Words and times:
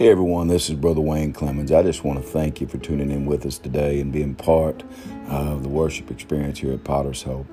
Hey 0.00 0.08
everyone, 0.08 0.48
this 0.48 0.70
is 0.70 0.76
Brother 0.76 1.02
Wayne 1.02 1.34
Clemens. 1.34 1.70
I 1.70 1.82
just 1.82 2.04
want 2.04 2.22
to 2.22 2.26
thank 2.26 2.58
you 2.58 2.66
for 2.66 2.78
tuning 2.78 3.10
in 3.10 3.26
with 3.26 3.44
us 3.44 3.58
today 3.58 4.00
and 4.00 4.10
being 4.10 4.34
part 4.34 4.82
of 5.28 5.62
the 5.62 5.68
worship 5.68 6.10
experience 6.10 6.58
here 6.58 6.72
at 6.72 6.84
Potter's 6.84 7.22
Hope. 7.22 7.46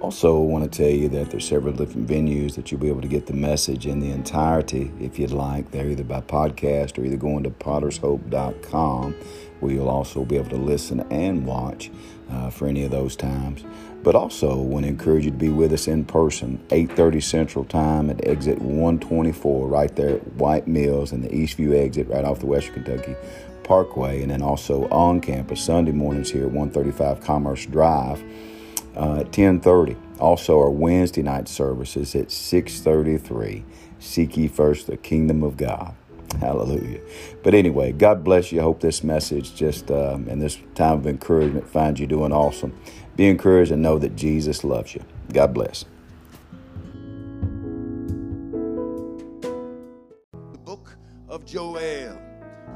Also, 0.00 0.38
want 0.38 0.62
to 0.62 0.70
tell 0.70 0.94
you 0.94 1.08
that 1.08 1.32
there's 1.32 1.48
several 1.48 1.74
different 1.74 2.06
venues 2.06 2.54
that 2.54 2.70
you'll 2.70 2.80
be 2.80 2.86
able 2.86 3.00
to 3.00 3.08
get 3.08 3.26
the 3.26 3.32
message 3.32 3.84
in 3.84 3.98
the 3.98 4.12
entirety 4.12 4.92
if 5.00 5.18
you'd 5.18 5.32
like. 5.32 5.72
They're 5.72 5.88
either 5.88 6.04
by 6.04 6.20
podcast 6.20 6.98
or 6.98 7.04
either 7.04 7.16
going 7.16 7.42
to 7.42 7.50
pottershope.com 7.50 9.14
where 9.58 9.72
you'll 9.72 9.88
also 9.88 10.24
be 10.24 10.36
able 10.36 10.50
to 10.50 10.56
listen 10.56 11.00
and 11.10 11.44
watch 11.44 11.90
uh, 12.30 12.50
for 12.50 12.66
any 12.66 12.84
of 12.84 12.90
those 12.90 13.16
times. 13.16 13.64
But 14.02 14.14
also 14.14 14.56
want 14.56 14.84
to 14.84 14.88
encourage 14.88 15.24
you 15.24 15.30
to 15.30 15.36
be 15.36 15.48
with 15.48 15.72
us 15.72 15.88
in 15.88 16.04
person, 16.04 16.60
8:30 16.70 17.22
Central 17.22 17.64
Time 17.64 18.10
at 18.10 18.26
exit 18.26 18.60
124, 18.60 19.66
right 19.66 19.94
there 19.96 20.16
at 20.16 20.32
White 20.34 20.68
Mills 20.68 21.12
and 21.12 21.24
the 21.24 21.28
Eastview 21.28 21.74
exit, 21.74 22.08
right 22.08 22.24
off 22.24 22.38
the 22.38 22.46
Western 22.46 22.84
Kentucky 22.84 23.16
Parkway, 23.64 24.22
and 24.22 24.30
then 24.30 24.40
also 24.42 24.88
on 24.88 25.20
campus 25.20 25.60
Sunday 25.60 25.92
mornings 25.92 26.30
here 26.30 26.44
at 26.44 26.52
135 26.52 27.20
Commerce 27.20 27.66
Drive 27.66 28.22
uh, 28.96 29.20
at 29.20 29.32
10:30. 29.32 29.96
Also, 30.18 30.58
our 30.58 30.70
Wednesday 30.70 31.22
night 31.22 31.48
services 31.48 32.14
at 32.14 32.28
6:33. 32.28 33.64
Seek 33.98 34.36
ye 34.36 34.48
first 34.48 34.86
the 34.86 34.96
kingdom 34.96 35.42
of 35.42 35.56
God. 35.56 35.94
Hallelujah. 36.40 37.00
But 37.42 37.54
anyway, 37.54 37.92
God 37.92 38.22
bless 38.22 38.52
you. 38.52 38.60
I 38.60 38.62
hope 38.62 38.80
this 38.80 39.02
message 39.02 39.54
just 39.54 39.90
um, 39.90 40.28
and 40.28 40.40
this 40.40 40.58
time 40.74 40.98
of 40.98 41.06
encouragement 41.06 41.68
finds 41.68 42.00
you 42.00 42.06
doing 42.06 42.32
awesome. 42.32 42.78
Be 43.16 43.28
encouraged 43.28 43.72
and 43.72 43.82
know 43.82 43.98
that 43.98 44.14
Jesus 44.14 44.62
loves 44.62 44.94
you. 44.94 45.02
God 45.32 45.52
bless. 45.54 45.84
The 50.52 50.58
book 50.58 50.96
of 51.28 51.44
Joel. 51.44 52.18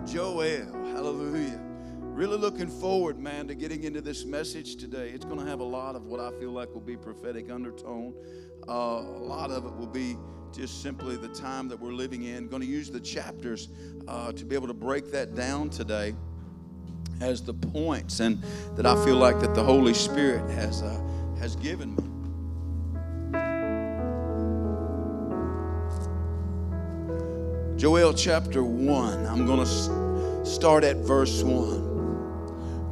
Joel. 0.06 0.73
Hallelujah. 0.95 1.61
Really 2.00 2.36
looking 2.36 2.69
forward, 2.69 3.19
man, 3.19 3.48
to 3.48 3.55
getting 3.55 3.84
into 3.84 4.00
this 4.00 4.25
message 4.25 4.77
today. 4.77 5.11
It's 5.11 5.25
going 5.25 5.39
to 5.39 5.47
have 5.47 5.61
a 5.61 5.64
lot 5.64 5.95
of 5.97 6.05
what 6.06 6.20
I 6.20 6.30
feel 6.39 6.50
like 6.53 6.73
will 6.75 6.80
be 6.80 6.97
prophetic 6.97 7.50
undertone. 7.50 8.14
Uh, 8.69 8.73
a 8.73 9.25
lot 9.25 9.50
of 9.50 9.64
it 9.64 9.75
will 9.77 9.86
be 9.86 10.17
just 10.53 10.83
simply 10.83 11.17
the 11.17 11.28
time 11.28 11.69
that 11.69 11.81
we're 11.81 11.92
living 11.92 12.25
in. 12.25 12.48
Going 12.48 12.62
to 12.62 12.69
use 12.69 12.91
the 12.91 13.00
chapters 13.00 13.69
uh, 14.06 14.33
to 14.33 14.45
be 14.45 14.55
able 14.55 14.69
to 14.69 14.75
break 14.75 15.11
that 15.12 15.34
down 15.34 15.70
today 15.70 16.14
as 17.20 17.42
the 17.42 17.55
points, 17.55 18.20
and 18.20 18.42
that 18.77 18.84
I 18.84 19.03
feel 19.05 19.17
like 19.17 19.41
that 19.41 19.55
the 19.55 19.62
Holy 19.62 19.95
Spirit 19.95 20.48
has 20.50 20.83
uh, 20.83 21.00
has 21.39 21.56
given 21.56 21.97
me. 21.97 22.03
Joel 27.78 28.12
chapter 28.14 28.62
1. 28.62 29.27
I'm 29.27 29.45
going 29.45 29.58
to 29.58 30.47
start 30.47 30.84
at 30.84 30.98
verse 30.98 31.42
1. 31.42 31.92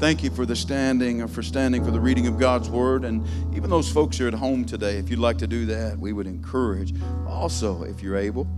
Thank 0.00 0.22
you 0.22 0.30
for 0.30 0.46
the 0.46 0.56
standing 0.56 1.20
or 1.20 1.28
for 1.28 1.42
standing 1.42 1.84
for 1.84 1.90
the 1.90 2.00
reading 2.00 2.26
of 2.26 2.38
God's 2.38 2.70
word. 2.70 3.04
And 3.04 3.22
even 3.54 3.68
those 3.68 3.92
folks 3.92 4.16
who 4.16 4.24
are 4.24 4.28
at 4.28 4.34
home 4.34 4.64
today, 4.64 4.96
if 4.96 5.10
you'd 5.10 5.18
like 5.18 5.36
to 5.36 5.46
do 5.46 5.66
that, 5.66 5.98
we 5.98 6.14
would 6.14 6.26
encourage. 6.26 6.94
Also, 7.28 7.82
if 7.82 8.02
you're 8.02 8.16
able, 8.16 8.48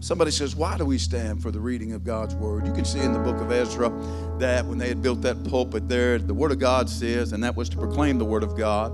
somebody 0.00 0.30
says, 0.30 0.56
Why 0.56 0.78
do 0.78 0.86
we 0.86 0.96
stand 0.96 1.42
for 1.42 1.50
the 1.50 1.60
reading 1.60 1.92
of 1.92 2.02
God's 2.02 2.34
word? 2.34 2.66
You 2.66 2.72
can 2.72 2.86
see 2.86 2.98
in 2.98 3.12
the 3.12 3.18
book 3.18 3.36
of 3.42 3.52
Ezra 3.52 3.90
that 4.38 4.64
when 4.64 4.78
they 4.78 4.88
had 4.88 5.02
built 5.02 5.20
that 5.20 5.44
pulpit 5.44 5.86
there, 5.86 6.18
the 6.18 6.32
word 6.32 6.50
of 6.50 6.58
God 6.58 6.88
says, 6.88 7.34
and 7.34 7.44
that 7.44 7.54
was 7.54 7.68
to 7.68 7.76
proclaim 7.76 8.16
the 8.16 8.24
word 8.24 8.42
of 8.42 8.56
God, 8.56 8.90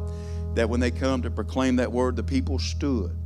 that 0.57 0.69
when 0.69 0.81
they 0.81 0.91
come 0.91 1.23
to 1.23 1.31
proclaim 1.31 1.77
that 1.77 1.93
word, 1.93 2.17
the 2.17 2.25
people 2.25 2.59
stood 2.59 3.17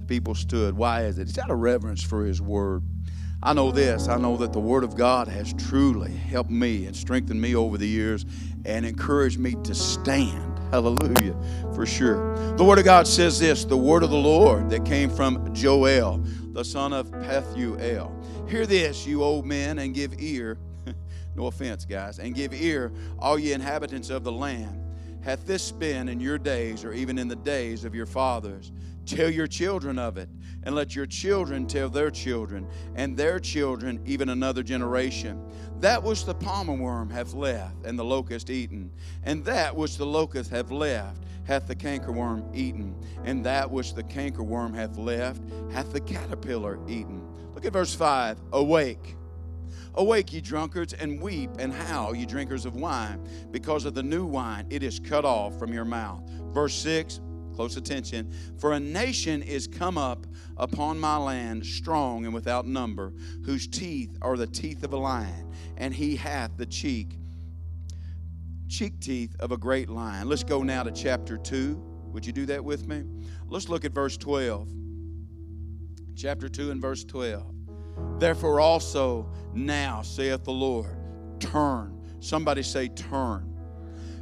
The 0.00 0.06
people 0.06 0.34
stood. 0.34 0.76
Why 0.76 1.04
is 1.06 1.18
it? 1.18 1.30
It's 1.30 1.38
out 1.38 1.50
of 1.50 1.58
reverence 1.58 2.02
for 2.02 2.26
His 2.26 2.42
Word. 2.42 2.82
I 3.40 3.52
know 3.52 3.70
this. 3.70 4.08
I 4.08 4.16
know 4.18 4.36
that 4.38 4.52
the 4.52 4.58
Word 4.58 4.82
of 4.82 4.96
God 4.96 5.28
has 5.28 5.52
truly 5.52 6.10
helped 6.10 6.50
me 6.50 6.86
and 6.86 6.96
strengthened 6.96 7.40
me 7.40 7.54
over 7.54 7.78
the 7.78 7.86
years 7.86 8.26
and 8.64 8.84
encouraged 8.84 9.38
me 9.38 9.54
to 9.62 9.74
stand. 9.76 10.58
Hallelujah, 10.70 11.36
for 11.72 11.86
sure. 11.86 12.56
The 12.56 12.64
Word 12.64 12.80
of 12.80 12.84
God 12.84 13.06
says 13.06 13.38
this 13.38 13.64
the 13.64 13.76
Word 13.76 14.02
of 14.02 14.10
the 14.10 14.16
Lord 14.16 14.70
that 14.70 14.84
came 14.84 15.08
from 15.08 15.54
Joel, 15.54 16.18
the 16.52 16.64
son 16.64 16.92
of 16.92 17.12
Pethuel. 17.12 18.50
Hear 18.50 18.66
this, 18.66 19.06
you 19.06 19.22
old 19.22 19.46
men, 19.46 19.78
and 19.78 19.94
give 19.94 20.20
ear. 20.20 20.58
no 21.36 21.46
offense, 21.46 21.84
guys, 21.84 22.18
and 22.18 22.34
give 22.34 22.52
ear, 22.52 22.92
all 23.20 23.38
ye 23.38 23.52
inhabitants 23.52 24.10
of 24.10 24.24
the 24.24 24.32
land. 24.32 24.84
Hath 25.22 25.46
this 25.46 25.70
been 25.70 26.08
in 26.08 26.18
your 26.18 26.38
days, 26.38 26.84
or 26.84 26.92
even 26.92 27.18
in 27.18 27.28
the 27.28 27.36
days 27.36 27.84
of 27.84 27.94
your 27.94 28.06
fathers? 28.06 28.72
Tell 29.06 29.30
your 29.30 29.46
children 29.46 29.98
of 29.98 30.18
it, 30.18 30.28
and 30.68 30.76
let 30.76 30.94
your 30.94 31.06
children 31.06 31.66
tell 31.66 31.88
their 31.88 32.10
children, 32.10 32.68
and 32.94 33.16
their 33.16 33.40
children, 33.40 33.98
even 34.04 34.28
another 34.28 34.62
generation. 34.62 35.42
That 35.80 36.02
which 36.02 36.26
the 36.26 36.34
palmer 36.34 36.74
worm 36.74 37.08
hath 37.08 37.32
left, 37.32 37.86
and 37.86 37.98
the 37.98 38.04
locust 38.04 38.50
eaten, 38.50 38.92
and 39.22 39.42
that 39.46 39.74
which 39.74 39.96
the 39.96 40.04
locust 40.04 40.50
hath 40.50 40.70
left, 40.70 41.22
hath 41.44 41.68
the 41.68 41.74
cankerworm 41.74 42.54
eaten, 42.54 42.94
and 43.24 43.46
that 43.46 43.70
which 43.70 43.94
the 43.94 44.02
cankerworm 44.02 44.74
hath 44.74 44.98
left, 44.98 45.40
hath 45.72 45.90
the 45.90 46.02
caterpillar 46.02 46.78
eaten. 46.86 47.26
Look 47.54 47.64
at 47.64 47.72
verse 47.72 47.94
5 47.94 48.38
Awake. 48.52 49.16
Awake, 49.94 50.34
ye 50.34 50.42
drunkards, 50.42 50.92
and 50.92 51.18
weep 51.18 51.48
and 51.58 51.72
howl, 51.72 52.14
ye 52.14 52.26
drinkers 52.26 52.66
of 52.66 52.76
wine, 52.76 53.26
because 53.52 53.86
of 53.86 53.94
the 53.94 54.02
new 54.02 54.26
wine 54.26 54.66
it 54.68 54.82
is 54.82 55.00
cut 55.00 55.24
off 55.24 55.58
from 55.58 55.72
your 55.72 55.86
mouth. 55.86 56.22
Verse 56.52 56.74
6 56.74 57.20
close 57.58 57.76
attention. 57.76 58.32
For 58.60 58.74
a 58.74 58.78
nation 58.78 59.42
is 59.42 59.66
come 59.66 59.98
up 59.98 60.28
upon 60.58 60.96
my 60.96 61.16
land, 61.16 61.66
strong 61.66 62.24
and 62.24 62.32
without 62.32 62.68
number, 62.68 63.12
whose 63.44 63.66
teeth 63.66 64.16
are 64.22 64.36
the 64.36 64.46
teeth 64.46 64.84
of 64.84 64.92
a 64.92 64.96
lion, 64.96 65.52
and 65.76 65.92
he 65.92 66.14
hath 66.14 66.56
the 66.56 66.66
cheek, 66.66 67.18
cheek 68.68 69.00
teeth 69.00 69.34
of 69.40 69.50
a 69.50 69.56
great 69.56 69.88
lion. 69.88 70.28
Let's 70.28 70.44
go 70.44 70.62
now 70.62 70.84
to 70.84 70.92
chapter 70.92 71.36
2. 71.36 71.82
Would 72.12 72.24
you 72.24 72.32
do 72.32 72.46
that 72.46 72.64
with 72.64 72.86
me? 72.86 73.02
Let's 73.48 73.68
look 73.68 73.84
at 73.84 73.90
verse 73.90 74.16
12. 74.16 74.68
Chapter 76.14 76.48
2 76.48 76.70
and 76.70 76.80
verse 76.80 77.02
12. 77.02 78.20
Therefore 78.20 78.60
also 78.60 79.32
now 79.52 80.02
saith 80.02 80.44
the 80.44 80.52
Lord, 80.52 80.96
turn. 81.40 82.00
Somebody 82.20 82.62
say, 82.62 82.86
turn. 82.86 83.52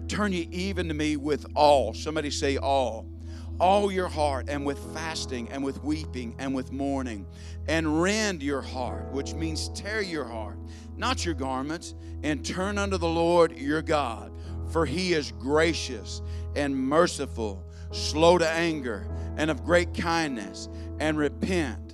Turn 0.09 0.33
ye 0.33 0.49
even 0.51 0.89
to 0.89 0.95
me 0.95 1.19
with 1.19 1.45
all. 1.55 1.93
Somebody 1.93 2.31
say, 2.31 2.57
all 2.57 3.11
all 3.59 3.91
your 3.91 4.09
heart 4.09 4.49
and 4.49 4.65
with 4.65 4.79
fasting 4.95 5.49
and 5.51 5.63
with 5.65 5.83
weeping 5.83 6.35
and 6.39 6.55
with 6.55 6.73
mourning 6.73 7.27
and 7.69 8.03
rend 8.03 8.43
your 8.43 8.63
heart 8.63 9.11
which 9.13 9.35
means 9.35 9.69
tear 9.71 10.01
your 10.01 10.25
heart 10.25 10.59
not 10.97 11.25
your 11.25 11.35
garments 11.35 11.95
and 12.23 12.45
turn 12.45 12.79
unto 12.79 12.99
the 12.99 13.09
lord 13.09 13.57
your 13.57 13.83
god 13.83 14.33
for 14.71 14.85
he 14.85 15.13
is 15.13 15.33
gracious 15.33 16.23
and 16.55 16.77
merciful 16.77 17.65
slow 17.93 18.39
to 18.39 18.49
anger 18.49 19.09
and 19.37 19.51
of 19.51 19.65
great 19.65 19.95
kindness 19.95 20.69
and 20.99 21.17
repent 21.17 21.87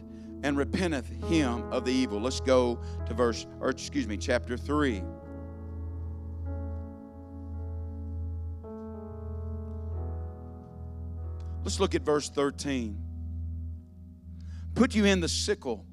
and 0.43 0.56
repenteth 0.56 1.06
him 1.29 1.62
of 1.73 1.84
the 1.84 1.93
evil. 1.93 2.21
Let's 2.21 2.41
go 2.41 2.81
to 3.06 3.15
verse 3.15 3.47
or 3.61 3.71
excuse 3.71 4.06
me 4.06 4.17
chapter 4.17 4.56
3 4.56 5.03
Let's 11.65 11.78
look 11.78 11.95
at 11.95 12.03
verse 12.03 12.28
13. 12.28 12.99
Put 14.75 14.95
you 14.95 15.05
in 15.05 15.21
the 15.21 15.28
sickle, 15.28 15.87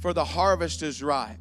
for 0.00 0.12
the 0.12 0.24
harvest 0.24 0.82
is 0.82 1.02
ripe. 1.02 1.40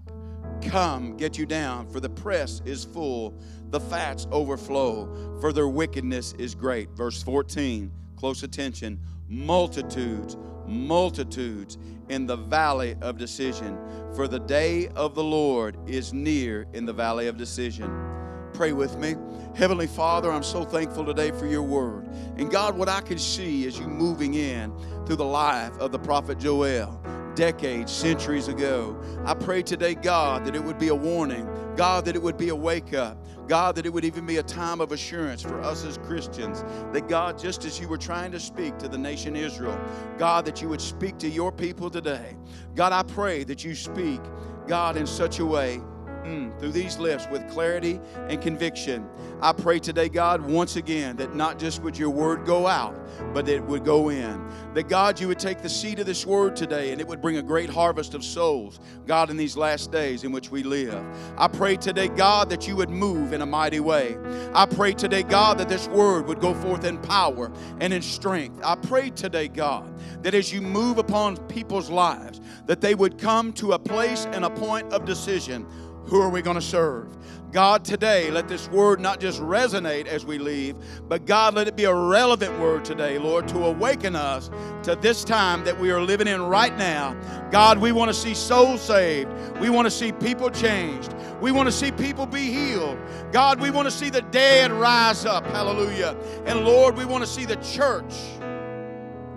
Come, 0.64 1.16
get 1.18 1.38
you 1.38 1.46
down, 1.46 1.88
for 1.88 2.00
the 2.00 2.10
press 2.10 2.62
is 2.66 2.84
full, 2.84 3.38
the 3.70 3.80
fats 3.80 4.28
overflow, 4.32 5.38
for 5.40 5.54
their 5.54 5.68
wickedness 5.68 6.34
is 6.40 6.56
great. 6.56 6.90
Verse 6.92 7.22
14, 7.22 7.92
close 8.16 8.42
attention. 8.42 9.00
Multitudes, 9.28 10.38
multitudes 10.66 11.78
in 12.10 12.26
the 12.26 12.38
valley 12.38 12.96
of 13.02 13.18
decision, 13.18 13.78
for 14.16 14.28
the 14.28 14.40
day 14.40 14.88
of 14.96 15.14
the 15.14 15.24
Lord 15.24 15.78
is 15.88 16.14
near 16.14 16.66
in 16.74 16.86
the 16.86 16.94
valley 16.94 17.28
of 17.28 17.38
decision. 17.38 18.17
Pray 18.58 18.74
with 18.74 18.98
me. 18.98 19.16
Heavenly 19.54 19.86
Father, 19.86 20.32
I'm 20.32 20.42
so 20.42 20.66
thankful 20.66 21.06
today 21.06 21.30
for 21.30 21.46
your 21.46 21.62
word. 21.62 22.10
And 22.38 22.50
God, 22.50 22.76
what 22.76 22.90
I 22.90 23.02
can 23.02 23.20
see 23.20 23.66
is 23.66 23.78
you 23.78 23.86
moving 23.86 24.34
in 24.34 24.74
through 25.06 25.18
the 25.18 25.26
life 25.26 25.78
of 25.78 25.92
the 25.92 26.00
prophet 26.00 26.40
Joel 26.40 27.00
decades, 27.36 27.92
centuries 27.92 28.48
ago. 28.48 29.00
I 29.28 29.36
pray 29.36 29.62
today, 29.62 29.94
God, 29.94 30.44
that 30.46 30.56
it 30.56 30.64
would 30.64 30.80
be 30.80 30.88
a 30.88 30.96
warning. 30.96 31.48
God, 31.76 32.06
that 32.06 32.16
it 32.16 32.22
would 32.24 32.36
be 32.36 32.50
a 32.50 32.56
wake 32.56 32.96
up. 32.96 33.24
God, 33.48 33.76
that 33.76 33.86
it 33.86 33.94
would 33.94 34.04
even 34.04 34.26
be 34.26 34.38
a 34.38 34.44
time 34.44 34.82
of 34.82 34.92
assurance 34.92 35.44
for 35.44 35.62
us 35.62 35.86
as 35.86 36.00
Christians. 36.00 36.64
That 36.94 37.08
God, 37.08 37.38
just 37.38 37.64
as 37.64 37.80
you 37.80 37.88
were 37.88 37.98
trying 38.00 38.32
to 38.32 38.40
speak 38.40 38.80
to 38.80 38.88
the 38.88 38.98
nation 38.98 39.36
Israel, 39.36 39.80
God, 40.18 40.46
that 40.46 40.64
you 40.64 40.70
would 40.70 40.82
speak 40.82 41.20
to 41.20 41.30
your 41.30 41.52
people 41.52 41.92
today. 41.92 42.36
God, 42.74 42.92
I 42.92 43.04
pray 43.04 43.44
that 43.44 43.64
you 43.64 43.76
speak, 43.76 44.20
God, 44.66 44.98
in 44.98 45.06
such 45.06 45.38
a 45.38 45.46
way 45.46 45.80
mm, 46.24 46.60
through 46.60 46.72
these 46.72 46.98
lips 46.98 47.28
with 47.30 47.48
clarity 47.50 48.00
and 48.30 48.42
conviction. 48.42 49.08
I 49.42 49.54
pray 49.54 49.80
today, 49.80 50.10
God, 50.10 50.42
once 50.42 50.76
again, 50.76 51.16
that 51.18 51.36
not 51.36 51.60
just 51.60 51.82
would 51.84 51.98
your 51.98 52.10
word 52.10 52.46
go 52.46 52.68
out, 52.68 52.96
but 53.34 53.46
that 53.46 53.56
it 53.56 53.64
would 53.64 53.86
go 53.86 54.10
in. 54.10 54.44
That, 54.74 54.90
God, 54.90 55.20
you 55.20 55.28
would 55.28 55.40
take 55.40 55.62
the 55.62 55.70
seed 55.70 56.00
of 56.00 56.06
this 56.06 56.26
word 56.26 56.56
today 56.56 56.92
and 56.92 57.00
it 57.00 57.08
would 57.08 57.22
bring 57.22 57.38
a 57.38 57.42
great 57.42 57.70
harvest 57.70 58.14
of 58.14 58.24
souls, 58.24 58.80
God, 59.06 59.30
in 59.30 59.38
these 59.38 59.56
last 59.56 59.92
days 59.92 60.24
in 60.24 60.32
which 60.32 60.52
we 60.52 60.64
live. 60.64 61.04
I 61.38 61.48
pray 61.48 61.78
today, 61.78 62.08
God, 62.08 62.50
that 62.50 62.68
you 62.68 62.76
would 62.76 62.90
move 62.90 63.34
in 63.34 63.42
a 63.42 63.46
mighty 63.46 63.80
way. 63.80 64.18
I 64.54 64.66
pray 64.66 64.94
today, 64.94 65.24
God, 65.24 65.58
that 65.60 65.70
this 65.70 65.88
word 65.88 66.28
would 66.28 66.40
go 66.40 66.54
forth 66.54 66.84
in 66.84 66.98
power 67.00 67.52
and 67.80 67.94
in 67.94 68.02
strength. 68.02 68.60
I 68.64 68.76
pray 68.76 69.10
today, 69.12 69.48
God, 69.48 69.94
that 70.24 70.34
as 70.34 70.52
you 70.52 70.62
move 70.62 70.98
upon 70.98 71.38
people's 71.48 71.90
lives, 71.90 72.42
that 72.66 72.82
they 72.82 72.96
would 72.96 73.18
come 73.18 73.54
to 73.54 73.74
a 73.74 73.80
place 73.80 74.26
and 74.32 74.46
a 74.46 74.50
point 74.50 74.92
of 74.92 75.06
decision 75.06 75.66
who 76.08 76.22
are 76.22 76.30
we 76.30 76.42
going 76.42 76.56
to 76.56 76.62
serve? 76.62 77.18
God, 77.52 77.86
today, 77.86 78.30
let 78.30 78.48
this 78.48 78.70
word 78.70 79.00
not 79.00 79.20
just 79.20 79.42
resonate 79.42 80.06
as 80.06 80.26
we 80.26 80.38
leave, 80.38 80.76
but 81.08 81.26
God, 81.26 81.54
let 81.54 81.68
it 81.68 81.76
be 81.76 81.86
a 81.86 81.94
relevant 81.94 82.60
word 82.60 82.84
today, 82.84 83.18
Lord, 83.18 83.48
to 83.50 83.66
awaken 83.66 84.16
us 84.16 84.50
to 84.84 84.96
this 84.96 85.24
time 85.24 85.64
that 85.64 85.80
we 85.80 85.90
are 85.90 86.02
living 86.02 86.28
in 86.28 86.42
right 86.42 86.78
now. 86.78 87.14
God, 87.52 87.80
we 87.80 87.92
want 87.92 88.10
to 88.10 88.14
see 88.14 88.34
souls 88.34 88.82
saved. 88.82 89.32
We 89.60 89.70
want 89.70 89.86
to 89.86 89.92
see 89.92 90.12
people 90.12 90.50
changed. 90.50 91.14
We 91.42 91.52
want 91.52 91.68
to 91.68 91.72
see 91.72 91.92
people 91.92 92.26
be 92.26 92.52
healed. 92.52 93.00
God, 93.32 93.62
we 93.62 93.72
want 93.72 93.88
to 93.88 93.92
see 93.92 94.10
the 94.10 94.22
dead 94.24 94.72
rise 94.72 95.26
up. 95.26 95.46
Hallelujah. 95.48 96.18
And 96.46 96.66
Lord, 96.66 96.98
we 96.98 97.06
want 97.06 97.24
to 97.24 97.30
see 97.30 97.46
the 97.46 97.56
church 97.58 98.14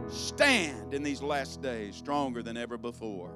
stand 0.09 0.95
in 0.95 1.05
these 1.05 1.23
last 1.23 1.63
days 1.63 1.95
stronger 1.95 2.43
than 2.43 2.57
ever 2.57 2.77
before. 2.77 3.31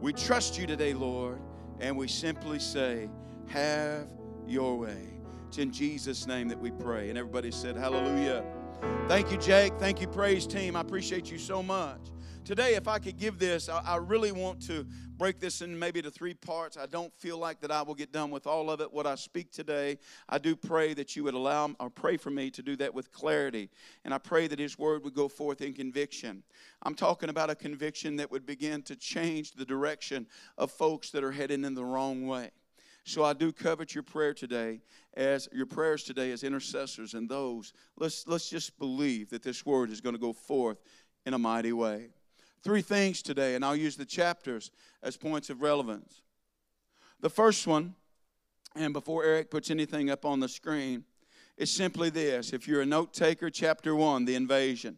We 0.00 0.12
trust 0.12 0.58
you 0.58 0.66
today, 0.66 0.94
Lord 0.94 1.40
and 1.84 1.98
we 1.98 2.08
simply 2.08 2.58
say, 2.58 3.10
Have 3.48 4.08
your 4.46 4.78
way. 4.78 5.06
It's 5.48 5.58
in 5.58 5.70
Jesus' 5.70 6.26
name 6.26 6.48
that 6.48 6.58
we 6.58 6.70
pray. 6.70 7.10
And 7.10 7.18
everybody 7.18 7.50
said, 7.50 7.76
Hallelujah. 7.76 8.42
Thank 9.06 9.30
you, 9.30 9.36
Jake. 9.36 9.74
Thank 9.78 10.00
you, 10.00 10.08
praise 10.08 10.46
team. 10.46 10.76
I 10.76 10.80
appreciate 10.80 11.30
you 11.30 11.36
so 11.36 11.62
much. 11.62 12.00
Today, 12.44 12.74
if 12.74 12.88
I 12.88 12.98
could 12.98 13.16
give 13.16 13.38
this, 13.38 13.70
I, 13.70 13.80
I 13.86 13.96
really 13.96 14.30
want 14.30 14.60
to 14.66 14.86
break 15.16 15.40
this 15.40 15.62
in 15.62 15.78
maybe 15.78 16.02
to 16.02 16.10
three 16.10 16.34
parts. 16.34 16.76
I 16.76 16.84
don't 16.84 17.10
feel 17.14 17.38
like 17.38 17.58
that 17.62 17.70
I 17.70 17.80
will 17.80 17.94
get 17.94 18.12
done 18.12 18.30
with 18.30 18.46
all 18.46 18.70
of 18.70 18.82
it. 18.82 18.92
What 18.92 19.06
I 19.06 19.14
speak 19.14 19.50
today, 19.50 19.96
I 20.28 20.36
do 20.36 20.54
pray 20.54 20.92
that 20.92 21.16
you 21.16 21.24
would 21.24 21.32
allow 21.32 21.74
or 21.80 21.88
pray 21.88 22.18
for 22.18 22.28
me 22.28 22.50
to 22.50 22.62
do 22.62 22.76
that 22.76 22.92
with 22.92 23.10
clarity. 23.10 23.70
And 24.04 24.12
I 24.12 24.18
pray 24.18 24.46
that 24.48 24.58
His 24.58 24.78
word 24.78 25.04
would 25.04 25.14
go 25.14 25.26
forth 25.26 25.62
in 25.62 25.72
conviction. 25.72 26.42
I'm 26.82 26.94
talking 26.94 27.30
about 27.30 27.48
a 27.48 27.54
conviction 27.54 28.16
that 28.16 28.30
would 28.30 28.44
begin 28.44 28.82
to 28.82 28.96
change 28.96 29.52
the 29.52 29.64
direction 29.64 30.26
of 30.58 30.70
folks 30.70 31.08
that 31.12 31.24
are 31.24 31.32
heading 31.32 31.64
in 31.64 31.74
the 31.74 31.84
wrong 31.84 32.26
way. 32.26 32.50
So 33.04 33.24
I 33.24 33.32
do 33.32 33.52
covet 33.52 33.94
your 33.94 34.04
prayer 34.04 34.34
today 34.34 34.82
as 35.14 35.48
your 35.50 35.66
prayers 35.66 36.04
today 36.04 36.30
as 36.30 36.44
intercessors 36.44 37.14
and 37.14 37.26
those. 37.26 37.72
Let's 37.96 38.26
let's 38.26 38.50
just 38.50 38.78
believe 38.78 39.30
that 39.30 39.42
this 39.42 39.64
word 39.64 39.90
is 39.90 40.02
going 40.02 40.14
to 40.14 40.20
go 40.20 40.34
forth 40.34 40.82
in 41.24 41.32
a 41.32 41.38
mighty 41.38 41.72
way. 41.72 42.10
Three 42.64 42.80
things 42.80 43.20
today, 43.20 43.56
and 43.56 43.62
I'll 43.62 43.76
use 43.76 43.94
the 43.94 44.06
chapters 44.06 44.70
as 45.02 45.18
points 45.18 45.50
of 45.50 45.60
relevance. 45.60 46.22
The 47.20 47.28
first 47.28 47.66
one, 47.66 47.94
and 48.74 48.94
before 48.94 49.22
Eric 49.22 49.50
puts 49.50 49.70
anything 49.70 50.08
up 50.08 50.24
on 50.24 50.40
the 50.40 50.48
screen, 50.48 51.04
is 51.58 51.70
simply 51.70 52.08
this. 52.08 52.54
If 52.54 52.66
you're 52.66 52.80
a 52.80 52.86
note 52.86 53.12
taker, 53.12 53.50
chapter 53.50 53.94
one, 53.94 54.24
the 54.24 54.34
invasion. 54.34 54.96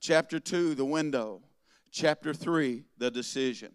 Chapter 0.00 0.38
two, 0.38 0.74
the 0.74 0.84
window. 0.84 1.40
Chapter 1.90 2.34
three, 2.34 2.84
the 2.98 3.10
decision. 3.10 3.72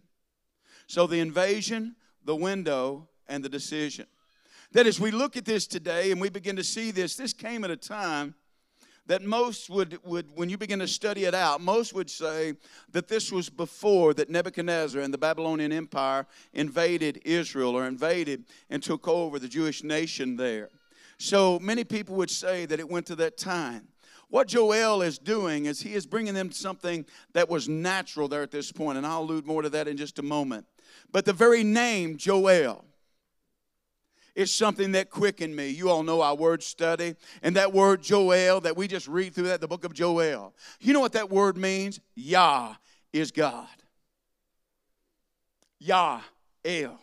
So 0.85 1.07
the 1.07 1.19
invasion, 1.19 1.95
the 2.23 2.35
window, 2.35 3.09
and 3.27 3.43
the 3.43 3.49
decision. 3.49 4.05
That 4.73 4.85
as 4.85 4.99
we 4.99 5.09
look 5.09 5.35
at 5.35 5.45
this 5.45 5.65
today 5.65 6.11
and 6.11 6.21
we 6.21 6.29
begin 6.29 6.55
to 6.57 6.63
see 6.63 6.91
this, 6.91 7.15
this 7.15 7.33
came 7.33 7.63
at 7.63 7.71
a 7.71 7.77
time 7.77 8.35
that 9.07 9.23
most 9.23 9.69
would, 9.69 9.99
would, 10.03 10.27
when 10.35 10.49
you 10.49 10.57
begin 10.57 10.79
to 10.79 10.87
study 10.87 11.25
it 11.25 11.33
out, 11.33 11.61
most 11.61 11.93
would 11.93 12.09
say 12.09 12.53
that 12.91 13.07
this 13.07 13.31
was 13.31 13.49
before 13.49 14.13
that 14.13 14.29
Nebuchadnezzar 14.29 15.01
and 15.01 15.13
the 15.13 15.17
Babylonian 15.17 15.71
Empire 15.71 16.27
invaded 16.53 17.21
Israel 17.25 17.75
or 17.75 17.87
invaded 17.87 18.43
and 18.69 18.83
took 18.83 19.07
over 19.07 19.39
the 19.39 19.47
Jewish 19.47 19.83
nation 19.83 20.35
there. 20.35 20.69
So 21.17 21.57
many 21.59 21.83
people 21.83 22.15
would 22.17 22.29
say 22.29 22.65
that 22.65 22.79
it 22.79 22.87
went 22.87 23.05
to 23.07 23.15
that 23.15 23.37
time. 23.37 23.87
What 24.29 24.49
Joel 24.49 25.01
is 25.01 25.17
doing 25.17 25.65
is 25.65 25.81
he 25.81 25.93
is 25.93 26.05
bringing 26.05 26.33
them 26.33 26.51
something 26.51 27.05
that 27.33 27.47
was 27.47 27.69
natural 27.69 28.27
there 28.27 28.43
at 28.43 28.51
this 28.51 28.73
point, 28.73 28.97
and 28.97 29.07
I'll 29.07 29.21
allude 29.21 29.47
more 29.47 29.61
to 29.61 29.69
that 29.69 29.87
in 29.87 29.95
just 29.95 30.19
a 30.19 30.23
moment. 30.23 30.65
But 31.13 31.23
the 31.23 31.33
very 31.33 31.63
name, 31.63 32.17
Joel, 32.17 32.83
is 34.37 34.53
something 34.53 34.91
that 34.91 35.09
quickened 35.09 35.55
me. 35.55 35.67
You 35.69 35.89
all 35.89 36.03
know 36.03 36.21
our 36.21 36.35
word 36.35 36.61
study, 36.61 37.15
and 37.41 37.55
that 37.55 37.73
word 37.73 38.03
Joel 38.03 38.61
that 38.61 38.77
we 38.77 38.87
just 38.87 39.07
read 39.07 39.33
through 39.33 39.47
that, 39.47 39.61
the 39.61 39.67
book 39.67 39.83
of 39.83 39.95
Joel. 39.95 40.53
You 40.79 40.93
know 40.93 40.99
what 40.99 41.13
that 41.13 41.31
word 41.31 41.57
means? 41.57 41.99
Yah 42.13 42.75
is 43.11 43.31
God. 43.31 43.67
Yah, 45.79 46.21
El. 46.63 46.99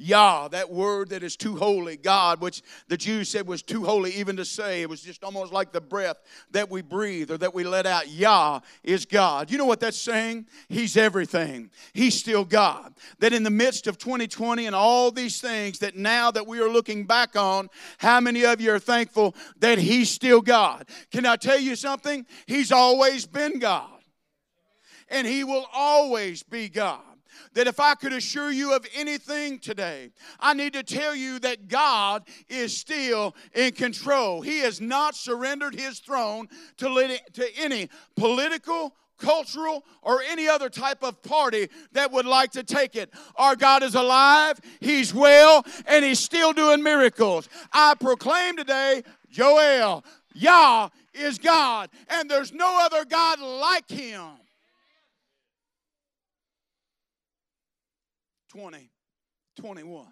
Yah, 0.00 0.46
that 0.46 0.70
word 0.70 1.08
that 1.08 1.24
is 1.24 1.36
too 1.36 1.56
holy, 1.56 1.96
God, 1.96 2.40
which 2.40 2.62
the 2.86 2.96
Jews 2.96 3.28
said 3.28 3.48
was 3.48 3.62
too 3.62 3.84
holy 3.84 4.12
even 4.12 4.36
to 4.36 4.44
say. 4.44 4.82
It 4.82 4.88
was 4.88 5.02
just 5.02 5.24
almost 5.24 5.52
like 5.52 5.72
the 5.72 5.80
breath 5.80 6.18
that 6.52 6.70
we 6.70 6.82
breathe 6.82 7.32
or 7.32 7.38
that 7.38 7.52
we 7.52 7.64
let 7.64 7.84
out. 7.84 8.08
Yah 8.08 8.60
is 8.84 9.04
God. 9.04 9.50
You 9.50 9.58
know 9.58 9.64
what 9.64 9.80
that's 9.80 10.00
saying? 10.00 10.46
He's 10.68 10.96
everything. 10.96 11.70
He's 11.94 12.16
still 12.16 12.44
God. 12.44 12.94
That 13.18 13.32
in 13.32 13.42
the 13.42 13.50
midst 13.50 13.88
of 13.88 13.98
2020 13.98 14.66
and 14.66 14.74
all 14.74 15.10
these 15.10 15.40
things 15.40 15.80
that 15.80 15.96
now 15.96 16.30
that 16.30 16.46
we 16.46 16.60
are 16.60 16.70
looking 16.70 17.04
back 17.04 17.34
on, 17.34 17.68
how 17.98 18.20
many 18.20 18.44
of 18.44 18.60
you 18.60 18.72
are 18.72 18.78
thankful 18.78 19.34
that 19.58 19.78
He's 19.78 20.10
still 20.10 20.40
God? 20.40 20.88
Can 21.10 21.26
I 21.26 21.34
tell 21.34 21.58
you 21.58 21.74
something? 21.74 22.24
He's 22.46 22.70
always 22.70 23.26
been 23.26 23.58
God. 23.58 23.90
And 25.08 25.26
He 25.26 25.42
will 25.42 25.66
always 25.72 26.44
be 26.44 26.68
God 26.68 27.07
that 27.54 27.66
if 27.66 27.80
I 27.80 27.94
could 27.94 28.12
assure 28.12 28.50
you 28.50 28.74
of 28.74 28.86
anything 28.94 29.58
today, 29.58 30.10
I 30.40 30.54
need 30.54 30.72
to 30.74 30.82
tell 30.82 31.14
you 31.14 31.38
that 31.40 31.68
God 31.68 32.24
is 32.48 32.76
still 32.76 33.34
in 33.54 33.72
control. 33.72 34.42
He 34.42 34.60
has 34.60 34.80
not 34.80 35.14
surrendered 35.14 35.74
his 35.74 35.98
throne 35.98 36.48
to, 36.78 37.18
to 37.34 37.58
any 37.58 37.88
political 38.16 38.94
cultural, 39.18 39.84
or 40.02 40.22
any 40.22 40.48
other 40.48 40.70
type 40.70 41.02
of 41.02 41.22
party 41.22 41.68
that 41.92 42.10
would 42.12 42.24
like 42.26 42.52
to 42.52 42.62
take 42.62 42.96
it. 42.96 43.12
Our 43.36 43.56
God 43.56 43.82
is 43.82 43.94
alive, 43.94 44.60
He's 44.80 45.12
well, 45.12 45.66
and 45.86 46.04
He's 46.04 46.20
still 46.20 46.52
doing 46.52 46.82
miracles. 46.82 47.48
I 47.72 47.94
proclaim 47.98 48.56
today, 48.56 49.02
Joel, 49.30 50.04
Yah 50.34 50.88
is 51.14 51.38
God, 51.38 51.90
and 52.08 52.30
there's 52.30 52.52
no 52.52 52.78
other 52.80 53.04
God 53.04 53.40
like 53.40 53.88
Him. 53.90 54.22
20, 58.58 58.90
21. 59.60 60.06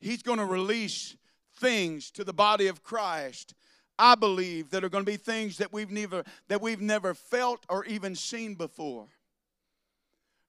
He's 0.00 0.22
going 0.22 0.38
to 0.38 0.46
release 0.46 1.14
things 1.58 2.10
to 2.12 2.24
the 2.24 2.32
body 2.32 2.68
of 2.68 2.82
Christ. 2.82 3.52
I 3.98 4.14
believe 4.14 4.70
that 4.70 4.82
are 4.82 4.88
going 4.88 5.04
to 5.04 5.10
be 5.10 5.18
things 5.18 5.58
that 5.58 5.74
we've 5.74 5.90
never 5.90 6.24
that 6.48 6.62
we've 6.62 6.80
never 6.80 7.12
felt 7.12 7.66
or 7.68 7.84
even 7.84 8.14
seen 8.14 8.54
before. 8.54 9.08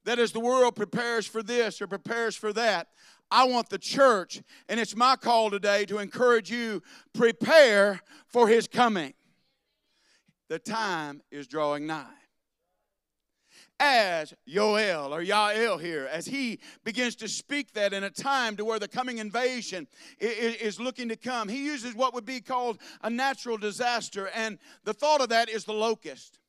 That 0.06 0.20
as 0.20 0.32
the 0.32 0.40
world 0.40 0.78
prepares 0.78 1.28
for 1.28 1.44
this 1.44 1.82
or 1.82 1.88
prepares 1.88 2.38
for 2.38 2.54
that, 2.54 2.88
I 3.30 3.44
want 3.44 3.68
the 3.68 3.78
church, 3.78 4.42
and 4.70 4.80
it's 4.80 4.96
my 4.96 5.18
call 5.18 5.50
today 5.50 5.84
to 5.88 5.98
encourage 5.98 6.50
you 6.50 6.82
prepare 7.14 8.00
for 8.28 8.48
his 8.48 8.70
coming. 8.70 9.14
The 10.48 10.60
time 10.60 11.22
is 11.30 11.46
drawing 11.46 11.88
nigh 11.88 12.27
as 13.80 14.34
Yoel 14.48 15.12
or 15.12 15.24
Yael 15.24 15.80
here, 15.80 16.08
as 16.12 16.26
he 16.26 16.60
begins 16.84 17.16
to 17.18 17.28
speak 17.28 17.74
that 17.74 17.94
in 17.94 18.04
a 18.04 18.10
time 18.10 18.56
to 18.58 18.66
where 18.66 18.80
the 18.80 18.88
coming 18.88 19.20
invasion 19.20 19.88
is 20.20 20.80
looking 20.80 21.10
to 21.10 21.16
come. 21.16 21.48
He 21.48 21.66
uses 21.66 21.94
what 21.96 22.14
would 22.14 22.26
be 22.26 22.42
called 22.42 22.80
a 23.02 23.10
natural 23.10 23.58
disaster, 23.58 24.30
and 24.34 24.58
the 24.84 24.94
thought 24.94 25.22
of 25.22 25.30
that 25.30 25.50
is 25.50 25.66
the 25.66 25.74
locust. 25.74 26.40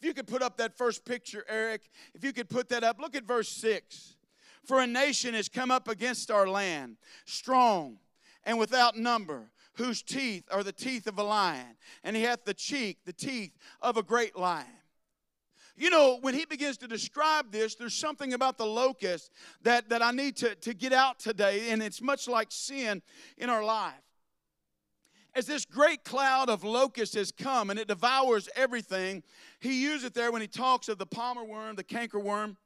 If 0.00 0.06
you 0.06 0.14
could 0.14 0.26
put 0.26 0.42
up 0.42 0.58
that 0.58 0.76
first 0.76 1.04
picture, 1.04 1.44
Eric, 1.48 1.88
if 2.14 2.24
you 2.24 2.32
could 2.32 2.50
put 2.50 2.68
that 2.70 2.84
up, 2.84 3.00
look 3.00 3.14
at 3.14 3.24
verse 3.24 3.48
6. 3.48 4.16
For 4.64 4.80
a 4.80 4.86
nation 4.86 5.34
has 5.34 5.48
come 5.48 5.70
up 5.70 5.86
against 5.88 6.30
our 6.30 6.48
land, 6.48 6.96
strong 7.24 7.98
and 8.46 8.58
without 8.58 8.96
number, 8.96 9.50
whose 9.74 10.02
teeth 10.02 10.44
are 10.50 10.62
the 10.62 10.72
teeth 10.72 11.06
of 11.06 11.18
a 11.18 11.22
lion, 11.22 11.76
and 12.02 12.16
he 12.16 12.22
hath 12.22 12.44
the 12.44 12.54
cheek, 12.54 12.98
the 13.04 13.12
teeth 13.12 13.52
of 13.82 13.96
a 13.96 14.02
great 14.02 14.36
lion. 14.36 14.66
You 15.78 15.90
know, 15.90 16.18
when 16.22 16.32
he 16.32 16.46
begins 16.46 16.78
to 16.78 16.88
describe 16.88 17.52
this, 17.52 17.74
there's 17.74 17.94
something 17.94 18.32
about 18.32 18.56
the 18.56 18.64
locust 18.64 19.30
that, 19.62 19.90
that 19.90 20.00
I 20.00 20.10
need 20.10 20.36
to, 20.36 20.54
to 20.54 20.72
get 20.72 20.92
out 20.92 21.18
today, 21.18 21.70
and 21.70 21.82
it's 21.82 22.00
much 22.00 22.26
like 22.26 22.48
sin 22.50 23.02
in 23.36 23.50
our 23.50 23.62
life. 23.62 23.92
As 25.34 25.44
this 25.44 25.66
great 25.66 26.02
cloud 26.02 26.48
of 26.48 26.64
locusts 26.64 27.14
has 27.14 27.30
come 27.30 27.68
and 27.68 27.78
it 27.78 27.88
devours 27.88 28.48
everything, 28.56 29.22
he 29.60 29.82
uses 29.82 30.04
it 30.06 30.14
there 30.14 30.32
when 30.32 30.40
he 30.40 30.48
talks 30.48 30.88
of 30.88 30.96
the 30.96 31.04
palmer 31.04 31.44
worm, 31.44 31.76
the 31.76 31.84
canker 31.84 32.18
worm, 32.18 32.56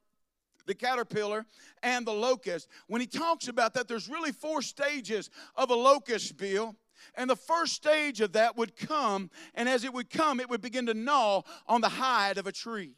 the 0.65 0.73
caterpillar 0.73 1.45
and 1.83 2.07
the 2.07 2.13
locust. 2.13 2.69
When 2.87 3.01
he 3.01 3.07
talks 3.07 3.49
about 3.49 3.73
that, 3.73 3.89
there's 3.89 4.07
really 4.07 4.31
four 4.31 4.61
stages 4.61 5.29
of 5.57 5.69
a 5.69 5.75
locust 5.75 6.37
bill. 6.37 6.77
And 7.15 7.29
the 7.29 7.35
first 7.35 7.73
stage 7.73 8.21
of 8.21 8.31
that 8.33 8.55
would 8.55 8.77
come, 8.77 9.31
and 9.53 9.67
as 9.67 9.83
it 9.83 9.93
would 9.93 10.09
come, 10.09 10.39
it 10.39 10.49
would 10.49 10.61
begin 10.61 10.85
to 10.85 10.93
gnaw 10.93 11.41
on 11.67 11.81
the 11.81 11.89
hide 11.89 12.37
of 12.37 12.47
a 12.47 12.53
tree 12.53 12.95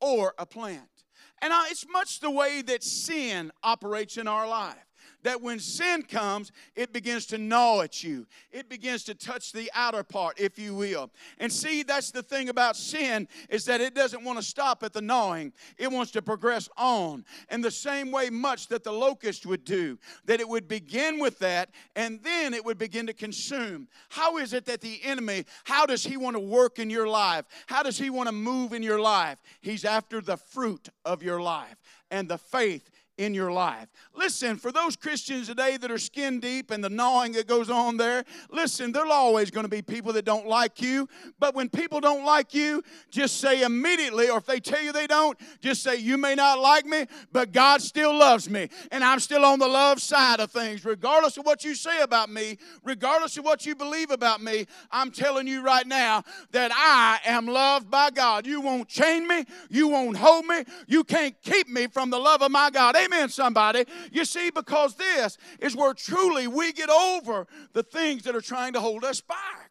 or 0.00 0.34
a 0.38 0.46
plant. 0.46 1.04
And 1.42 1.52
uh, 1.52 1.64
it's 1.68 1.86
much 1.88 2.20
the 2.20 2.30
way 2.30 2.62
that 2.62 2.82
sin 2.82 3.50
operates 3.62 4.16
in 4.16 4.26
our 4.26 4.48
life 4.48 4.85
that 5.26 5.42
when 5.42 5.58
sin 5.58 6.02
comes, 6.02 6.52
it 6.76 6.92
begins 6.92 7.26
to 7.26 7.36
gnaw 7.36 7.80
at 7.80 8.04
you. 8.04 8.28
It 8.52 8.68
begins 8.68 9.02
to 9.04 9.14
touch 9.14 9.50
the 9.50 9.68
outer 9.74 10.04
part, 10.04 10.38
if 10.38 10.56
you 10.56 10.72
will. 10.72 11.10
And 11.38 11.52
see, 11.52 11.82
that's 11.82 12.12
the 12.12 12.22
thing 12.22 12.48
about 12.48 12.76
sin 12.76 13.26
is 13.48 13.64
that 13.64 13.80
it 13.80 13.92
doesn't 13.92 14.22
want 14.22 14.38
to 14.38 14.44
stop 14.44 14.84
at 14.84 14.92
the 14.92 15.00
gnawing. 15.00 15.52
It 15.78 15.90
wants 15.90 16.12
to 16.12 16.22
progress 16.22 16.68
on. 16.76 17.24
And 17.48 17.64
the 17.64 17.72
same 17.72 18.12
way 18.12 18.30
much 18.30 18.68
that 18.68 18.84
the 18.84 18.92
locust 18.92 19.46
would 19.46 19.64
do, 19.64 19.98
that 20.26 20.38
it 20.38 20.48
would 20.48 20.68
begin 20.68 21.18
with 21.18 21.40
that 21.40 21.70
and 21.96 22.22
then 22.22 22.54
it 22.54 22.64
would 22.64 22.78
begin 22.78 23.08
to 23.08 23.12
consume. 23.12 23.88
How 24.10 24.36
is 24.38 24.52
it 24.52 24.64
that 24.66 24.80
the 24.80 25.00
enemy, 25.02 25.44
how 25.64 25.86
does 25.86 26.04
he 26.04 26.16
want 26.16 26.36
to 26.36 26.40
work 26.40 26.78
in 26.78 26.88
your 26.88 27.08
life? 27.08 27.46
How 27.66 27.82
does 27.82 27.98
he 27.98 28.10
want 28.10 28.28
to 28.28 28.32
move 28.32 28.72
in 28.72 28.82
your 28.84 29.00
life? 29.00 29.38
He's 29.60 29.84
after 29.84 30.20
the 30.20 30.36
fruit 30.36 30.88
of 31.04 31.20
your 31.20 31.40
life 31.40 31.76
and 32.12 32.28
the 32.28 32.38
faith 32.38 32.90
in 33.18 33.34
your 33.34 33.50
life. 33.50 33.88
Listen, 34.14 34.56
for 34.56 34.70
those 34.70 34.96
Christians 34.96 35.48
today 35.48 35.76
that 35.76 35.90
are 35.90 35.98
skin 35.98 36.40
deep 36.40 36.70
and 36.70 36.82
the 36.82 36.90
gnawing 36.90 37.32
that 37.32 37.46
goes 37.46 37.70
on 37.70 37.96
there, 37.96 38.24
listen, 38.50 38.92
there's 38.92 39.10
always 39.10 39.50
going 39.50 39.64
to 39.64 39.70
be 39.70 39.82
people 39.82 40.12
that 40.14 40.24
don't 40.24 40.46
like 40.46 40.80
you. 40.82 41.08
But 41.38 41.54
when 41.54 41.68
people 41.68 42.00
don't 42.00 42.24
like 42.24 42.54
you, 42.54 42.82
just 43.10 43.38
say 43.38 43.62
immediately, 43.62 44.28
or 44.28 44.38
if 44.38 44.46
they 44.46 44.60
tell 44.60 44.82
you 44.82 44.92
they 44.92 45.06
don't, 45.06 45.38
just 45.60 45.82
say, 45.82 45.96
You 45.96 46.18
may 46.18 46.34
not 46.34 46.58
like 46.60 46.84
me, 46.84 47.06
but 47.32 47.52
God 47.52 47.80
still 47.80 48.14
loves 48.14 48.50
me. 48.50 48.68
And 48.90 49.02
I'm 49.02 49.20
still 49.20 49.44
on 49.44 49.58
the 49.58 49.68
love 49.68 50.00
side 50.00 50.40
of 50.40 50.50
things. 50.50 50.84
Regardless 50.84 51.36
of 51.36 51.46
what 51.46 51.64
you 51.64 51.74
say 51.74 52.00
about 52.02 52.30
me, 52.30 52.58
regardless 52.84 53.36
of 53.38 53.44
what 53.44 53.64
you 53.64 53.74
believe 53.74 54.10
about 54.10 54.42
me, 54.42 54.66
I'm 54.90 55.10
telling 55.10 55.46
you 55.46 55.62
right 55.62 55.86
now 55.86 56.22
that 56.52 56.70
I 56.74 57.20
am 57.24 57.46
loved 57.46 57.90
by 57.90 58.10
God. 58.10 58.46
You 58.46 58.60
won't 58.60 58.88
chain 58.88 59.26
me, 59.26 59.44
you 59.70 59.88
won't 59.88 60.16
hold 60.16 60.46
me, 60.46 60.64
you 60.86 61.04
can't 61.04 61.34
keep 61.42 61.68
me 61.68 61.86
from 61.86 62.10
the 62.10 62.18
love 62.18 62.42
of 62.42 62.50
my 62.50 62.70
God. 62.70 62.96
Amen, 63.06 63.28
somebody. 63.28 63.84
You 64.12 64.24
see, 64.24 64.50
because 64.50 64.94
this 64.96 65.38
is 65.60 65.74
where 65.76 65.94
truly 65.94 66.46
we 66.46 66.72
get 66.72 66.90
over 66.90 67.46
the 67.72 67.82
things 67.82 68.22
that 68.24 68.34
are 68.34 68.40
trying 68.40 68.72
to 68.74 68.80
hold 68.80 69.04
us 69.04 69.20
back. 69.20 69.70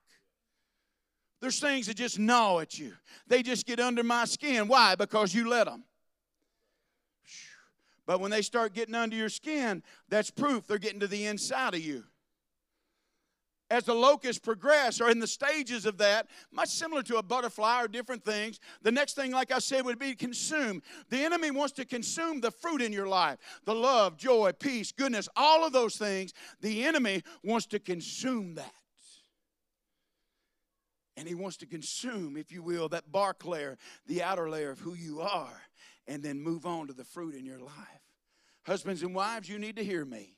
There's 1.41 1.59
things 1.59 1.87
that 1.87 1.97
just 1.97 2.17
gnaw 2.17 2.59
at 2.59 2.79
you, 2.79 2.93
they 3.27 3.43
just 3.43 3.65
get 3.65 3.79
under 3.79 4.03
my 4.03 4.25
skin. 4.25 4.67
Why? 4.67 4.95
Because 4.95 5.33
you 5.33 5.49
let 5.49 5.65
them. 5.65 5.83
But 8.07 8.19
when 8.19 8.29
they 8.31 8.43
start 8.43 8.73
getting 8.73 8.93
under 8.95 9.15
your 9.15 9.29
skin, 9.29 9.81
that's 10.09 10.29
proof 10.29 10.67
they're 10.67 10.77
getting 10.77 10.99
to 10.99 11.07
the 11.07 11.25
inside 11.25 11.73
of 11.73 11.81
you 11.81 12.03
as 13.69 13.85
the 13.85 13.93
locusts 13.93 14.39
progress 14.39 15.01
or 15.01 15.09
in 15.09 15.19
the 15.19 15.27
stages 15.27 15.85
of 15.85 15.97
that, 15.97 16.27
much 16.51 16.69
similar 16.69 17.01
to 17.03 17.17
a 17.17 17.23
butterfly 17.23 17.83
or 17.83 17.87
different 17.87 18.23
things, 18.23 18.59
the 18.83 18.91
next 18.91 19.15
thing, 19.15 19.31
like 19.31 19.51
I 19.51 19.59
said, 19.59 19.85
would 19.85 19.97
be 19.97 20.13
consume. 20.13 20.81
The 21.09 21.23
enemy 21.23 21.51
wants 21.51 21.73
to 21.73 21.85
consume 21.85 22.41
the 22.41 22.51
fruit 22.51 22.81
in 22.81 22.93
your 22.93 23.07
life 23.07 23.39
the 23.65 23.73
love, 23.73 24.17
joy, 24.17 24.51
peace, 24.51 24.91
goodness, 24.91 25.27
all 25.35 25.65
of 25.65 25.73
those 25.73 25.97
things. 25.97 26.33
The 26.61 26.83
enemy 26.83 27.23
wants 27.43 27.65
to 27.67 27.79
consume 27.79 28.55
that. 28.55 28.73
And 31.17 31.27
he 31.27 31.33
wants 31.33 31.57
to 31.57 31.65
consume, 31.65 32.35
if 32.37 32.51
you 32.51 32.61
will, 32.61 32.89
that 32.89 33.11
bark 33.11 33.45
layer, 33.45 33.77
the 34.05 34.21
outer 34.21 34.49
layer 34.49 34.71
of 34.71 34.79
who 34.79 34.93
you 34.93 35.21
are, 35.21 35.61
and 36.07 36.21
then 36.21 36.41
move 36.41 36.65
on 36.65 36.87
to 36.87 36.93
the 36.93 37.05
fruit 37.05 37.35
in 37.35 37.45
your 37.45 37.59
life. 37.59 37.71
Husbands 38.65 39.01
and 39.01 39.15
wives, 39.15 39.47
you 39.47 39.57
need 39.57 39.77
to 39.77 39.83
hear 39.83 40.03
me. 40.03 40.35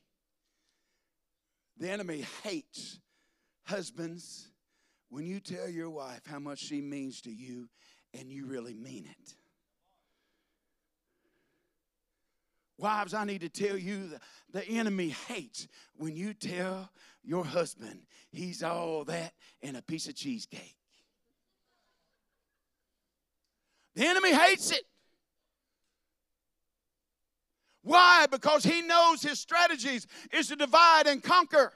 The 1.78 1.90
enemy 1.90 2.24
hates 2.42 3.00
Husbands, 3.68 4.48
when 5.10 5.26
you 5.26 5.40
tell 5.40 5.68
your 5.68 5.90
wife 5.90 6.22
how 6.24 6.38
much 6.38 6.58
she 6.58 6.80
means 6.80 7.20
to 7.20 7.30
you 7.30 7.68
and 8.18 8.32
you 8.32 8.46
really 8.46 8.72
mean 8.72 9.04
it. 9.04 9.34
Wives, 12.78 13.12
I 13.12 13.24
need 13.24 13.42
to 13.42 13.50
tell 13.50 13.76
you 13.76 14.08
the, 14.08 14.20
the 14.52 14.64
enemy 14.66 15.10
hates 15.26 15.68
when 15.96 16.16
you 16.16 16.32
tell 16.32 16.88
your 17.22 17.44
husband 17.44 18.06
he's 18.30 18.62
all 18.62 19.04
that 19.04 19.34
and 19.62 19.76
a 19.76 19.82
piece 19.82 20.08
of 20.08 20.14
cheesecake. 20.14 20.76
The 23.96 24.06
enemy 24.06 24.32
hates 24.32 24.72
it. 24.72 24.84
Why? 27.82 28.24
Because 28.30 28.64
he 28.64 28.80
knows 28.80 29.20
his 29.20 29.38
strategies 29.38 30.06
is 30.32 30.48
to 30.48 30.56
divide 30.56 31.06
and 31.06 31.22
conquer. 31.22 31.74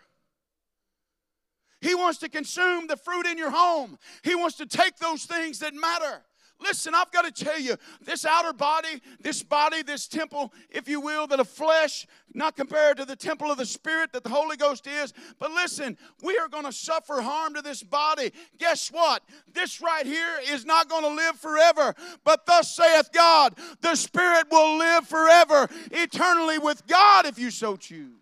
He 1.83 1.95
wants 1.95 2.19
to 2.21 2.29
consume 2.29 2.87
the 2.87 2.97
fruit 2.97 3.27
in 3.27 3.37
your 3.37 3.51
home. 3.51 3.99
He 4.23 4.35
wants 4.35 4.57
to 4.57 4.67
take 4.67 4.97
those 4.97 5.25
things 5.25 5.59
that 5.59 5.75
matter. 5.75 6.23
Listen, 6.61 6.95
I've 6.95 7.11
got 7.11 7.25
to 7.25 7.45
tell 7.45 7.59
you, 7.59 7.77
this 8.05 8.25
outer 8.25 8.53
body, 8.53 9.03
this 9.21 9.43
body, 9.43 9.83
this 9.83 10.07
temple, 10.07 10.53
if 10.71 10.89
you 10.89 11.01
will, 11.01 11.27
that 11.27 11.41
of 11.41 11.49
flesh, 11.49 12.07
not 12.35 12.57
compared 12.57 12.99
to 12.99 13.05
the 13.05 13.17
temple 13.17 13.51
of 13.51 13.59
the 13.59 13.67
Spirit 13.67 14.13
that 14.13 14.23
the 14.23 14.31
Holy 14.31 14.57
Ghost 14.57 14.87
is. 14.87 15.13
But 15.41 15.51
listen, 15.51 15.99
we 16.23 16.39
are 16.39 16.49
going 16.49 16.65
to 16.65 16.73
suffer 16.73 17.21
harm 17.21 17.55
to 17.55 17.63
this 17.63 17.83
body. 17.83 18.33
Guess 18.59 18.91
what? 18.93 19.25
This 19.53 19.81
right 19.81 20.07
here 20.07 20.39
is 20.49 20.65
not 20.65 20.89
going 20.89 21.03
to 21.03 21.13
live 21.13 21.37
forever. 21.37 21.95
But 22.25 22.47
thus 22.47 22.77
saith 22.77 23.11
God, 23.13 23.59
the 23.81 23.97
Spirit 23.97 24.47
will 24.51 24.79
live 24.79 25.09
forever, 25.09 25.69
eternally 25.91 26.59
with 26.59 26.87
God 26.87 27.27
if 27.27 27.41
you 27.41 27.51
so 27.51 27.77
choose. 27.77 28.22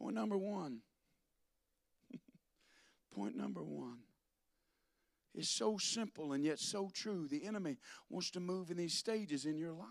Point 0.00 0.14
number 0.14 0.38
one. 0.38 0.78
Point 3.14 3.36
number 3.36 3.62
one 3.62 3.98
is 5.34 5.48
so 5.48 5.76
simple 5.78 6.32
and 6.32 6.42
yet 6.42 6.58
so 6.58 6.90
true. 6.92 7.28
The 7.28 7.44
enemy 7.44 7.76
wants 8.08 8.30
to 8.32 8.40
move 8.40 8.70
in 8.70 8.76
these 8.76 8.94
stages 8.94 9.44
in 9.44 9.56
your 9.56 9.72
life. 9.72 9.88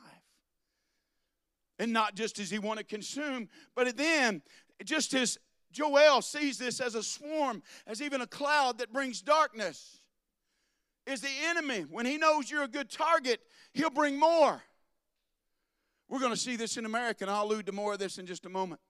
And 1.77 1.93
not 1.93 2.15
just 2.15 2.39
as 2.39 2.49
he 2.49 2.59
want 2.59 2.79
to 2.79 2.85
consume, 2.85 3.47
but 3.75 3.95
then 3.95 4.41
just 4.83 5.13
as 5.13 5.37
Joel 5.71 6.21
sees 6.21 6.57
this 6.57 6.81
as 6.81 6.95
a 6.95 7.03
swarm, 7.03 7.63
as 7.87 8.01
even 8.01 8.21
a 8.21 8.27
cloud 8.27 8.79
that 8.79 8.91
brings 8.91 9.21
darkness, 9.21 10.01
is 11.05 11.21
the 11.21 11.29
enemy. 11.45 11.85
When 11.89 12.05
he 12.05 12.17
knows 12.17 12.51
you're 12.51 12.63
a 12.63 12.67
good 12.67 12.89
target, 12.89 13.39
he'll 13.73 13.89
bring 13.89 14.19
more. 14.19 14.61
We're 16.09 16.19
going 16.19 16.33
to 16.33 16.39
see 16.39 16.55
this 16.55 16.75
in 16.75 16.85
America, 16.85 17.23
and 17.23 17.31
I'll 17.31 17.45
allude 17.45 17.67
to 17.67 17.71
more 17.71 17.93
of 17.93 17.99
this 17.99 18.17
in 18.17 18.25
just 18.25 18.45
a 18.45 18.49
moment 18.49 18.81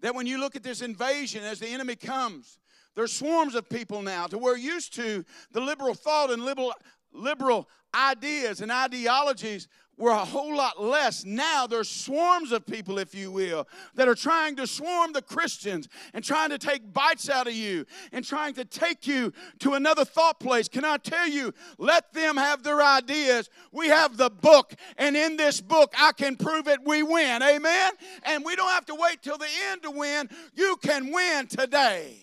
that 0.00 0.14
when 0.14 0.26
you 0.26 0.38
look 0.38 0.56
at 0.56 0.62
this 0.62 0.82
invasion 0.82 1.44
as 1.44 1.58
the 1.58 1.68
enemy 1.68 1.96
comes, 1.96 2.58
there's 2.94 3.12
swarms 3.12 3.54
of 3.54 3.68
people 3.68 4.02
now 4.02 4.26
to 4.26 4.38
where 4.38 4.56
used 4.56 4.94
to 4.94 5.24
the 5.52 5.60
liberal 5.60 5.94
thought 5.94 6.30
and 6.30 6.44
liberal, 6.44 6.72
liberal 7.12 7.68
ideas 7.94 8.60
and 8.60 8.70
ideologies 8.70 9.68
were 9.96 10.10
a 10.10 10.24
whole 10.24 10.56
lot 10.56 10.82
less. 10.82 11.24
Now 11.24 11.66
there's 11.66 11.88
swarms 11.88 12.52
of 12.52 12.66
people, 12.66 12.98
if 12.98 13.14
you 13.14 13.30
will, 13.30 13.68
that 13.94 14.08
are 14.08 14.14
trying 14.14 14.56
to 14.56 14.66
swarm 14.66 15.12
the 15.12 15.22
Christians 15.22 15.88
and 16.12 16.24
trying 16.24 16.50
to 16.50 16.58
take 16.58 16.92
bites 16.92 17.30
out 17.30 17.46
of 17.46 17.54
you 17.54 17.86
and 18.12 18.24
trying 18.24 18.54
to 18.54 18.64
take 18.64 19.06
you 19.06 19.32
to 19.60 19.74
another 19.74 20.04
thought 20.04 20.40
place. 20.40 20.68
Can 20.68 20.84
I 20.84 20.96
tell 20.96 21.28
you, 21.28 21.52
let 21.78 22.12
them 22.12 22.36
have 22.36 22.62
their 22.62 22.82
ideas. 22.82 23.48
We 23.72 23.88
have 23.88 24.16
the 24.16 24.30
book, 24.30 24.74
and 24.98 25.16
in 25.16 25.36
this 25.36 25.60
book, 25.60 25.94
I 25.98 26.12
can 26.12 26.36
prove 26.36 26.68
it 26.68 26.84
we 26.84 27.02
win. 27.02 27.42
Amen? 27.42 27.92
And 28.24 28.44
we 28.44 28.56
don't 28.56 28.70
have 28.70 28.86
to 28.86 28.94
wait 28.94 29.22
till 29.22 29.38
the 29.38 29.48
end 29.70 29.82
to 29.82 29.90
win. 29.90 30.28
You 30.54 30.76
can 30.82 31.12
win 31.12 31.46
today. 31.46 32.16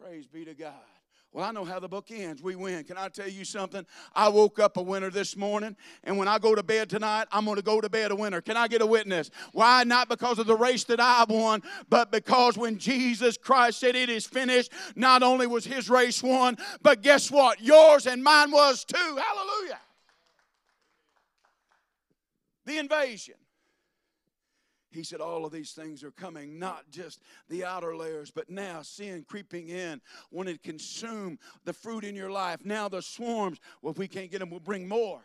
Praise 0.00 0.26
be 0.26 0.44
to 0.44 0.54
God. 0.54 0.72
Well, 1.36 1.44
I 1.44 1.52
know 1.52 1.66
how 1.66 1.78
the 1.78 1.86
book 1.86 2.10
ends. 2.10 2.42
We 2.42 2.56
win. 2.56 2.82
Can 2.84 2.96
I 2.96 3.08
tell 3.08 3.28
you 3.28 3.44
something? 3.44 3.84
I 4.14 4.30
woke 4.30 4.58
up 4.58 4.78
a 4.78 4.82
winner 4.82 5.10
this 5.10 5.36
morning, 5.36 5.76
and 6.02 6.16
when 6.16 6.28
I 6.28 6.38
go 6.38 6.54
to 6.54 6.62
bed 6.62 6.88
tonight, 6.88 7.28
I'm 7.30 7.44
going 7.44 7.58
to 7.58 7.62
go 7.62 7.78
to 7.78 7.90
bed 7.90 8.10
a 8.10 8.16
winner. 8.16 8.40
Can 8.40 8.56
I 8.56 8.68
get 8.68 8.80
a 8.80 8.86
witness? 8.86 9.30
Why? 9.52 9.84
Not 9.84 10.08
because 10.08 10.38
of 10.38 10.46
the 10.46 10.56
race 10.56 10.84
that 10.84 10.98
I've 10.98 11.28
won, 11.28 11.62
but 11.90 12.10
because 12.10 12.56
when 12.56 12.78
Jesus 12.78 13.36
Christ 13.36 13.80
said 13.80 13.96
it 13.96 14.08
is 14.08 14.24
finished, 14.24 14.72
not 14.94 15.22
only 15.22 15.46
was 15.46 15.66
his 15.66 15.90
race 15.90 16.22
won, 16.22 16.56
but 16.80 17.02
guess 17.02 17.30
what? 17.30 17.60
Yours 17.60 18.06
and 18.06 18.24
mine 18.24 18.50
was 18.50 18.86
too. 18.86 18.96
Hallelujah. 18.96 19.80
The 22.64 22.78
invasion. 22.78 23.34
He 24.96 25.04
said, 25.04 25.20
All 25.20 25.44
of 25.44 25.52
these 25.52 25.72
things 25.72 26.02
are 26.02 26.10
coming, 26.10 26.58
not 26.58 26.90
just 26.90 27.20
the 27.48 27.64
outer 27.64 27.94
layers, 27.94 28.30
but 28.30 28.48
now 28.48 28.82
sin 28.82 29.24
creeping 29.28 29.68
in, 29.68 30.00
wanting 30.30 30.56
to 30.56 30.60
consume 30.60 31.38
the 31.64 31.72
fruit 31.72 32.04
in 32.04 32.16
your 32.16 32.30
life. 32.30 32.64
Now 32.64 32.88
the 32.88 33.02
swarms, 33.02 33.60
well, 33.82 33.92
if 33.92 33.98
we 33.98 34.08
can't 34.08 34.30
get 34.30 34.40
them, 34.40 34.50
we'll 34.50 34.60
bring 34.60 34.88
more. 34.88 35.20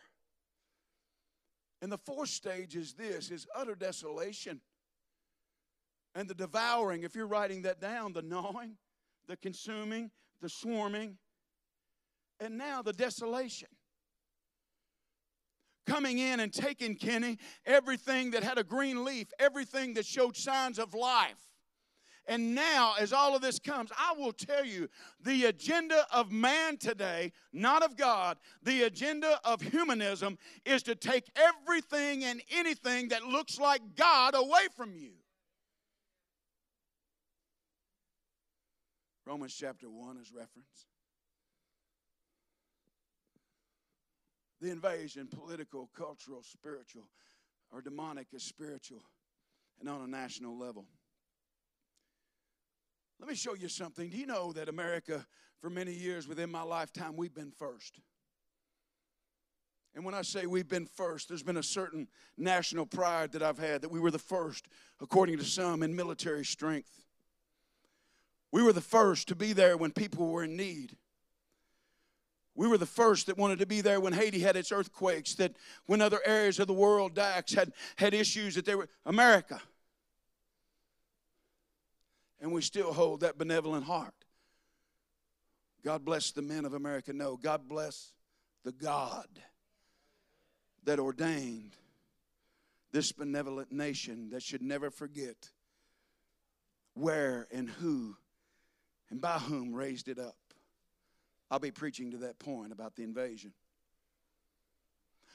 And 1.82 1.92
the 1.92 1.98
fourth 1.98 2.30
stage 2.30 2.76
is 2.76 2.94
this 2.94 3.32
is 3.32 3.48
utter 3.56 3.76
desolation. 3.76 4.62
And 6.14 6.28
the 6.28 6.36
devouring, 6.36 7.04
if 7.04 7.16
you're 7.16 7.28
writing 7.28 7.62
that 7.62 7.80
down, 7.80 8.14
the 8.14 8.22
gnawing, 8.22 8.76
the 9.28 9.38
consuming, 9.38 10.12
the 10.42 10.50
swarming, 10.50 11.18
and 12.40 12.58
now 12.58 12.82
the 12.82 12.94
desolation. 12.94 13.70
Coming 15.86 16.20
in 16.20 16.40
and 16.40 16.54
taking 16.54 16.96
Kenny 16.96 17.38
everything 17.66 18.32
that 18.32 18.44
had 18.44 18.58
a 18.58 18.64
green 18.64 19.04
leaf, 19.04 19.28
everything 19.40 19.94
that 19.96 20.06
showed 20.06 20.36
signs 20.36 20.80
of 20.80 20.94
life. 20.94 21.38
And 22.28 22.54
now, 22.54 22.94
as 23.00 23.14
all 23.14 23.36
of 23.36 23.42
this 23.42 23.58
comes, 23.60 23.90
I 23.98 24.14
will 24.18 24.32
tell 24.32 24.64
you 24.64 24.88
the 25.22 25.46
agenda 25.46 26.06
of 26.14 26.32
man 26.32 26.78
today, 26.78 27.32
not 27.52 27.84
of 27.84 27.98
God, 27.98 28.38
the 28.62 28.84
agenda 28.84 29.40
of 29.44 29.62
humanism 29.62 30.38
is 30.64 30.84
to 30.84 30.96
take 30.96 31.30
everything 31.36 32.24
and 32.24 32.42
anything 32.52 33.10
that 33.10 33.24
looks 33.24 33.60
like 33.60 33.82
God 33.96 34.36
away 34.36 34.68
from 34.78 34.96
you. 34.96 35.12
Romans 39.26 39.56
chapter 39.58 39.90
1 39.90 40.18
is 40.18 40.32
reference. 40.32 40.91
The 44.62 44.70
invasion, 44.70 45.28
political, 45.28 45.90
cultural, 45.98 46.44
spiritual, 46.44 47.10
or 47.72 47.82
demonic 47.82 48.28
is 48.32 48.44
spiritual 48.44 49.02
and 49.80 49.90
on 49.90 50.02
a 50.02 50.08
national 50.08 50.58
level. 50.58 50.86
Let 53.20 53.28
me 53.28 53.36
show 53.36 53.56
you 53.56 53.68
something. 53.68 54.10
Do 54.10 54.18
you 54.18 54.28
know 54.28 54.54
that 54.54 54.70
America, 54.70 55.26
for 55.60 55.70
many 55.70 55.94
years 55.94 56.28
within 56.28 56.52
my 56.52 56.62
lifetime, 56.62 57.16
we've 57.16 57.34
been 57.34 57.52
first? 57.52 58.00
And 59.94 60.06
when 60.06 60.14
I 60.14 60.22
say 60.22 60.46
we've 60.46 60.68
been 60.68 60.86
first, 60.86 61.28
there's 61.28 61.44
been 61.44 61.58
a 61.58 61.64
certain 61.64 62.08
national 62.38 62.86
pride 62.86 63.34
that 63.34 63.44
I've 63.44 63.60
had 63.60 63.82
that 63.82 63.90
we 63.90 64.00
were 64.00 64.12
the 64.12 64.20
first, 64.20 64.68
according 65.02 65.38
to 65.40 65.44
some, 65.44 65.84
in 65.84 65.96
military 65.96 66.46
strength. 66.46 67.04
We 68.52 68.64
were 68.64 68.74
the 68.74 68.82
first 68.82 69.28
to 69.28 69.36
be 69.36 69.54
there 69.54 69.76
when 69.76 69.92
people 69.92 70.28
were 70.28 70.44
in 70.44 70.56
need. 70.56 70.98
We 72.56 72.68
were 72.68 72.78
the 72.78 72.86
first 72.86 73.28
that 73.28 73.38
wanted 73.38 73.60
to 73.60 73.66
be 73.66 73.82
there 73.82 74.00
when 74.00 74.14
Haiti 74.14 74.40
had 74.40 74.56
its 74.56 74.72
earthquakes, 74.72 75.36
that 75.36 75.56
when 75.86 76.02
other 76.02 76.20
areas 76.26 76.60
of 76.60 76.68
the 76.68 76.74
world, 76.74 77.16
Dax, 77.16 77.54
had, 77.54 77.72
had 77.96 78.14
issues 78.14 78.56
that 78.56 78.66
they 78.66 78.76
were, 78.76 78.90
America 79.06 79.62
and 82.42 82.52
we 82.52 82.62
still 82.62 82.92
hold 82.92 83.22
that 83.22 83.38
benevolent 83.38 83.86
heart. 83.86 84.14
God 85.86 86.04
bless 86.04 86.32
the 86.32 86.42
men 86.42 86.66
of 86.66 86.74
America. 86.74 87.14
No, 87.14 87.38
God 87.38 87.70
bless 87.70 88.12
the 88.64 88.72
God 88.72 89.28
that 90.84 91.00
ordained 91.00 91.76
this 92.92 93.12
benevolent 93.12 93.72
nation 93.72 94.32
that 94.32 94.44
should 94.44 94.62
never 94.62 94.90
forget 94.90 95.50
where 96.96 97.48
and 97.52 97.70
who 97.70 98.18
and 99.10 99.22
by 99.22 99.38
whom 99.38 99.74
raised 99.74 100.08
it 100.08 100.20
up. 100.20 100.36
I'll 101.52 101.60
be 101.60 101.70
preaching 101.70 102.12
to 102.12 102.18
that 102.20 102.40
point 102.40 102.72
about 102.72 102.96
the 102.96 103.04
invasion. 103.04 103.52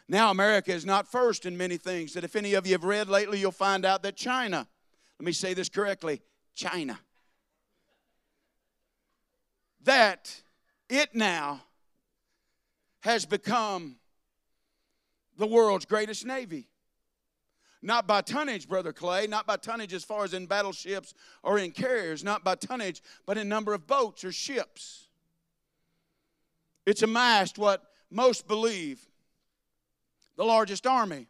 Now, 0.09 0.31
America 0.31 0.73
is 0.73 0.87
not 0.87 1.07
first 1.07 1.45
in 1.45 1.59
many 1.59 1.77
things 1.77 2.15
that 2.15 2.25
if 2.25 2.35
any 2.35 2.55
of 2.55 2.67
you 2.67 2.73
have 2.73 2.85
read 2.85 3.09
lately, 3.09 3.39
you'll 3.39 3.53
find 3.53 3.85
out 3.85 4.03
that 4.05 4.17
China, 4.17 4.67
let 5.21 5.27
me 5.27 5.33
say 5.33 5.53
this 5.53 5.69
correctly, 5.69 6.23
China. 6.55 6.99
That 9.85 10.43
it 10.89 11.15
now 11.15 11.61
has 13.01 13.27
become 13.27 13.97
the 15.37 15.47
world's 15.47 15.85
greatest 15.85 16.25
navy. 16.25 16.69
Not 17.83 18.07
by 18.07 18.23
tonnage, 18.23 18.69
Brother 18.69 18.93
Clay, 18.93 19.27
not 19.27 19.47
by 19.47 19.57
tonnage 19.57 19.93
as 19.93 20.03
far 20.03 20.25
as 20.25 20.33
in 20.33 20.47
battleships 20.47 21.13
or 21.43 21.59
in 21.59 21.73
carriers, 21.73 22.25
not 22.25 22.43
by 22.43 22.55
tonnage, 22.55 23.03
but 23.27 23.37
in 23.37 23.51
number 23.51 23.75
of 23.75 23.87
boats 23.87 24.25
or 24.25 24.33
ships. 24.33 25.06
It's 26.87 27.03
amassed 27.03 27.59
what 27.59 27.83
most 28.11 28.47
believe 28.47 29.01
the 30.37 30.45
largest 30.45 30.87
army. 30.87 31.27